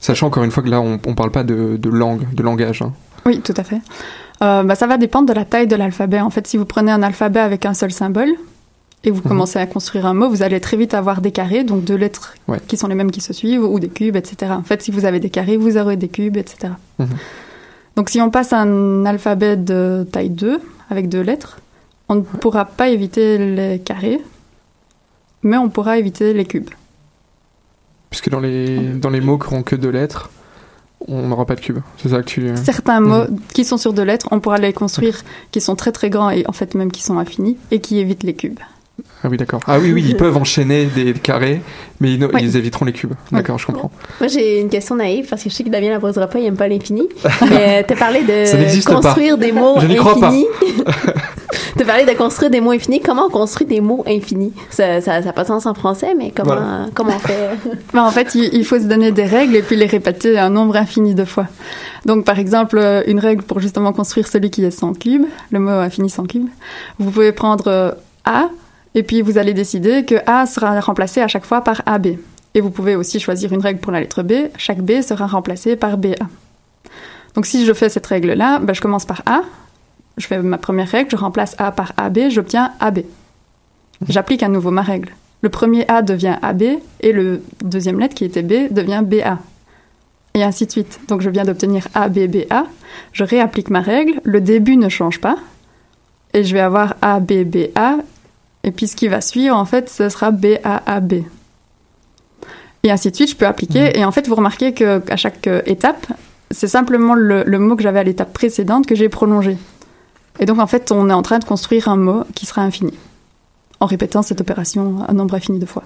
Sachant 0.00 0.28
encore 0.28 0.44
une 0.44 0.50
fois 0.50 0.62
que 0.62 0.68
là, 0.68 0.80
on 0.80 0.92
ne 0.92 1.14
parle 1.14 1.30
pas 1.32 1.42
de, 1.44 1.76
de 1.76 1.88
langue, 1.88 2.32
de 2.34 2.42
langage. 2.42 2.82
hein. 2.82 2.92
Oui, 3.26 3.40
tout 3.40 3.54
à 3.56 3.64
fait. 3.64 3.80
Euh, 4.42 4.62
bah, 4.62 4.74
ça 4.76 4.86
va 4.86 4.96
dépendre 4.96 5.26
de 5.28 5.32
la 5.32 5.44
taille 5.44 5.66
de 5.66 5.74
l'alphabet. 5.76 6.20
En 6.20 6.30
fait, 6.30 6.46
si 6.46 6.56
vous 6.56 6.64
prenez 6.64 6.92
un 6.92 7.02
alphabet 7.02 7.40
avec 7.40 7.66
un 7.66 7.74
seul 7.74 7.90
symbole 7.90 8.30
et 9.04 9.10
vous 9.10 9.22
commencez 9.22 9.58
à 9.58 9.66
construire 9.66 10.06
un 10.06 10.14
mot, 10.14 10.28
vous 10.28 10.42
allez 10.42 10.60
très 10.60 10.76
vite 10.76 10.94
avoir 10.94 11.20
des 11.20 11.30
carrés, 11.32 11.62
donc 11.64 11.84
deux 11.84 11.96
lettres 11.96 12.34
Ouais. 12.48 12.58
qui 12.66 12.76
sont 12.76 12.86
les 12.88 12.94
mêmes 12.94 13.10
qui 13.10 13.20
se 13.20 13.32
suivent, 13.32 13.64
ou 13.64 13.78
des 13.80 13.88
cubes, 13.88 14.16
etc. 14.16 14.52
En 14.52 14.62
fait, 14.62 14.82
si 14.82 14.90
vous 14.90 15.04
avez 15.04 15.20
des 15.20 15.30
carrés, 15.30 15.56
vous 15.56 15.76
aurez 15.76 15.96
des 15.96 16.08
cubes, 16.08 16.36
etc. 16.36 16.72
Mhm. 16.98 17.08
Donc 17.96 18.10
si 18.10 18.20
on 18.20 18.30
passe 18.30 18.52
à 18.52 18.60
un 18.60 19.04
alphabet 19.06 19.56
de 19.56 20.06
taille 20.10 20.30
2, 20.30 20.60
avec 20.90 21.08
deux 21.08 21.20
lettres, 21.20 21.58
on 22.08 22.16
ne 22.16 22.20
pourra 22.22 22.64
pas 22.64 22.88
éviter 22.88 23.38
les 23.38 23.78
carrés, 23.80 24.20
mais 25.42 25.56
on 25.56 25.68
pourra 25.68 25.98
éviter 25.98 26.32
les 26.34 26.44
cubes. 26.44 26.70
Puisque 28.10 28.30
dans 28.30 28.40
les, 28.40 28.78
dans 28.94 29.10
les 29.10 29.20
mots 29.20 29.38
qui 29.38 29.44
n'auront 29.50 29.62
que 29.62 29.76
deux 29.76 29.90
lettres, 29.90 30.30
on 31.06 31.28
n'aura 31.28 31.44
pas 31.46 31.54
de 31.54 31.60
cube. 31.60 31.78
C'est 31.98 32.08
ça 32.08 32.22
que 32.22 32.26
tu... 32.28 32.50
Certains 32.56 33.00
Mhm. 33.00 33.08
mots 33.08 33.24
qui 33.54 33.64
sont 33.64 33.76
sur 33.76 33.92
deux 33.92 34.02
lettres, 34.02 34.28
on 34.30 34.40
pourra 34.40 34.58
les 34.58 34.72
construire 34.72 35.22
qui 35.52 35.60
sont 35.60 35.76
très 35.76 35.92
très 35.92 36.10
grands 36.10 36.30
et 36.30 36.44
en 36.48 36.52
fait 36.52 36.74
même 36.74 36.90
qui 36.90 37.02
sont 37.02 37.18
infinis 37.18 37.56
et 37.70 37.80
qui 37.80 37.98
évitent 37.98 38.22
les 38.24 38.34
cubes. 38.34 38.58
Ah 39.24 39.28
oui, 39.30 39.36
d'accord. 39.36 39.60
Ah 39.66 39.78
oui, 39.78 39.92
oui, 39.92 40.04
ils 40.08 40.16
peuvent 40.16 40.36
enchaîner 40.36 40.86
des 40.86 41.12
carrés, 41.12 41.60
mais 42.00 42.14
ils, 42.14 42.28
ils 42.40 42.56
éviteront 42.56 42.84
les 42.84 42.92
cubes. 42.92 43.14
D'accord, 43.32 43.58
je 43.58 43.66
comprends. 43.66 43.90
Moi, 44.20 44.28
j'ai 44.28 44.60
une 44.60 44.68
question 44.68 44.94
naïve 44.96 45.26
parce 45.28 45.42
que 45.42 45.50
je 45.50 45.54
sais 45.54 45.64
que 45.64 45.70
Damien 45.70 45.90
la 45.90 46.00
posera 46.00 46.26
pas, 46.26 46.38
il 46.38 46.46
aime 46.46 46.56
pas 46.56 46.68
l'infini. 46.68 47.08
Mais 47.50 47.82
t'as 47.84 47.96
parlé 47.96 48.22
de 48.22 48.84
pas. 48.84 48.94
construire 48.94 49.38
des 49.38 49.52
mots 49.52 49.76
Je 49.80 49.86
n'y 49.86 49.96
crois 49.96 50.18
pas. 50.18 50.28
infinis. 50.28 50.46
t'as 51.76 51.84
parlé 51.84 52.04
de 52.04 52.12
construire 52.12 52.50
des 52.50 52.60
mots 52.60 52.72
infinis. 52.72 53.00
Comment 53.00 53.26
on 53.26 53.30
construit 53.30 53.66
des 53.66 53.80
mots 53.80 54.04
infinis? 54.06 54.52
Ça, 54.70 55.00
ça, 55.00 55.20
ça 55.20 55.26
n'a 55.26 55.32
pas 55.32 55.42
de 55.42 55.48
sens 55.48 55.66
en 55.66 55.74
français, 55.74 56.14
mais 56.16 56.32
comment, 56.34 56.54
Voilà. 56.54 56.86
comment 56.94 57.12
on 57.16 57.18
fait? 57.18 57.50
Ben, 57.94 58.04
en 58.04 58.10
fait, 58.10 58.34
il, 58.34 58.50
il 58.52 58.64
faut 58.64 58.78
se 58.78 58.84
donner 58.84 59.12
des 59.12 59.24
règles 59.24 59.56
et 59.56 59.62
puis 59.62 59.76
les 59.76 59.86
répéter 59.86 60.38
un 60.38 60.50
nombre 60.50 60.76
infini 60.76 61.14
de 61.14 61.24
fois. 61.24 61.46
Donc, 62.04 62.24
par 62.24 62.38
exemple, 62.38 62.78
euh, 62.78 63.02
une 63.06 63.18
règle 63.18 63.42
pour 63.42 63.60
justement 63.60 63.92
construire 63.92 64.28
celui 64.28 64.50
qui 64.50 64.64
est 64.64 64.70
sans 64.70 64.92
cube, 64.92 65.24
le 65.50 65.58
mot 65.58 65.70
infini 65.70 66.10
sans 66.10 66.24
cube, 66.24 66.46
vous 66.98 67.10
pouvez 67.10 67.32
prendre 67.32 67.64
euh, 67.68 67.90
A 68.24 68.48
et 68.94 69.02
puis 69.02 69.22
vous 69.22 69.38
allez 69.38 69.54
décider 69.54 70.04
que 70.04 70.16
A 70.26 70.46
sera 70.46 70.78
remplacé 70.80 71.20
à 71.20 71.28
chaque 71.28 71.44
fois 71.44 71.62
par 71.62 71.82
AB. 71.86 72.08
Et 72.54 72.60
vous 72.60 72.70
pouvez 72.70 72.96
aussi 72.96 73.20
choisir 73.20 73.52
une 73.52 73.60
règle 73.60 73.80
pour 73.80 73.92
la 73.92 74.00
lettre 74.00 74.22
B, 74.22 74.32
chaque 74.56 74.80
B 74.80 75.00
sera 75.02 75.26
remplacé 75.26 75.76
par 75.76 75.98
BA. 75.98 76.16
Donc, 77.34 77.46
si 77.46 77.66
je 77.66 77.72
fais 77.72 77.88
cette 77.88 78.06
règle-là, 78.06 78.58
ben, 78.58 78.72
je 78.72 78.80
commence 78.80 79.04
par 79.04 79.22
A, 79.26 79.42
je 80.16 80.26
fais 80.26 80.42
ma 80.42 80.58
première 80.58 80.88
règle, 80.88 81.10
je 81.10 81.16
remplace 81.16 81.54
A 81.58 81.70
par 81.70 81.92
AB, 81.96 82.30
j'obtiens 82.30 82.72
AB. 82.80 83.00
J'applique 84.08 84.42
à 84.42 84.48
nouveau 84.48 84.70
ma 84.70 84.82
règle. 84.82 85.12
Le 85.40 85.48
premier 85.48 85.86
A 85.88 86.02
devient 86.02 86.36
AB 86.42 86.62
et 87.00 87.12
le 87.12 87.42
deuxième 87.62 88.00
lettre 88.00 88.14
qui 88.14 88.24
était 88.24 88.42
B 88.42 88.72
devient 88.72 89.02
BA. 89.04 89.38
Et 90.34 90.42
ainsi 90.42 90.66
de 90.66 90.70
suite. 90.70 91.00
Donc 91.08 91.20
je 91.20 91.30
viens 91.30 91.44
d'obtenir 91.44 91.88
ABBA, 91.94 92.66
je 93.12 93.24
réapplique 93.24 93.70
ma 93.70 93.80
règle, 93.80 94.20
le 94.24 94.40
début 94.40 94.76
ne 94.76 94.88
change 94.88 95.20
pas, 95.20 95.36
et 96.34 96.44
je 96.44 96.52
vais 96.52 96.60
avoir 96.60 96.96
ABBA, 97.02 97.98
et 98.64 98.70
puis 98.70 98.86
ce 98.86 98.96
qui 98.96 99.08
va 99.08 99.20
suivre, 99.20 99.56
en 99.56 99.64
fait, 99.64 99.88
ce 99.88 100.08
sera 100.08 100.30
BAAB. 100.30 101.24
Et 102.84 102.90
ainsi 102.90 103.10
de 103.10 103.16
suite, 103.16 103.30
je 103.30 103.36
peux 103.36 103.46
appliquer, 103.46 103.98
et 103.98 104.04
en 104.04 104.12
fait, 104.12 104.28
vous 104.28 104.34
remarquez 104.34 104.72
qu'à 104.72 105.16
chaque 105.16 105.46
euh, 105.46 105.62
étape, 105.66 106.06
c'est 106.50 106.68
simplement 106.68 107.14
le, 107.14 107.42
le 107.44 107.58
mot 107.58 107.76
que 107.76 107.82
j'avais 107.82 107.98
à 108.00 108.04
l'étape 108.04 108.32
précédente 108.32 108.86
que 108.86 108.94
j'ai 108.94 109.08
prolongé. 109.08 109.56
Et 110.38 110.46
donc, 110.46 110.60
en 110.60 110.66
fait, 110.66 110.92
on 110.92 111.10
est 111.10 111.14
en 111.14 111.22
train 111.22 111.38
de 111.38 111.44
construire 111.44 111.88
un 111.88 111.96
mot 111.96 112.24
qui 112.34 112.46
sera 112.46 112.62
infini, 112.62 112.94
en 113.80 113.86
répétant 113.86 114.22
cette 114.22 114.40
opération 114.40 115.04
un 115.06 115.12
nombre 115.12 115.34
infini 115.34 115.58
de 115.58 115.66
fois. 115.66 115.82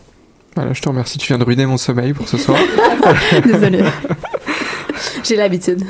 Voilà, 0.55 0.75
je 0.75 0.83
te 0.83 0.89
remercie. 0.89 1.19
Tu 1.19 1.29
viens 1.29 1.39
de 1.39 1.45
ruiner 1.45 1.65
mon 1.65 1.79
sommeil 1.79 2.13
pour 2.13 2.29
ce 2.29 2.37
soir. 2.37 2.59
Désolée. 3.45 3.85
J'ai 5.25 5.37
l'habitude. 5.37 5.83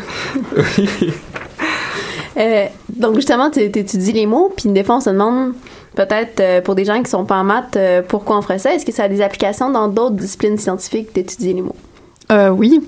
Euh, 2.37 2.67
donc 2.89 3.17
justement, 3.17 3.51
tu 3.51 3.61
étudies 3.61 4.13
les 4.13 4.27
mots, 4.27 4.53
puis 4.57 4.71
des 4.71 4.85
fois 4.85 4.97
on 4.97 5.01
se 5.01 5.11
demande 5.11 5.55
peut-être 5.95 6.41
euh, 6.41 6.61
pour 6.61 6.75
des 6.75 6.85
gens 6.85 7.03
qui 7.03 7.11
sont 7.11 7.25
pas 7.25 7.37
en 7.37 7.45
maths, 7.45 7.77
euh, 7.77 8.03
pourquoi 8.07 8.39
on 8.39 8.43
ferait 8.43 8.59
ça? 8.59 8.75
Est-ce 8.75 8.87
que 8.87 8.93
ça 8.93 9.05
a 9.05 9.09
des 9.09 9.21
applications 9.21 9.71
dans 9.71 9.89
d'autres 9.89 10.17
disciplines 10.17 10.59
scientifiques 10.59 11.15
d'étudier 11.15 11.53
les 11.55 11.63
mots? 11.63 11.77
Euh, 12.31 12.49
oui. 12.51 12.81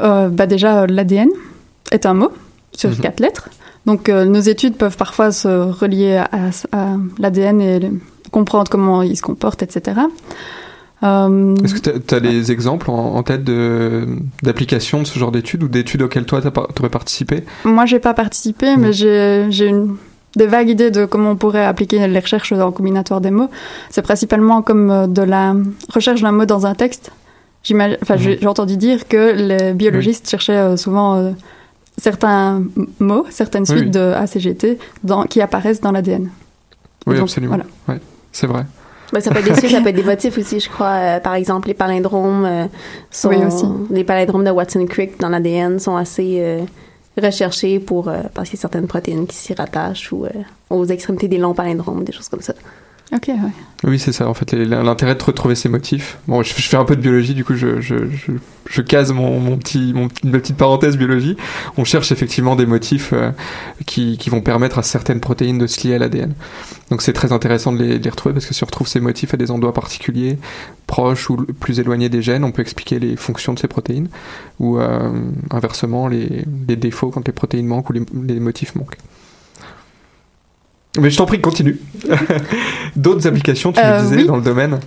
Euh, 0.00 0.28
bah 0.28 0.46
déjà, 0.46 0.86
l'ADN 0.86 1.28
est 1.90 2.06
un 2.06 2.14
mot 2.14 2.30
sur 2.74 2.96
quatre 2.98 3.20
lettres. 3.20 3.48
Donc, 3.86 4.08
euh, 4.08 4.24
nos 4.24 4.40
études 4.40 4.76
peuvent 4.76 4.96
parfois 4.96 5.32
se 5.32 5.48
relier 5.48 6.16
à, 6.16 6.50
à 6.72 6.96
l'ADN 7.18 7.60
et 7.60 7.80
le- 7.80 8.00
comprendre 8.30 8.70
comment 8.70 9.02
il 9.02 9.16
se 9.16 9.22
comporte, 9.22 9.62
etc. 9.62 10.00
Euh, 11.02 11.56
Est-ce 11.64 11.74
que 11.74 11.98
tu 11.98 12.14
as, 12.14 12.20
des 12.20 12.52
exemples 12.52 12.90
en, 12.90 13.16
en 13.16 13.22
tête 13.24 13.42
de- 13.42 14.06
d'applications 14.42 15.02
de, 15.02 15.06
ce 15.06 15.18
genre 15.18 15.32
d'études 15.32 15.64
ou 15.64 15.68
d'études 15.68 16.02
auxquelles 16.02 16.26
toi 16.26 16.40
tu 16.40 16.48
aurais 16.80 16.88
participé? 16.90 17.42
Moi, 17.64 17.86
j'ai 17.86 17.98
pas 17.98 18.14
participé, 18.14 18.76
mais 18.76 18.92
j'ai 18.92 19.48
une 19.66 19.96
des 20.36 20.46
vagues 20.46 20.68
idées 20.68 20.90
de 20.90 21.04
comment 21.04 21.30
on 21.30 21.36
pourrait 21.36 21.64
appliquer 21.64 22.06
les 22.06 22.18
recherches 22.18 22.52
en 22.52 22.72
combinatoire 22.72 23.20
des 23.20 23.30
mots. 23.30 23.50
C'est 23.90 24.02
principalement 24.02 24.62
comme 24.62 24.90
euh, 24.90 25.06
de 25.06 25.22
la 25.22 25.54
recherche 25.92 26.22
d'un 26.22 26.32
mot 26.32 26.46
dans 26.46 26.66
un 26.66 26.74
texte. 26.74 27.10
Enfin, 28.02 28.16
j'ai 28.16 28.38
j'ai 28.40 28.46
entendu 28.46 28.76
dire 28.76 29.06
que 29.06 29.32
les 29.34 29.72
biologistes 29.72 30.28
cherchaient 30.28 30.56
euh, 30.56 30.76
souvent 30.76 31.14
euh, 31.16 31.30
certains 31.96 32.62
mots, 32.98 33.26
certaines 33.30 33.62
Oui, 33.62 33.68
suites 33.68 33.84
oui. 33.84 33.90
de 33.90 34.12
ACGT 34.14 34.78
dans, 35.04 35.24
qui 35.24 35.40
apparaissent 35.40 35.80
dans 35.80 35.92
l'ADN. 35.92 36.30
Oui, 37.06 37.14
Donc, 37.14 37.24
absolument. 37.24 37.56
voilà. 37.56 37.64
Ouais, 37.88 38.00
c'est 38.32 38.46
vrai. 38.46 38.64
Ben, 39.12 39.20
ça 39.20 39.30
peut 39.30 39.40
être 39.40 39.44
des 39.44 39.54
suites, 39.56 39.70
ça 39.70 39.80
peut 39.82 39.90
être 39.90 39.96
des 39.96 40.02
motifs 40.14 40.38
aussi, 40.38 40.58
je 40.58 40.70
crois. 40.70 40.86
Euh, 40.94 41.20
par 41.20 41.34
exemple, 41.34 41.68
les 41.68 41.74
palindromes 41.74 42.44
euh, 42.46 42.66
sont... 43.10 43.28
Oui, 43.28 43.36
aussi. 43.44 43.66
Les 43.90 44.04
palindromes 44.04 44.44
de 44.44 44.50
Watson-Crick 44.50 45.20
dans 45.20 45.28
l'ADN 45.28 45.78
sont 45.78 45.96
assez 45.96 46.60
recherchés 47.16 47.78
pour... 47.78 48.08
euh, 48.08 48.22
parce 48.34 48.48
qu'il 48.48 48.58
y 48.58 48.60
a 48.60 48.62
certaines 48.62 48.86
protéines 48.86 49.26
qui 49.26 49.36
s'y 49.36 49.54
rattachent 49.54 50.12
ou 50.12 50.24
euh, 50.24 50.30
aux 50.70 50.86
extrémités 50.86 51.28
des 51.28 51.38
longs 51.38 51.54
palindromes, 51.54 52.04
des 52.04 52.12
choses 52.12 52.28
comme 52.28 52.42
ça. 52.42 52.54
Oui, 53.84 53.98
c'est 53.98 54.12
ça, 54.12 54.28
en 54.28 54.34
fait, 54.34 54.52
l'intérêt 54.52 55.14
de 55.14 55.22
retrouver 55.22 55.54
ces 55.54 55.68
motifs. 55.68 56.18
Bon, 56.28 56.42
je, 56.42 56.52
fais 56.52 56.76
un 56.76 56.84
peu 56.84 56.96
de 56.96 57.00
biologie, 57.00 57.34
du 57.34 57.44
coup, 57.44 57.54
je, 57.54 57.80
je, 57.80 57.96
je, 58.66 58.80
case 58.80 59.12
mon, 59.12 59.38
mon 59.38 59.58
petit, 59.58 59.92
mon, 59.92 60.08
ma 60.24 60.38
petite 60.38 60.56
parenthèse 60.56 60.96
biologie. 60.96 61.36
On 61.76 61.84
cherche 61.84 62.10
effectivement 62.12 62.56
des 62.56 62.64
motifs 62.64 63.12
euh, 63.12 63.32
qui, 63.84 64.16
qui 64.18 64.30
vont 64.30 64.40
permettre 64.40 64.78
à 64.78 64.82
certaines 64.82 65.20
protéines 65.20 65.58
de 65.58 65.66
se 65.66 65.86
lier 65.86 65.96
à 65.96 65.98
l'ADN. 65.98 66.32
Donc 66.90 67.02
c'est 67.02 67.12
très 67.12 67.32
intéressant 67.32 67.72
de 67.72 67.82
les, 67.82 68.10
retrouver 68.10 68.32
parce 68.34 68.46
que 68.46 68.54
si 68.54 68.62
on 68.62 68.66
retrouve 68.66 68.86
ces 68.86 69.00
motifs 69.00 69.34
à 69.34 69.36
des 69.36 69.50
endroits 69.50 69.74
particuliers, 69.74 70.38
proches 70.86 71.28
ou 71.28 71.36
plus 71.36 71.80
éloignés 71.80 72.08
des 72.08 72.22
gènes, 72.22 72.44
on 72.44 72.52
peut 72.52 72.62
expliquer 72.62 72.98
les 72.98 73.16
fonctions 73.16 73.52
de 73.52 73.58
ces 73.58 73.68
protéines 73.68 74.08
ou 74.60 74.78
euh, 74.78 75.10
inversement 75.50 76.06
les, 76.06 76.44
les 76.68 76.76
défauts 76.76 77.10
quand 77.10 77.26
les 77.26 77.32
protéines 77.32 77.66
manquent 77.66 77.90
ou 77.90 77.94
les 77.94 78.40
motifs 78.40 78.74
manquent. 78.74 78.98
Mais 80.98 81.10
je 81.10 81.16
t'en 81.16 81.24
prie, 81.26 81.40
continue. 81.40 81.78
D'autres 82.96 83.26
applications, 83.26 83.72
tu 83.72 83.80
Euh, 83.80 83.98
me 83.98 84.02
disais, 84.04 84.16
oui. 84.16 84.26
dans 84.26 84.36
le 84.36 84.42
domaine 84.42 84.78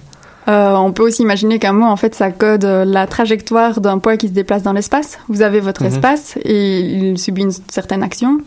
Euh, 0.47 0.75
on 0.75 0.91
peut 0.91 1.01
aussi 1.01 1.23
imaginer 1.23 1.57
qu'un 1.57 1.73
mot, 1.73 1.87
en 1.87 1.95
fait, 1.95 2.13
ça 2.13 2.29
code 2.29 2.65
euh, 2.65 2.85
la 2.85 3.07
trajectoire 3.07 3.81
d'un 3.81 3.97
point 3.97 4.15
qui 4.15 4.27
se 4.27 4.33
déplace 4.33 4.61
dans 4.61 4.73
l'espace. 4.73 5.17
Vous 5.27 5.41
avez 5.41 5.59
votre 5.59 5.81
Mhm. 5.81 5.87
espace 5.87 6.37
et 6.43 6.81
il 6.81 7.17
subit 7.17 7.41
une 7.41 7.51
certaine 7.71 8.03
action. 8.03 8.37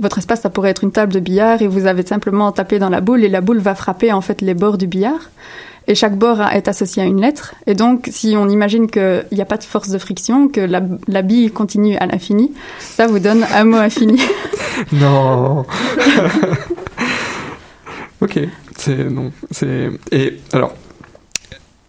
Votre 0.00 0.18
espace, 0.18 0.40
ça 0.40 0.50
pourrait 0.50 0.70
être 0.70 0.82
une 0.82 0.90
table 0.90 1.12
de 1.12 1.20
billard 1.20 1.62
et 1.62 1.68
vous 1.68 1.86
avez 1.86 2.04
simplement 2.04 2.50
tapé 2.50 2.80
dans 2.80 2.88
la 2.88 3.00
boule 3.00 3.22
et 3.22 3.28
la 3.28 3.40
boule 3.40 3.58
va 3.60 3.76
frapper, 3.76 4.12
en 4.12 4.20
fait, 4.22 4.40
les 4.40 4.54
bords 4.54 4.76
du 4.76 4.88
billard. 4.88 5.30
Et 5.86 5.94
chaque 5.94 6.16
bord 6.18 6.42
est 6.42 6.66
associé 6.66 7.04
à 7.04 7.06
une 7.06 7.20
lettre. 7.20 7.54
Et 7.68 7.74
donc, 7.74 8.08
si 8.10 8.34
on 8.36 8.48
imagine 8.48 8.90
qu'il 8.90 9.24
n'y 9.30 9.40
a 9.40 9.44
pas 9.44 9.56
de 9.56 9.62
force 9.62 9.88
de 9.90 9.98
friction, 9.98 10.48
que 10.48 10.60
la, 10.60 10.82
la 11.06 11.22
bille 11.22 11.52
continue 11.52 11.96
à 11.98 12.06
l'infini, 12.06 12.50
ça 12.80 13.06
vous 13.06 13.20
donne 13.20 13.46
un 13.54 13.62
mot 13.62 13.76
infini. 13.76 14.20
Non. 14.92 15.64
ok, 18.20 18.40
c'est 18.76 19.10
non, 19.10 19.32
c'est 19.50 19.90
et 20.12 20.38
alors. 20.52 20.74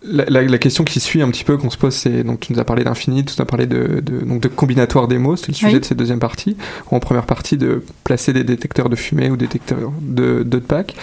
La, 0.09 0.23
la- 0.25 0.43
la 0.43 0.57
question 0.59 0.83
qui 0.85 0.99
suit 1.01 1.21
un 1.21 1.29
petit 1.31 1.43
peu 1.43 1.57
qu'on 1.57 1.71
se 1.71 1.77
pose, 1.77 1.93
c'est 1.93 2.23
donc 2.23 2.39
tu 2.39 2.53
nous 2.53 2.59
as 2.59 2.63
parlé 2.63 2.83
d'infini, 2.85 3.25
tu 3.25 3.33
nous 3.35 3.41
as 3.41 3.45
parlé 3.45 3.65
de, 3.65 3.99
de, 3.99 4.19
donc 4.23 4.39
de 4.41 4.47
combinatoire 4.47 5.07
des 5.09 5.17
mots, 5.17 5.35
c'était 5.35 5.51
le 5.51 5.55
sujet 5.55 5.73
Oui. 5.73 5.79
de 5.79 5.85
cette 5.85 5.97
deuxième 5.97 6.19
partie. 6.19 6.55
Ou 6.91 6.95
en 6.95 6.99
première 7.01 7.25
partie, 7.25 7.57
de 7.57 7.83
placer 8.05 8.31
des 8.31 8.43
détecteurs 8.45 8.87
de 8.89 8.95
fumée 8.95 9.29
ou 9.31 9.35
détecteurs 9.35 9.91
de, 10.01 10.43
de 10.43 10.59
pack. 10.59 10.95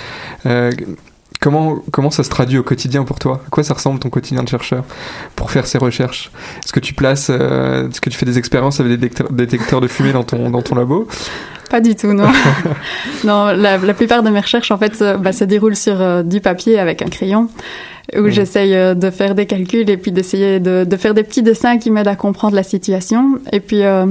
Euh, 0.46 0.70
comment, 1.44 1.76
comment 1.90 2.10
ça 2.10 2.24
se 2.24 2.30
traduit 2.30 2.56
au 2.56 2.62
quotidien 2.62 3.04
pour 3.04 3.18
toi? 3.18 3.42
À 3.46 3.50
quoi 3.50 3.62
ça 3.62 3.74
ressemble 3.74 4.00
ton 4.00 4.08
quotidien 4.08 4.42
de 4.42 4.48
chercheur 4.48 4.82
pour 5.36 5.50
faire 5.50 5.66
ces 5.66 5.76
recherches? 5.76 6.30
Est-ce 6.64 6.72
que 6.72 6.80
tu 6.80 6.94
places, 6.94 7.28
euh, 7.30 7.90
est-ce 7.90 8.00
que 8.00 8.08
tu 8.08 8.16
fais 8.16 8.24
des 8.24 8.38
expériences 8.38 8.80
avec 8.80 8.98
des 8.98 9.10
détecteurs, 9.30 9.82
de 9.82 9.86
fumée 9.86 10.14
dans 10.14 10.24
ton, 10.24 10.48
dans 10.48 10.62
ton 10.62 10.74
labo? 10.74 11.06
Pas 11.68 11.82
du 11.82 11.94
tout, 11.94 12.14
non. 12.14 12.28
non, 13.24 13.46
la, 13.52 13.76
la 13.76 13.94
plupart 13.94 14.22
de 14.22 14.30
mes 14.30 14.40
recherches, 14.40 14.70
en 14.70 14.78
fait, 14.78 15.02
euh, 15.02 15.18
bah, 15.18 15.32
se 15.32 15.44
déroulent 15.44 15.76
sur 15.76 16.00
euh, 16.00 16.22
du 16.22 16.40
papier 16.40 16.78
avec 16.78 17.02
un 17.02 17.08
crayon, 17.08 17.50
où 18.16 18.28
j'essaye 18.28 18.74
euh, 18.74 18.94
de 18.94 19.10
faire 19.10 19.34
des 19.34 19.44
calculs 19.44 19.90
et 19.90 19.98
puis 19.98 20.12
d'essayer 20.12 20.60
de, 20.60 20.84
de 20.88 20.96
faire 20.96 21.12
des 21.12 21.24
petits 21.24 21.42
dessins 21.42 21.76
qui 21.76 21.90
m'aident 21.90 22.08
à 22.08 22.16
comprendre 22.16 22.54
la 22.54 22.62
situation. 22.62 23.38
Et 23.52 23.60
puis, 23.60 23.82
euh, 23.82 24.06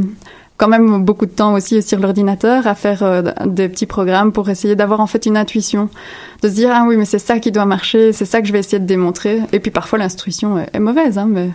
quand 0.58 0.68
même 0.68 1.04
beaucoup 1.04 1.26
de 1.26 1.32
temps 1.32 1.54
aussi 1.54 1.82
sur 1.82 2.00
l'ordinateur 2.00 2.68
à 2.68 2.76
faire 2.76 3.04
euh, 3.04 3.22
des 3.46 3.70
petits 3.70 3.86
programmes 3.86 4.32
pour 4.32 4.50
essayer 4.50 4.76
d'avoir 4.76 5.00
en 5.00 5.08
fait 5.08 5.26
une 5.26 5.38
intuition, 5.38 5.90
de 6.42 6.50
se 6.50 6.54
dire 6.54 6.72
ah 6.74 6.86
oui 6.88 6.96
mais 6.98 7.06
c'est 7.06 7.20
ça 7.20 7.40
qui 7.40 7.52
doit 7.52 7.66
marcher, 7.66 8.14
c'est 8.14 8.26
ça 8.26 8.42
que 8.42 8.48
je 8.48 8.54
vais 8.54 8.60
essayer 8.60 8.80
de 8.80 8.86
démontrer. 8.86 9.42
Et 9.52 9.60
puis 9.60 9.72
parfois 9.72 10.00
l'instruction 10.00 10.58
est, 10.60 10.80
mauvaise, 10.80 11.18
hein, 11.18 11.28
mais 11.30 11.50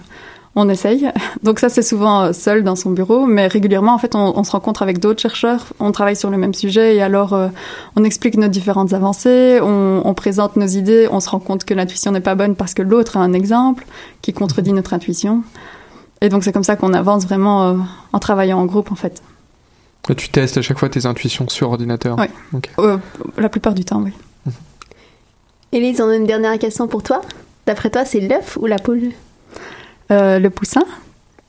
on 0.56 0.68
essaye. 0.68 1.10
Donc 1.44 1.60
ça 1.60 1.68
c'est 1.68 1.82
souvent 1.82 2.22
euh, 2.22 2.32
seul 2.32 2.64
dans 2.64 2.74
son 2.74 2.90
bureau, 2.90 3.26
mais 3.26 3.46
régulièrement 3.46 3.94
en 3.94 3.98
fait 3.98 4.16
on, 4.16 4.42
se 4.42 4.50
rencontre 4.50 4.82
avec 4.82 4.98
d'autres 4.98 5.20
chercheurs, 5.20 5.66
on 5.78 5.92
travaille 5.92 6.16
sur 6.16 6.30
le 6.30 6.36
même 6.36 6.54
sujet 6.54 6.96
et 6.96 7.02
alors 7.02 7.34
euh, 7.34 7.48
on 7.94 8.02
explique 8.02 8.36
nos 8.36 8.48
différentes 8.48 8.94
avancées, 8.94 9.60
on 9.62 10.14
présente 10.14 10.56
nos 10.56 10.66
idées, 10.66 11.08
on 11.12 11.20
se 11.20 11.30
rend 11.30 11.38
compte 11.38 11.64
que 11.64 11.74
l'intuition 11.74 12.10
n'est 12.10 12.20
pas 12.20 12.34
bonne 12.34 12.56
parce 12.56 12.74
que 12.74 12.82
l'autre 12.82 13.16
a 13.16 13.20
un 13.20 13.32
exemple 13.32 13.86
qui 14.22 14.32
contredit 14.32 14.72
notre 14.72 14.92
intuition. 14.92 15.44
Et 16.20 16.28
donc 16.28 16.44
c'est 16.44 16.52
comme 16.52 16.64
ça 16.64 16.76
qu'on 16.76 16.92
avance 16.94 17.24
vraiment 17.26 17.68
euh, 17.68 17.74
en 18.12 18.18
travaillant 18.18 18.58
en 18.58 18.66
groupe 18.66 18.90
en 18.92 18.96
fait. 18.96 19.22
Tu 20.16 20.30
testes 20.30 20.56
à 20.56 20.62
chaque 20.62 20.78
fois 20.78 20.88
tes 20.88 21.04
intuitions 21.06 21.48
sur 21.48 21.68
ordinateur. 21.70 22.16
Oui. 22.18 22.60
Euh, 22.78 22.96
la 23.36 23.48
plupart 23.48 23.74
du 23.74 23.84
temps, 23.84 24.02
oui. 24.02 24.12
Élise, 25.70 26.00
on 26.00 26.08
a 26.08 26.16
une 26.16 26.24
dernière 26.26 26.58
question 26.58 26.88
pour 26.88 27.02
toi. 27.02 27.20
D'après 27.66 27.90
toi, 27.90 28.06
c'est 28.06 28.20
l'œuf 28.20 28.56
ou 28.58 28.64
la 28.64 28.78
poule? 28.78 29.10
Euh, 30.10 30.38
Le 30.38 30.48
poussin. 30.48 30.82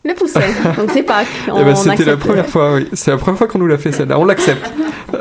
Le 0.03 0.13
poussin. 0.13 0.41
Donc 0.77 0.89
c'est 0.91 1.03
Pâques. 1.03 1.27
Eh 1.47 1.51
ben, 1.51 1.73
c'était 1.75 2.03
la 2.03 2.17
première 2.17 2.47
fois, 2.47 2.73
oui. 2.73 2.89
C'est 2.93 3.11
la 3.11 3.17
première 3.17 3.37
fois 3.37 3.47
qu'on 3.47 3.59
nous 3.59 3.67
l'a 3.67 3.77
fait 3.77 3.93
celle-là. 3.93 4.19
On 4.19 4.25
l'accepte. 4.25 4.71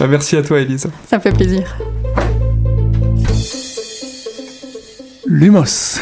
Bah, 0.00 0.08
merci 0.08 0.36
à 0.36 0.42
toi, 0.42 0.58
Elise. 0.58 0.88
Ça 1.06 1.18
me 1.18 1.22
fait 1.22 1.30
plaisir. 1.30 1.76
Lumos. 5.24 6.00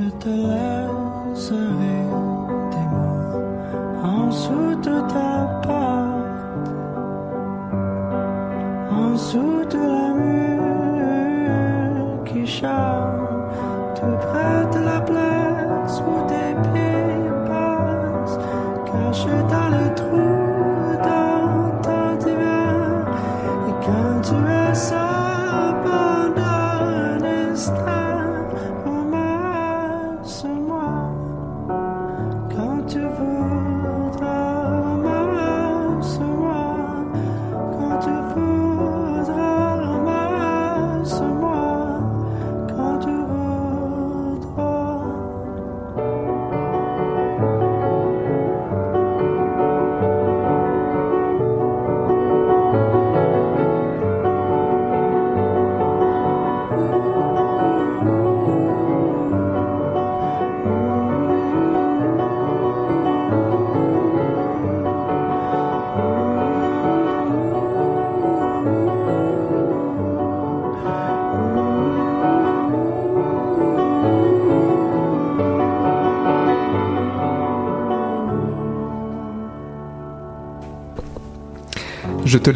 Je 0.00 0.08
te 0.20 0.28
laisserai 0.28 1.66
des 1.80 1.97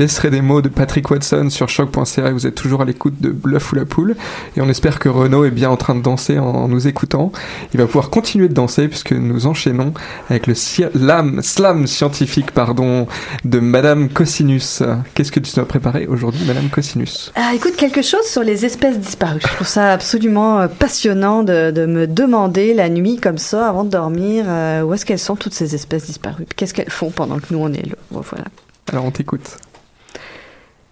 Laisserai 0.03 0.30
des 0.30 0.40
mots 0.40 0.62
de 0.62 0.68
Patrick 0.68 1.09
Watson 1.12 1.48
sur 1.48 1.68
choc.ca 1.68 2.32
vous 2.32 2.48
êtes 2.48 2.57
toujours 2.57 2.82
à 2.82 2.84
l'écoute 2.84 3.20
de 3.20 3.28
Bluff 3.28 3.70
ou 3.70 3.76
la 3.76 3.84
poule. 3.84 4.16
Et 4.57 4.61
on 4.61 4.68
espère 4.68 4.98
que 4.98 5.09
Renaud 5.09 5.44
est 5.44 5.53
bien 5.53 5.70
en 5.70 5.76
train 5.76 5.94
de 5.94 6.03
danser 6.03 6.40
en 6.40 6.66
nous 6.66 6.88
écoutant. 6.88 7.30
Il 7.72 7.78
va 7.78 7.86
pouvoir 7.86 8.11
continuer 8.11 8.48
de 8.48 8.53
danser 8.53 8.88
puisque 8.88 9.12
nous 9.12 9.46
enchaînons 9.46 9.94
avec 10.28 10.48
le 10.48 10.57
slam, 10.57 11.40
slam 11.40 11.86
scientifique 11.86 12.50
pardon, 12.50 13.07
de 13.44 13.61
Madame 13.61 14.09
Cosinus. 14.09 14.82
Qu'est-ce 15.14 15.30
que 15.30 15.38
tu 15.38 15.61
as 15.61 15.64
préparé 15.64 16.09
aujourd'hui, 16.09 16.44
Madame 16.48 16.68
Cosinus? 16.68 17.30
Ah, 17.36 17.53
écoute, 17.55 17.76
quelque 17.76 18.03
chose 18.03 18.26
sur 18.26 18.42
les 18.42 18.64
espèces 18.64 18.98
disparues. 18.98 19.38
Je 19.40 19.55
trouve 19.55 19.68
ça 19.68 19.92
absolument 19.92 20.59
euh, 20.59 20.66
passionnant 20.66 21.44
de, 21.44 21.70
de 21.70 21.86
me 21.86 22.09
demander 22.09 22.74
la 22.74 22.88
nuit 22.88 23.18
comme 23.18 23.38
ça, 23.38 23.68
avant 23.68 23.84
de 23.84 23.90
dormir, 23.90 24.46
euh, 24.48 24.82
où 24.82 24.94
est-ce 24.94 25.07
qu'elles 25.07 25.20
sont 25.20 25.36
toutes 25.36 25.55
ces 25.55 25.76
espèces 25.76 26.07
disparues? 26.07 26.46
Qu'est-ce 26.57 26.74
qu'elles 26.74 26.90
font 26.90 27.11
pendant 27.11 27.38
que 27.38 27.46
nous 27.53 27.61
on 27.61 27.72
est 27.72 27.86
là? 27.86 27.94
Voilà. 28.11 28.46
Alors 28.90 29.05
on 29.05 29.12
t'écoute. 29.12 29.59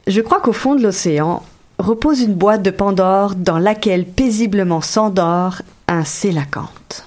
Je 0.07 0.21
crois 0.21 0.41
qu'au 0.41 0.53
fond 0.53 0.75
de 0.75 0.83
l'océan 0.83 1.43
repose 1.79 2.21
une 2.21 2.35
boîte 2.35 2.63
de 2.63 2.71
Pandore 2.71 3.35
dans 3.35 3.59
laquelle 3.59 4.07
paisiblement 4.07 4.81
s'endort 4.81 5.63
un 5.89 6.05
sélacanthe. 6.05 7.07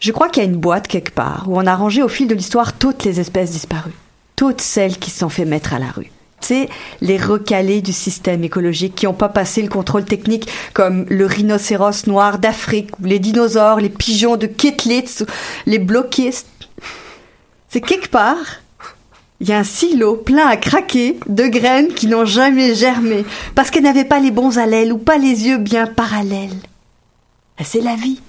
Je 0.00 0.12
crois 0.12 0.28
qu'il 0.28 0.42
y 0.42 0.46
a 0.46 0.48
une 0.48 0.56
boîte 0.56 0.86
quelque 0.86 1.12
part 1.12 1.44
où 1.48 1.56
on 1.56 1.66
a 1.66 1.74
rangé 1.74 2.02
au 2.02 2.08
fil 2.08 2.28
de 2.28 2.34
l'histoire 2.34 2.72
toutes 2.72 3.04
les 3.04 3.20
espèces 3.20 3.50
disparues, 3.50 3.96
toutes 4.36 4.60
celles 4.60 4.98
qui 4.98 5.10
se 5.10 5.18
sont 5.20 5.28
fait 5.28 5.44
mettre 5.44 5.74
à 5.74 5.78
la 5.78 5.90
rue. 5.90 6.12
Tu 6.40 6.46
sais, 6.46 6.68
les 7.00 7.18
recalés 7.18 7.82
du 7.82 7.92
système 7.92 8.44
écologique 8.44 8.94
qui 8.94 9.06
n'ont 9.06 9.12
pas 9.12 9.28
passé 9.28 9.60
le 9.60 9.68
contrôle 9.68 10.04
technique, 10.04 10.48
comme 10.72 11.04
le 11.08 11.26
rhinocéros 11.26 12.06
noir 12.06 12.38
d'Afrique, 12.38 12.90
les 13.02 13.18
dinosaures, 13.18 13.80
les 13.80 13.88
pigeons 13.88 14.36
de 14.36 14.46
Kittlitz, 14.46 15.24
les 15.66 15.80
bloquistes. 15.80 16.46
C'est 17.68 17.80
quelque 17.80 18.08
part, 18.08 18.62
il 19.40 19.48
y 19.48 19.52
a 19.52 19.58
un 19.58 19.64
silo 19.64 20.16
plein 20.16 20.46
à 20.46 20.56
craquer 20.56 21.18
de 21.28 21.46
graines 21.46 21.94
qui 21.94 22.06
n'ont 22.06 22.24
jamais 22.24 22.74
germé, 22.74 23.24
parce 23.54 23.70
qu'elles 23.70 23.84
n'avaient 23.84 24.04
pas 24.04 24.18
les 24.18 24.30
bons 24.30 24.58
allèles 24.58 24.92
ou 24.92 24.98
pas 24.98 25.18
les 25.18 25.46
yeux 25.46 25.58
bien 25.58 25.86
parallèles. 25.86 26.58
Et 27.58 27.64
C'est 27.64 27.80
la 27.80 27.94
vie. 27.94 28.20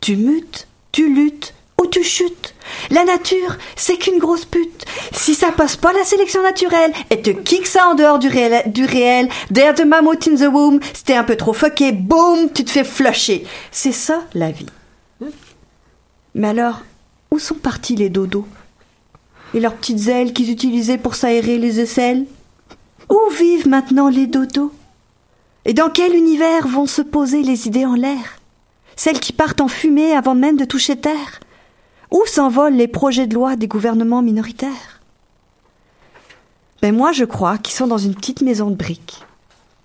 Tu 0.00 0.16
mutes, 0.16 0.66
tu 0.90 1.14
luttes 1.14 1.54
ou 1.80 1.86
tu 1.86 2.02
chutes. 2.02 2.54
La 2.90 3.04
nature, 3.04 3.56
c'est 3.76 3.96
qu'une 3.96 4.18
grosse 4.18 4.44
pute. 4.44 4.84
Si 5.12 5.34
ça 5.34 5.52
passe 5.52 5.76
pas 5.76 5.92
la 5.92 6.04
sélection 6.04 6.42
naturelle, 6.42 6.92
elle 7.10 7.22
te 7.22 7.30
kick 7.30 7.66
ça 7.66 7.88
en 7.88 7.94
dehors 7.94 8.18
du 8.18 8.28
réel, 8.28 8.70
du 8.72 8.84
réel. 8.84 9.28
In 9.56 9.72
the 9.74 10.52
womb, 10.52 10.80
c'était 10.92 11.14
un 11.14 11.24
peu 11.24 11.36
trop 11.36 11.52
fucké, 11.52 11.92
boum, 11.92 12.52
tu 12.52 12.64
te 12.64 12.70
fais 12.70 12.84
flusher. 12.84 13.46
C'est 13.70 13.92
ça, 13.92 14.22
la 14.34 14.50
vie. 14.50 14.66
Mais 16.34 16.48
alors, 16.48 16.82
où 17.30 17.38
sont 17.38 17.54
partis 17.54 17.96
les 17.96 18.08
dodos? 18.08 18.46
Et 19.54 19.60
leurs 19.60 19.74
petites 19.74 20.08
ailes 20.08 20.32
qu'ils 20.32 20.50
utilisaient 20.50 20.98
pour 20.98 21.14
s'aérer 21.14 21.58
les 21.58 21.80
aisselles. 21.80 22.26
Où 23.10 23.18
vivent 23.38 23.68
maintenant 23.68 24.08
les 24.08 24.26
dodos? 24.26 24.72
Et 25.64 25.74
dans 25.74 25.90
quel 25.90 26.14
univers 26.14 26.66
vont 26.66 26.86
se 26.86 27.02
poser 27.02 27.42
les 27.42 27.66
idées 27.66 27.84
en 27.84 27.94
l'air? 27.94 28.40
Celles 28.96 29.20
qui 29.20 29.32
partent 29.32 29.60
en 29.60 29.68
fumée 29.68 30.12
avant 30.12 30.34
même 30.34 30.56
de 30.56 30.64
toucher 30.64 30.96
terre? 30.96 31.40
Où 32.10 32.22
s'envolent 32.26 32.74
les 32.74 32.88
projets 32.88 33.26
de 33.26 33.34
loi 33.34 33.56
des 33.56 33.68
gouvernements 33.68 34.22
minoritaires? 34.22 35.00
Ben 36.80 36.94
moi 36.94 37.12
je 37.12 37.24
crois 37.24 37.58
qu'ils 37.58 37.74
sont 37.74 37.86
dans 37.86 37.98
une 37.98 38.14
petite 38.14 38.42
maison 38.42 38.70
de 38.70 38.74
briques. 38.74 39.24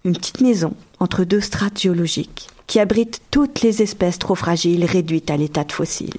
Une 0.04 0.14
petite 0.14 0.42
maison 0.42 0.74
entre 1.00 1.24
deux 1.26 1.42
strates 1.42 1.80
géologiques 1.80 2.50
qui 2.66 2.80
abrite 2.80 3.22
toutes 3.32 3.62
les 3.62 3.82
espèces 3.82 4.20
trop 4.20 4.36
fragiles 4.36 4.84
réduites 4.84 5.30
à 5.30 5.38
l'état 5.38 5.64
de 5.64 5.72
fossiles. 5.72 6.10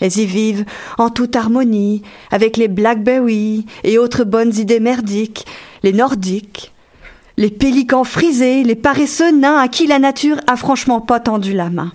Elles 0.00 0.18
y 0.18 0.26
vivent 0.26 0.64
en 0.98 1.10
toute 1.10 1.36
harmonie 1.36 2.02
avec 2.30 2.56
les 2.56 2.68
blackberries 2.68 3.66
et 3.84 3.98
autres 3.98 4.24
bonnes 4.24 4.54
idées 4.56 4.80
merdiques, 4.80 5.46
les 5.82 5.92
nordiques, 5.92 6.72
les 7.36 7.50
pélicans 7.50 8.04
frisés, 8.04 8.62
les 8.62 8.74
paresseux 8.74 9.32
nains 9.32 9.58
à 9.58 9.68
qui 9.68 9.86
la 9.86 9.98
nature 9.98 10.40
a 10.46 10.56
franchement 10.56 11.00
pas 11.00 11.20
tendu 11.20 11.52
la 11.52 11.70
main. 11.70 11.92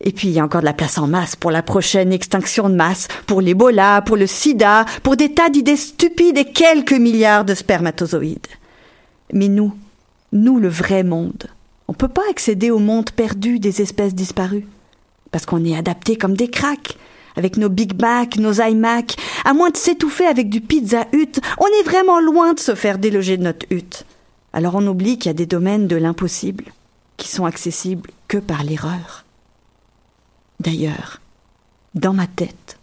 Et 0.00 0.12
puis 0.12 0.28
il 0.28 0.34
y 0.34 0.38
a 0.38 0.44
encore 0.44 0.60
de 0.60 0.66
la 0.66 0.74
place 0.74 0.98
en 0.98 1.08
masse 1.08 1.34
pour 1.34 1.50
la 1.50 1.62
prochaine 1.62 2.12
extinction 2.12 2.68
de 2.68 2.74
masse, 2.74 3.08
pour 3.26 3.40
l'Ebola, 3.40 4.02
pour 4.02 4.16
le 4.16 4.26
sida, 4.26 4.84
pour 5.02 5.16
des 5.16 5.32
tas 5.32 5.50
d'idées 5.50 5.76
stupides 5.76 6.38
et 6.38 6.44
quelques 6.44 6.92
milliards 6.92 7.44
de 7.44 7.54
spermatozoïdes. 7.54 8.46
Mais 9.32 9.48
nous, 9.48 9.74
nous 10.32 10.58
le 10.58 10.68
vrai 10.68 11.02
monde, 11.02 11.48
on 11.88 11.94
peut 11.94 12.08
pas 12.08 12.22
accéder 12.30 12.70
au 12.70 12.78
monde 12.78 13.10
perdu 13.10 13.58
des 13.58 13.82
espèces 13.82 14.14
disparues. 14.14 14.66
Parce 15.30 15.46
qu'on 15.46 15.64
est 15.64 15.76
adapté 15.76 16.16
comme 16.16 16.36
des 16.36 16.48
cracks. 16.48 16.96
Avec 17.36 17.56
nos 17.56 17.68
Big 17.68 18.00
Mac, 18.00 18.36
nos 18.36 18.60
iMac, 18.60 19.16
à 19.44 19.54
moins 19.54 19.70
de 19.70 19.76
s'étouffer 19.76 20.26
avec 20.26 20.48
du 20.48 20.60
pizza 20.60 21.06
hut, 21.12 21.40
on 21.58 21.66
est 21.66 21.84
vraiment 21.84 22.20
loin 22.20 22.52
de 22.52 22.60
se 22.60 22.74
faire 22.74 22.98
déloger 22.98 23.36
de 23.36 23.44
notre 23.44 23.66
hutte. 23.70 24.04
Alors 24.52 24.74
on 24.74 24.86
oublie 24.86 25.18
qu'il 25.18 25.28
y 25.28 25.30
a 25.30 25.34
des 25.34 25.46
domaines 25.46 25.86
de 25.86 25.96
l'impossible 25.96 26.64
qui 27.16 27.28
sont 27.28 27.44
accessibles 27.44 28.10
que 28.26 28.38
par 28.38 28.64
l'erreur. 28.64 29.24
D'ailleurs, 30.60 31.20
dans 31.94 32.12
ma 32.12 32.26
tête, 32.26 32.78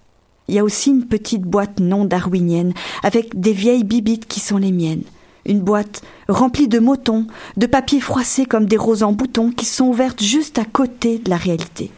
il 0.47 0.55
y 0.55 0.59
a 0.59 0.63
aussi 0.63 0.91
une 0.91 1.05
petite 1.05 1.41
boîte 1.41 1.79
non 1.79 2.05
darwinienne 2.05 2.73
avec 3.03 3.39
des 3.39 3.53
vieilles 3.53 3.83
bibites 3.83 4.27
qui 4.27 4.39
sont 4.39 4.57
les 4.57 4.71
miennes. 4.71 5.03
Une 5.45 5.61
boîte 5.61 6.01
remplie 6.27 6.67
de 6.67 6.79
motons, 6.79 7.27
de 7.57 7.67
papier 7.67 7.99
froissé 7.99 8.45
comme 8.45 8.65
des 8.65 8.77
roses 8.77 9.03
en 9.03 9.11
boutons 9.11 9.51
qui 9.51 9.65
sont 9.65 9.85
ouvertes 9.85 10.23
juste 10.23 10.59
à 10.59 10.65
côté 10.65 11.19
de 11.19 11.29
la 11.29 11.37
réalité. 11.37 11.91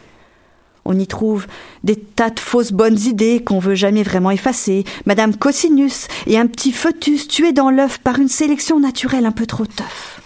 On 0.90 0.98
y 0.98 1.06
trouve 1.06 1.46
des 1.84 1.96
tas 1.96 2.30
de 2.30 2.40
fausses 2.40 2.72
bonnes 2.72 2.98
idées 2.98 3.44
qu'on 3.44 3.58
veut 3.58 3.74
jamais 3.74 4.02
vraiment 4.02 4.30
effacer, 4.30 4.84
Madame 5.04 5.36
Cosinus 5.36 6.08
et 6.26 6.38
un 6.38 6.46
petit 6.46 6.72
fœtus 6.72 7.28
tué 7.28 7.52
dans 7.52 7.68
l'œuf 7.68 7.98
par 7.98 8.18
une 8.18 8.28
sélection 8.28 8.80
naturelle 8.80 9.26
un 9.26 9.32
peu 9.32 9.44
trop 9.44 9.66
tough. 9.66 10.22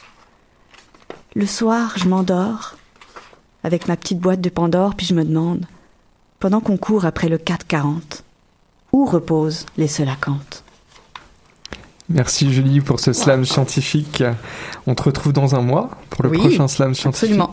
Le 1.34 1.46
soir, 1.46 1.94
je 1.96 2.08
m'endors 2.08 2.76
avec 3.64 3.88
ma 3.88 3.96
petite 3.96 4.20
boîte 4.20 4.40
de 4.40 4.50
Pandore, 4.50 4.94
puis 4.94 5.04
je 5.04 5.14
me 5.14 5.24
demande, 5.24 5.66
pendant 6.38 6.60
qu'on 6.60 6.76
court 6.76 7.06
après 7.06 7.28
le 7.28 7.38
440, 7.38 8.22
où 8.92 9.04
reposent 9.04 9.66
les 9.76 9.88
selacantes 9.88 10.61
Merci 12.08 12.52
Julie 12.52 12.80
pour 12.80 13.00
ce 13.00 13.12
slam 13.12 13.44
scientifique. 13.44 14.22
On 14.86 14.94
te 14.94 15.02
retrouve 15.04 15.32
dans 15.32 15.54
un 15.54 15.60
mois 15.62 15.90
pour 16.10 16.24
le 16.24 16.30
Oui, 16.30 16.38
prochain 16.38 16.68
slam 16.68 16.94
scientifique. 16.94 17.30
absolument. 17.38 17.52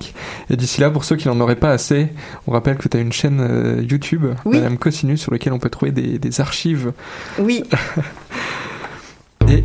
Et 0.50 0.58
d'ici 0.58 0.82
là, 0.82 0.89
pour 0.89 1.04
ceux 1.06 1.16
qui 1.16 1.28
n'en 1.28 1.39
auraient 1.39 1.56
pas 1.56 1.72
assez, 1.72 2.10
on 2.47 2.52
rappelle 2.52 2.78
que 2.78 2.88
tu 2.89 2.97
as 2.97 3.00
une 3.00 3.14
chaîne 3.14 3.39
euh, 3.41 3.82
YouTube, 3.88 4.26
Oui. 4.45 4.58
Madame 4.58 4.78
Cosinus, 4.78 5.22
sur 5.22 5.32
laquelle 5.32 5.54
on 5.54 5.60
peut 5.60 5.70
trouver 5.70 5.91
des, 5.91 6.20
des 6.20 6.41
archives. 6.41 6.91
Oui. 7.38 7.64
Et 9.47 9.64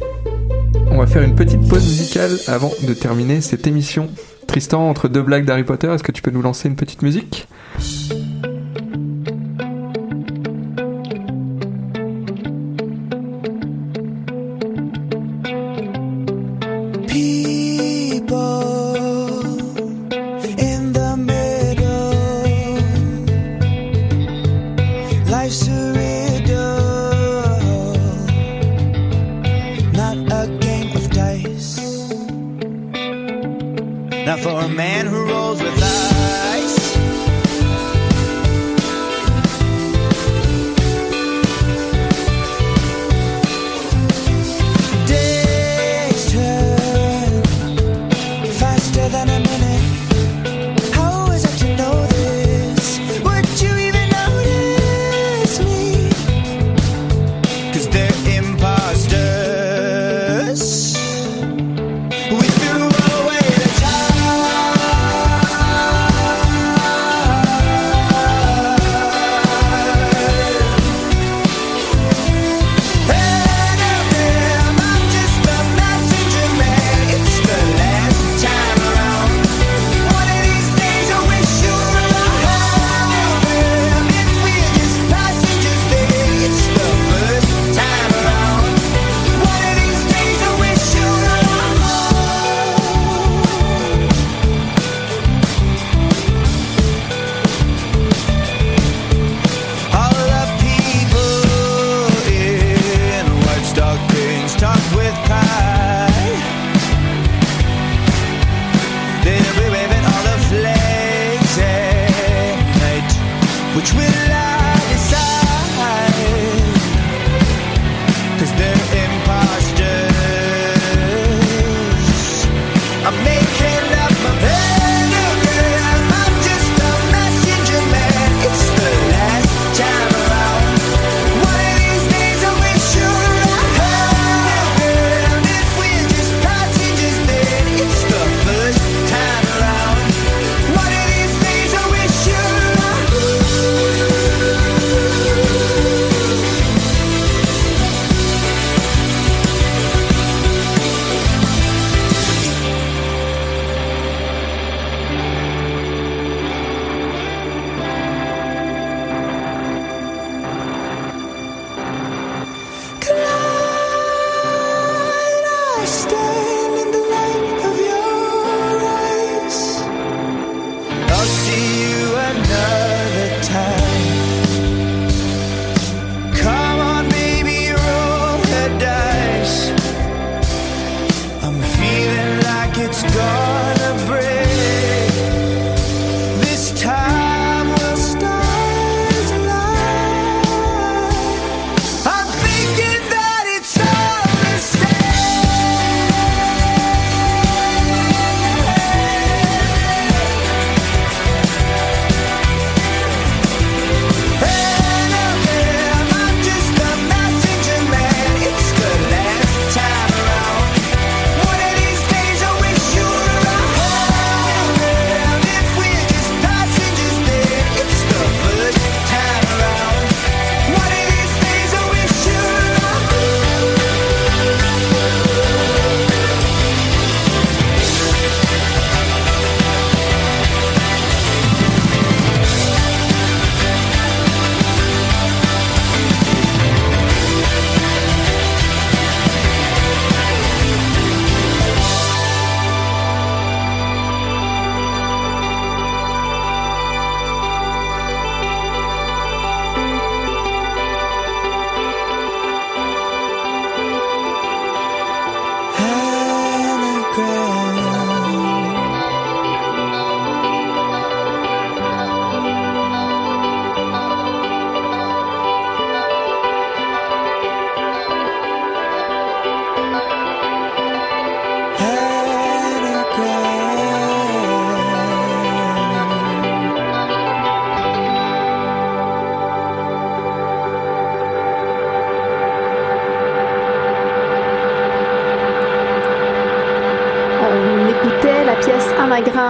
on 0.90 0.98
va 0.98 1.06
faire 1.06 1.22
une 1.22 1.34
petite 1.34 1.66
pause 1.68 1.82
musicale 1.84 2.38
avant 2.46 2.70
de 2.86 2.94
terminer 2.94 3.40
cette 3.40 3.66
émission. 3.66 4.08
Tristan, 4.46 4.88
entre 4.88 5.08
deux 5.08 5.22
blagues 5.22 5.44
d'Harry 5.44 5.64
Potter, 5.64 5.88
est-ce 5.88 6.02
que 6.04 6.12
tu 6.12 6.22
peux 6.22 6.30
nous 6.30 6.42
lancer 6.42 6.68
une 6.68 6.76
petite 6.76 7.02
musique? 7.02 7.48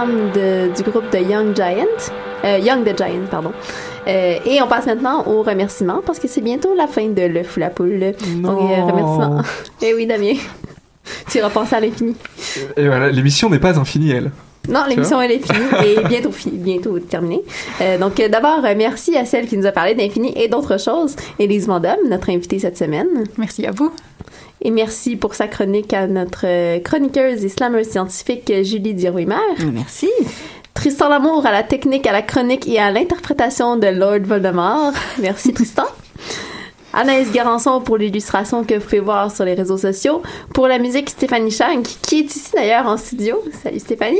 De- 0.05 0.75
du 0.75 0.83
groupe 0.89 1.09
de 1.11 1.17
Young 1.19 1.55
Giant. 1.55 1.85
Euh, 2.43 2.59
Young 2.59 2.83
the 2.83 2.97
Giant, 2.97 3.25
pardon. 3.31 3.51
Euh, 4.07 4.35
et 4.45 4.61
on 4.61 4.67
passe 4.67 4.85
maintenant 4.85 5.25
aux 5.27 5.41
remerciements 5.41 6.01
parce 6.05 6.19
que 6.19 6.27
c'est 6.27 6.41
bientôt 6.41 6.73
la 6.75 6.87
fin 6.87 7.07
de 7.07 7.21
Le 7.23 7.43
Fou 7.43 7.59
la 7.59 7.69
Poule. 7.69 8.13
Donc, 8.37 8.59
euh, 8.71 8.83
remerciements. 8.83 9.41
Eh 9.81 9.93
oui, 9.93 10.05
Damien. 10.05 10.33
tu 11.31 11.37
iras 11.39 11.49
penser 11.49 11.75
à 11.75 11.79
l'infini. 11.79 12.15
Et 12.77 12.85
voilà, 12.87 13.09
l'émission 13.09 13.49
n'est 13.49 13.59
pas 13.59 13.77
infinie, 13.79 14.11
elle. 14.11 14.31
Non, 14.67 14.81
l'émission 14.89 15.21
elle 15.21 15.31
est 15.31 15.39
finie 15.45 15.67
et 15.85 16.01
bientôt 16.07 16.31
bientôt 16.53 16.99
terminée. 16.99 17.43
Euh, 17.81 17.99
donc 17.99 18.15
d'abord 18.29 18.61
merci 18.75 19.15
à 19.15 19.23
celle 19.23 19.45
qui 19.47 19.57
nous 19.57 19.67
a 19.67 19.71
parlé 19.71 19.93
d'infini 19.93 20.33
et 20.35 20.47
d'autres 20.47 20.79
choses, 20.79 21.15
Élise 21.37 21.67
Mandom, 21.67 21.97
notre 22.09 22.31
invitée 22.31 22.57
cette 22.57 22.77
semaine. 22.77 23.07
Merci 23.37 23.67
à 23.67 23.71
vous. 23.71 23.91
Et 24.65 24.71
merci 24.71 25.15
pour 25.15 25.35
sa 25.35 25.47
chronique 25.47 25.93
à 25.93 26.07
notre 26.07 26.45
euh, 26.47 26.79
chroniqueuse 26.79 27.45
et 27.45 27.49
slammeuse 27.49 27.87
scientifique 27.87 28.49
euh, 28.49 28.63
Julie 28.63 28.95
Dirouimer. 28.95 29.35
Merci. 29.71 30.09
Tristan 30.73 31.07
Lamour 31.07 31.45
à 31.45 31.51
la 31.51 31.61
technique, 31.61 32.07
à 32.07 32.11
la 32.11 32.23
chronique 32.23 32.67
et 32.67 32.79
à 32.79 32.89
l'interprétation 32.89 33.77
de 33.77 33.85
Lord 33.85 34.21
Voldemort. 34.23 34.91
Merci 35.21 35.53
Tristan. 35.53 35.85
Anaïs 36.93 37.31
Garançon 37.31 37.79
pour 37.79 37.97
l'illustration 37.97 38.63
que 38.63 38.73
vous 38.73 38.81
pouvez 38.81 39.01
voir 39.01 39.29
sur 39.31 39.45
les 39.45 39.53
réseaux 39.53 39.77
sociaux. 39.77 40.23
Pour 40.51 40.67
la 40.67 40.79
musique, 40.79 41.11
Stéphanie 41.11 41.51
Shank, 41.51 41.85
qui 42.01 42.21
est 42.21 42.35
ici 42.35 42.49
d'ailleurs 42.55 42.87
en 42.87 42.97
studio. 42.97 43.43
Salut 43.61 43.79
Stéphanie. 43.79 44.17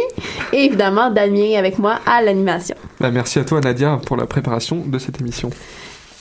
Et 0.54 0.66
évidemment, 0.66 1.10
Damien 1.10 1.58
avec 1.58 1.80
moi 1.80 2.02
à 2.06 2.22
l'animation. 2.22 2.76
Bah, 3.00 3.10
merci 3.10 3.39
à 3.39 3.46
toi, 3.46 3.62
Nadia, 3.62 4.00
pour 4.06 4.16
la 4.16 4.28
préparation 4.28 4.84
de 4.86 5.00
cette 5.00 5.20
émission. 5.20 5.50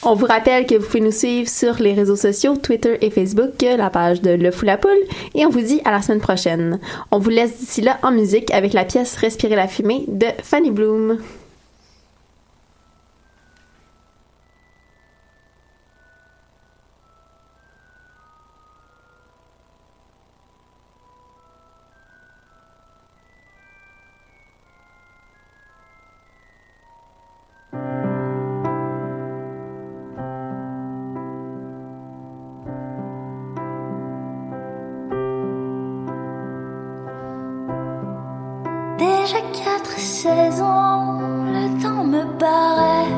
On 0.06 0.14
vous 0.14 0.26
rappelle 0.26 0.66
que 0.66 0.74
vous 0.74 0.84
pouvez 0.84 1.00
nous 1.00 1.10
suivre 1.10 1.48
sur 1.48 1.76
les 1.80 1.94
réseaux 1.94 2.16
sociaux, 2.16 2.56
Twitter 2.56 2.98
et 3.00 3.08
Facebook, 3.08 3.52
la 3.62 3.88
page 3.88 4.20
de 4.20 4.32
Le 4.32 4.50
Fou 4.50 4.66
la 4.66 4.76
Poule, 4.76 4.90
et 5.34 5.46
on 5.46 5.48
vous 5.48 5.62
dit 5.62 5.80
à 5.86 5.92
la 5.92 6.02
semaine 6.02 6.20
prochaine. 6.20 6.78
On 7.10 7.18
vous 7.18 7.30
laisse 7.30 7.58
d'ici 7.58 7.80
là 7.80 7.98
en 8.02 8.10
musique 8.10 8.52
avec 8.52 8.74
la 8.74 8.84
pièce 8.84 9.16
Respirer 9.16 9.56
la 9.56 9.66
fumée 9.66 10.04
de 10.06 10.26
Fanny 10.42 10.70
Bloom. 10.70 11.18
Déjà 39.24 39.40
quatre 39.64 39.98
saisons, 39.98 41.44
le 41.46 41.82
temps 41.82 42.04
me 42.04 42.24
paraît 42.38 43.08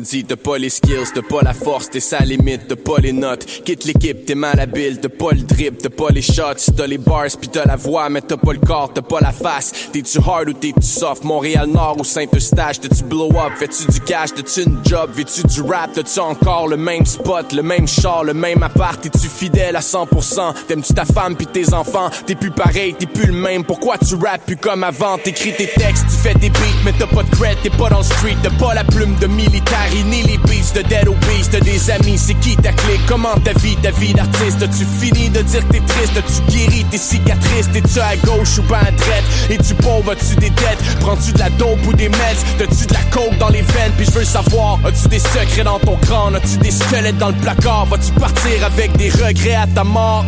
me 0.00 0.22
t'as 0.22 0.36
pas 0.36 0.58
les 0.58 0.70
skills, 0.70 1.12
t'as 1.14 1.22
pas 1.22 1.42
la 1.42 1.54
force, 1.54 1.88
t'es 1.88 2.00
sa 2.00 2.18
limite, 2.18 2.62
t'as 2.68 2.76
pas 2.76 2.98
les 3.00 3.12
notes. 3.12 3.46
Quitte 3.64 3.84
l'équipe, 3.84 4.26
t'es 4.26 4.34
mal 4.34 4.58
habile, 4.58 4.98
t'as 5.00 5.08
pas 5.08 5.32
le 5.32 5.42
drip, 5.42 5.78
t'as 5.78 5.88
pas 5.88 6.08
les 6.10 6.22
shots, 6.22 6.72
t'as 6.76 6.86
les 6.86 6.98
bars 6.98 7.24
pis 7.40 7.48
t'as 7.48 7.64
la 7.64 7.76
voix, 7.76 8.08
mais 8.08 8.20
t'as 8.20 8.36
pas 8.36 8.52
le 8.52 8.58
corps, 8.58 8.92
t'as 8.92 9.02
pas 9.02 9.20
la 9.20 9.32
face. 9.32 9.72
T'es-tu 9.92 10.18
hard 10.18 10.48
ou 10.48 10.52
t'es-tu 10.52 10.82
soft? 10.82 11.22
Montréal 11.24 11.68
Nord 11.68 11.96
ou 12.00 12.04
Saint-Eustache, 12.04 12.80
t'as-tu 12.80 13.04
blow 13.04 13.30
up? 13.30 13.52
Fais-tu 13.56 13.90
du 13.92 14.00
cash, 14.00 14.30
t'as-tu 14.34 14.62
une 14.62 14.78
job? 14.84 15.10
Fais-tu 15.14 15.46
du 15.46 15.60
rap? 15.62 15.92
T'as-tu 15.94 16.18
encore 16.18 16.66
le 16.68 16.76
même 16.76 17.06
spot, 17.06 17.52
le 17.52 17.62
même 17.62 17.86
char, 17.86 18.24
le 18.24 18.34
même 18.34 18.62
appart? 18.62 19.00
T'es-tu 19.00 19.28
fidèle 19.28 19.76
à 19.76 19.80
100%? 19.80 20.54
T'aimes-tu 20.66 20.92
ta 20.92 21.04
femme 21.04 21.36
pis 21.36 21.46
tes 21.46 21.72
enfants? 21.72 22.10
T'es 22.26 22.34
plus 22.34 22.50
pareil, 22.50 22.94
t'es 22.98 23.06
plus 23.06 23.26
le 23.26 23.32
même. 23.32 23.64
Pourquoi 23.64 23.96
tu 23.98 24.14
rap 24.16 24.44
plus 24.44 24.56
comme 24.56 24.82
avant? 24.82 25.18
T'écris 25.18 25.54
tes 25.54 25.68
textes, 25.68 26.06
tu 26.08 26.16
fais 26.16 26.34
des 26.34 26.50
beats, 26.50 26.82
mais 26.84 26.92
t'as 26.98 27.06
pas 27.06 27.22
de 27.22 27.30
cred, 27.30 27.56
t'es 27.62 27.70
pas 27.70 27.90
dans 27.90 27.98
le 27.98 28.04
street, 28.04 28.36
t'as 28.42 28.50
pas 28.50 28.74
la 28.74 28.84
plume 28.84 29.14
de 29.20 29.26
militaire. 29.26 29.83
Ni 29.92 30.22
les 30.22 30.38
beats 30.38 30.72
de 30.74 30.82
Dead 30.82 31.08
Obese. 31.08 31.50
T'as 31.50 31.60
des 31.60 31.90
amis, 31.90 32.18
c'est 32.18 32.34
qui 32.34 32.56
ta 32.56 32.72
clé? 32.72 32.98
Comment 33.06 33.34
ta 33.44 33.52
vie, 33.52 33.76
ta 33.76 33.90
vie 33.92 34.12
d'artiste? 34.12 34.62
As-tu 34.62 34.84
fini 34.84 35.30
de 35.30 35.40
dire 35.42 35.66
que 35.68 35.72
t'es 35.72 35.80
triste? 35.80 36.16
As-tu 36.16 36.52
guéri 36.52 36.84
tes 36.90 36.98
cicatrices? 36.98 37.70
T'es-tu 37.72 38.00
à 38.00 38.16
gauche 38.16 38.58
ou 38.58 38.62
ben 38.62 38.78
à 38.80 38.90
droite? 38.90 39.24
Es-tu 39.50 39.74
pauvre? 39.74 40.12
As-tu 40.12 40.34
des 40.36 40.50
dettes? 40.50 40.82
Prends-tu 41.00 41.32
de 41.32 41.38
la 41.38 41.50
dope 41.50 41.86
ou 41.86 41.92
des 41.92 42.08
meds? 42.08 42.44
T'as-tu 42.58 42.86
de 42.86 42.94
la 42.94 43.00
coke 43.10 43.38
dans 43.38 43.48
les 43.50 43.62
veines? 43.62 43.92
Puis 43.96 44.06
je 44.06 44.10
veux 44.10 44.24
savoir, 44.24 44.78
as-tu 44.84 45.08
des 45.08 45.20
secrets 45.20 45.64
dans 45.64 45.78
ton 45.78 45.96
crâne? 45.96 46.36
As-tu 46.36 46.58
des 46.58 46.72
squelettes 46.72 47.18
dans 47.18 47.28
le 47.28 47.34
placard? 47.34 47.86
Vas-tu 47.86 48.12
partir 48.12 48.64
avec 48.66 48.96
des 48.96 49.10
regrets 49.10 49.54
à 49.54 49.66
ta 49.66 49.84
mort? 49.84 50.24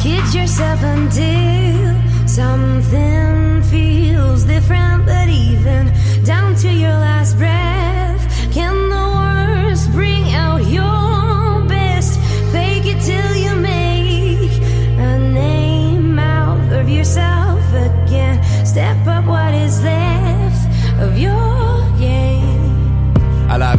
Kid 0.00 0.22
yourself 0.34 0.82
until 0.82 1.94
something 2.26 3.62
feels 3.70 4.44
different, 4.44 5.04
but 5.04 5.28
even 5.28 5.92
down 6.24 6.54
to 6.56 6.68
your 6.68 6.92
last 6.98 7.36
breath, 7.36 8.01
can 8.52 8.90
the 8.90 9.11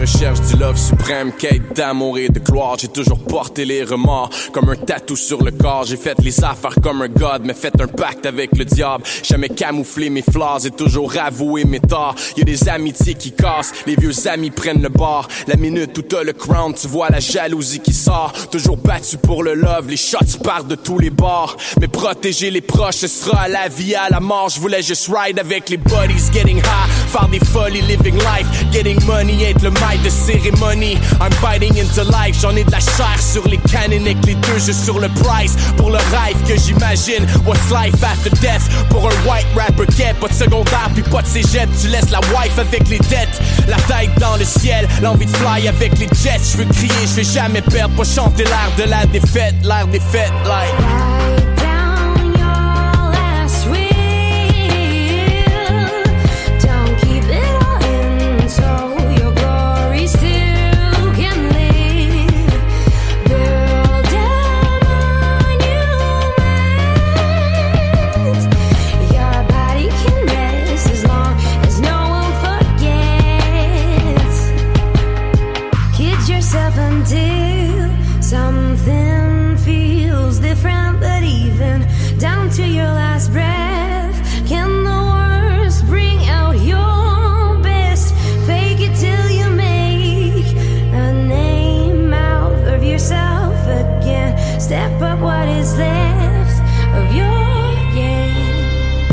recherche 0.03 0.41
du 0.41 0.57
love 0.57 0.77
suprême, 0.77 1.31
quête 1.31 1.73
d'amour 1.77 2.17
et 2.17 2.27
de 2.27 2.39
gloire. 2.39 2.75
J'ai 2.77 2.89
toujours 2.89 3.23
porté 3.23 3.63
les 3.63 3.85
remords 3.85 4.29
comme 4.51 4.67
un 4.67 4.75
tatou 4.75 5.15
sur 5.15 5.41
le 5.41 5.51
corps. 5.51 5.85
J'ai 5.85 5.95
fait 5.95 6.19
les 6.19 6.43
affaires 6.43 6.75
comme 6.83 7.03
un 7.03 7.07
god, 7.07 7.43
mais 7.45 7.53
fait 7.53 7.73
un 7.79 7.87
pacte 7.87 8.25
avec 8.25 8.57
le 8.57 8.65
diable. 8.65 9.05
Jamais 9.23 9.47
camouflé 9.47 10.09
mes 10.09 10.21
flaws 10.21 10.65
et 10.65 10.71
toujours 10.71 11.13
avoué 11.17 11.63
mes 11.63 11.79
torts. 11.79 12.15
Y 12.35 12.41
a 12.41 12.43
des 12.43 12.67
amitiés 12.67 13.13
qui 13.13 13.31
cassent, 13.31 13.71
les 13.87 13.95
vieux 13.95 14.27
amis 14.27 14.51
prennent 14.51 14.81
le 14.81 14.89
bord. 14.89 15.29
La 15.47 15.55
minute 15.55 15.97
où 15.97 16.01
t'as 16.01 16.23
le 16.23 16.33
crown, 16.33 16.73
tu 16.73 16.87
vois 16.89 17.07
la 17.09 17.21
jalousie 17.21 17.79
qui 17.79 17.93
sort. 17.93 18.33
Toujours 18.51 18.75
battu 18.75 19.15
pour 19.15 19.41
le 19.41 19.53
love, 19.53 19.87
les 19.87 19.95
shots 19.95 20.37
partent 20.43 20.67
de 20.67 20.75
tous 20.75 20.99
les 20.99 21.11
bords. 21.11 21.55
Mais 21.79 21.87
protéger 21.87 22.51
les 22.51 22.61
proches, 22.61 22.97
ce 22.97 23.07
sera 23.07 23.47
la 23.47 23.69
vie, 23.69 23.95
à 23.95 24.09
la 24.09 24.19
mort. 24.19 24.49
Je 24.49 24.59
voulais 24.59 24.81
juste 24.81 25.09
ride 25.09 25.39
avec 25.39 25.69
les 25.69 25.77
buddies, 25.77 26.29
getting 26.33 26.57
high, 26.57 26.91
faire 27.07 27.29
des 27.29 27.39
folies, 27.39 27.81
living 27.83 28.15
life, 28.15 28.65
getting 28.73 29.01
money, 29.05 29.43
être 29.43 29.63
le 29.63 29.71
de 30.01 30.09
cérémonie. 30.09 30.97
I'm 31.21 31.31
biting 31.41 31.77
into 31.77 32.03
life, 32.03 32.39
j'en 32.41 32.55
ai 32.55 32.63
de 32.63 32.71
la 32.71 32.79
chair 32.79 33.17
sur 33.19 33.47
les 33.47 33.57
canons 33.57 34.01
avec 34.01 34.25
les 34.25 34.35
deux 34.35 34.59
jeux 34.59 34.73
sur 34.73 34.99
le 34.99 35.09
price. 35.09 35.55
Pour 35.77 35.89
le 35.89 35.97
rêve 35.97 36.37
que 36.47 36.57
j'imagine, 36.57 37.25
what's 37.45 37.69
life 37.69 38.01
after 38.03 38.29
death? 38.41 38.63
Pour 38.89 39.05
un 39.07 39.29
white 39.29 39.47
rapper 39.55 39.85
get, 39.95 40.13
pas 40.19 40.27
de 40.27 40.33
secondaire 40.33 40.89
puis 40.93 41.03
pas 41.03 41.21
de 41.21 41.27
cégep, 41.27 41.69
tu 41.81 41.87
laisses 41.87 42.11
la 42.11 42.19
wife 42.19 42.57
avec 42.57 42.87
les 42.89 42.99
dettes. 42.99 43.41
La 43.67 43.77
tête 43.77 44.11
dans 44.19 44.37
le 44.37 44.45
ciel, 44.45 44.87
l'envie 45.01 45.25
de 45.25 45.35
fly 45.37 45.67
avec 45.67 45.97
les 45.99 46.07
jets. 46.07 46.39
Je 46.51 46.57
veux 46.57 46.65
crier, 46.65 46.91
je 47.03 47.15
vais 47.15 47.23
jamais 47.23 47.61
perdre, 47.61 47.95
pas 47.95 48.03
chanter 48.03 48.43
l'air 48.43 48.71
de 48.77 48.89
la 48.89 49.05
défaite, 49.05 49.55
l'air 49.63 49.87
des 49.87 49.99
fêtes, 49.99 50.33
like. 50.45 51.12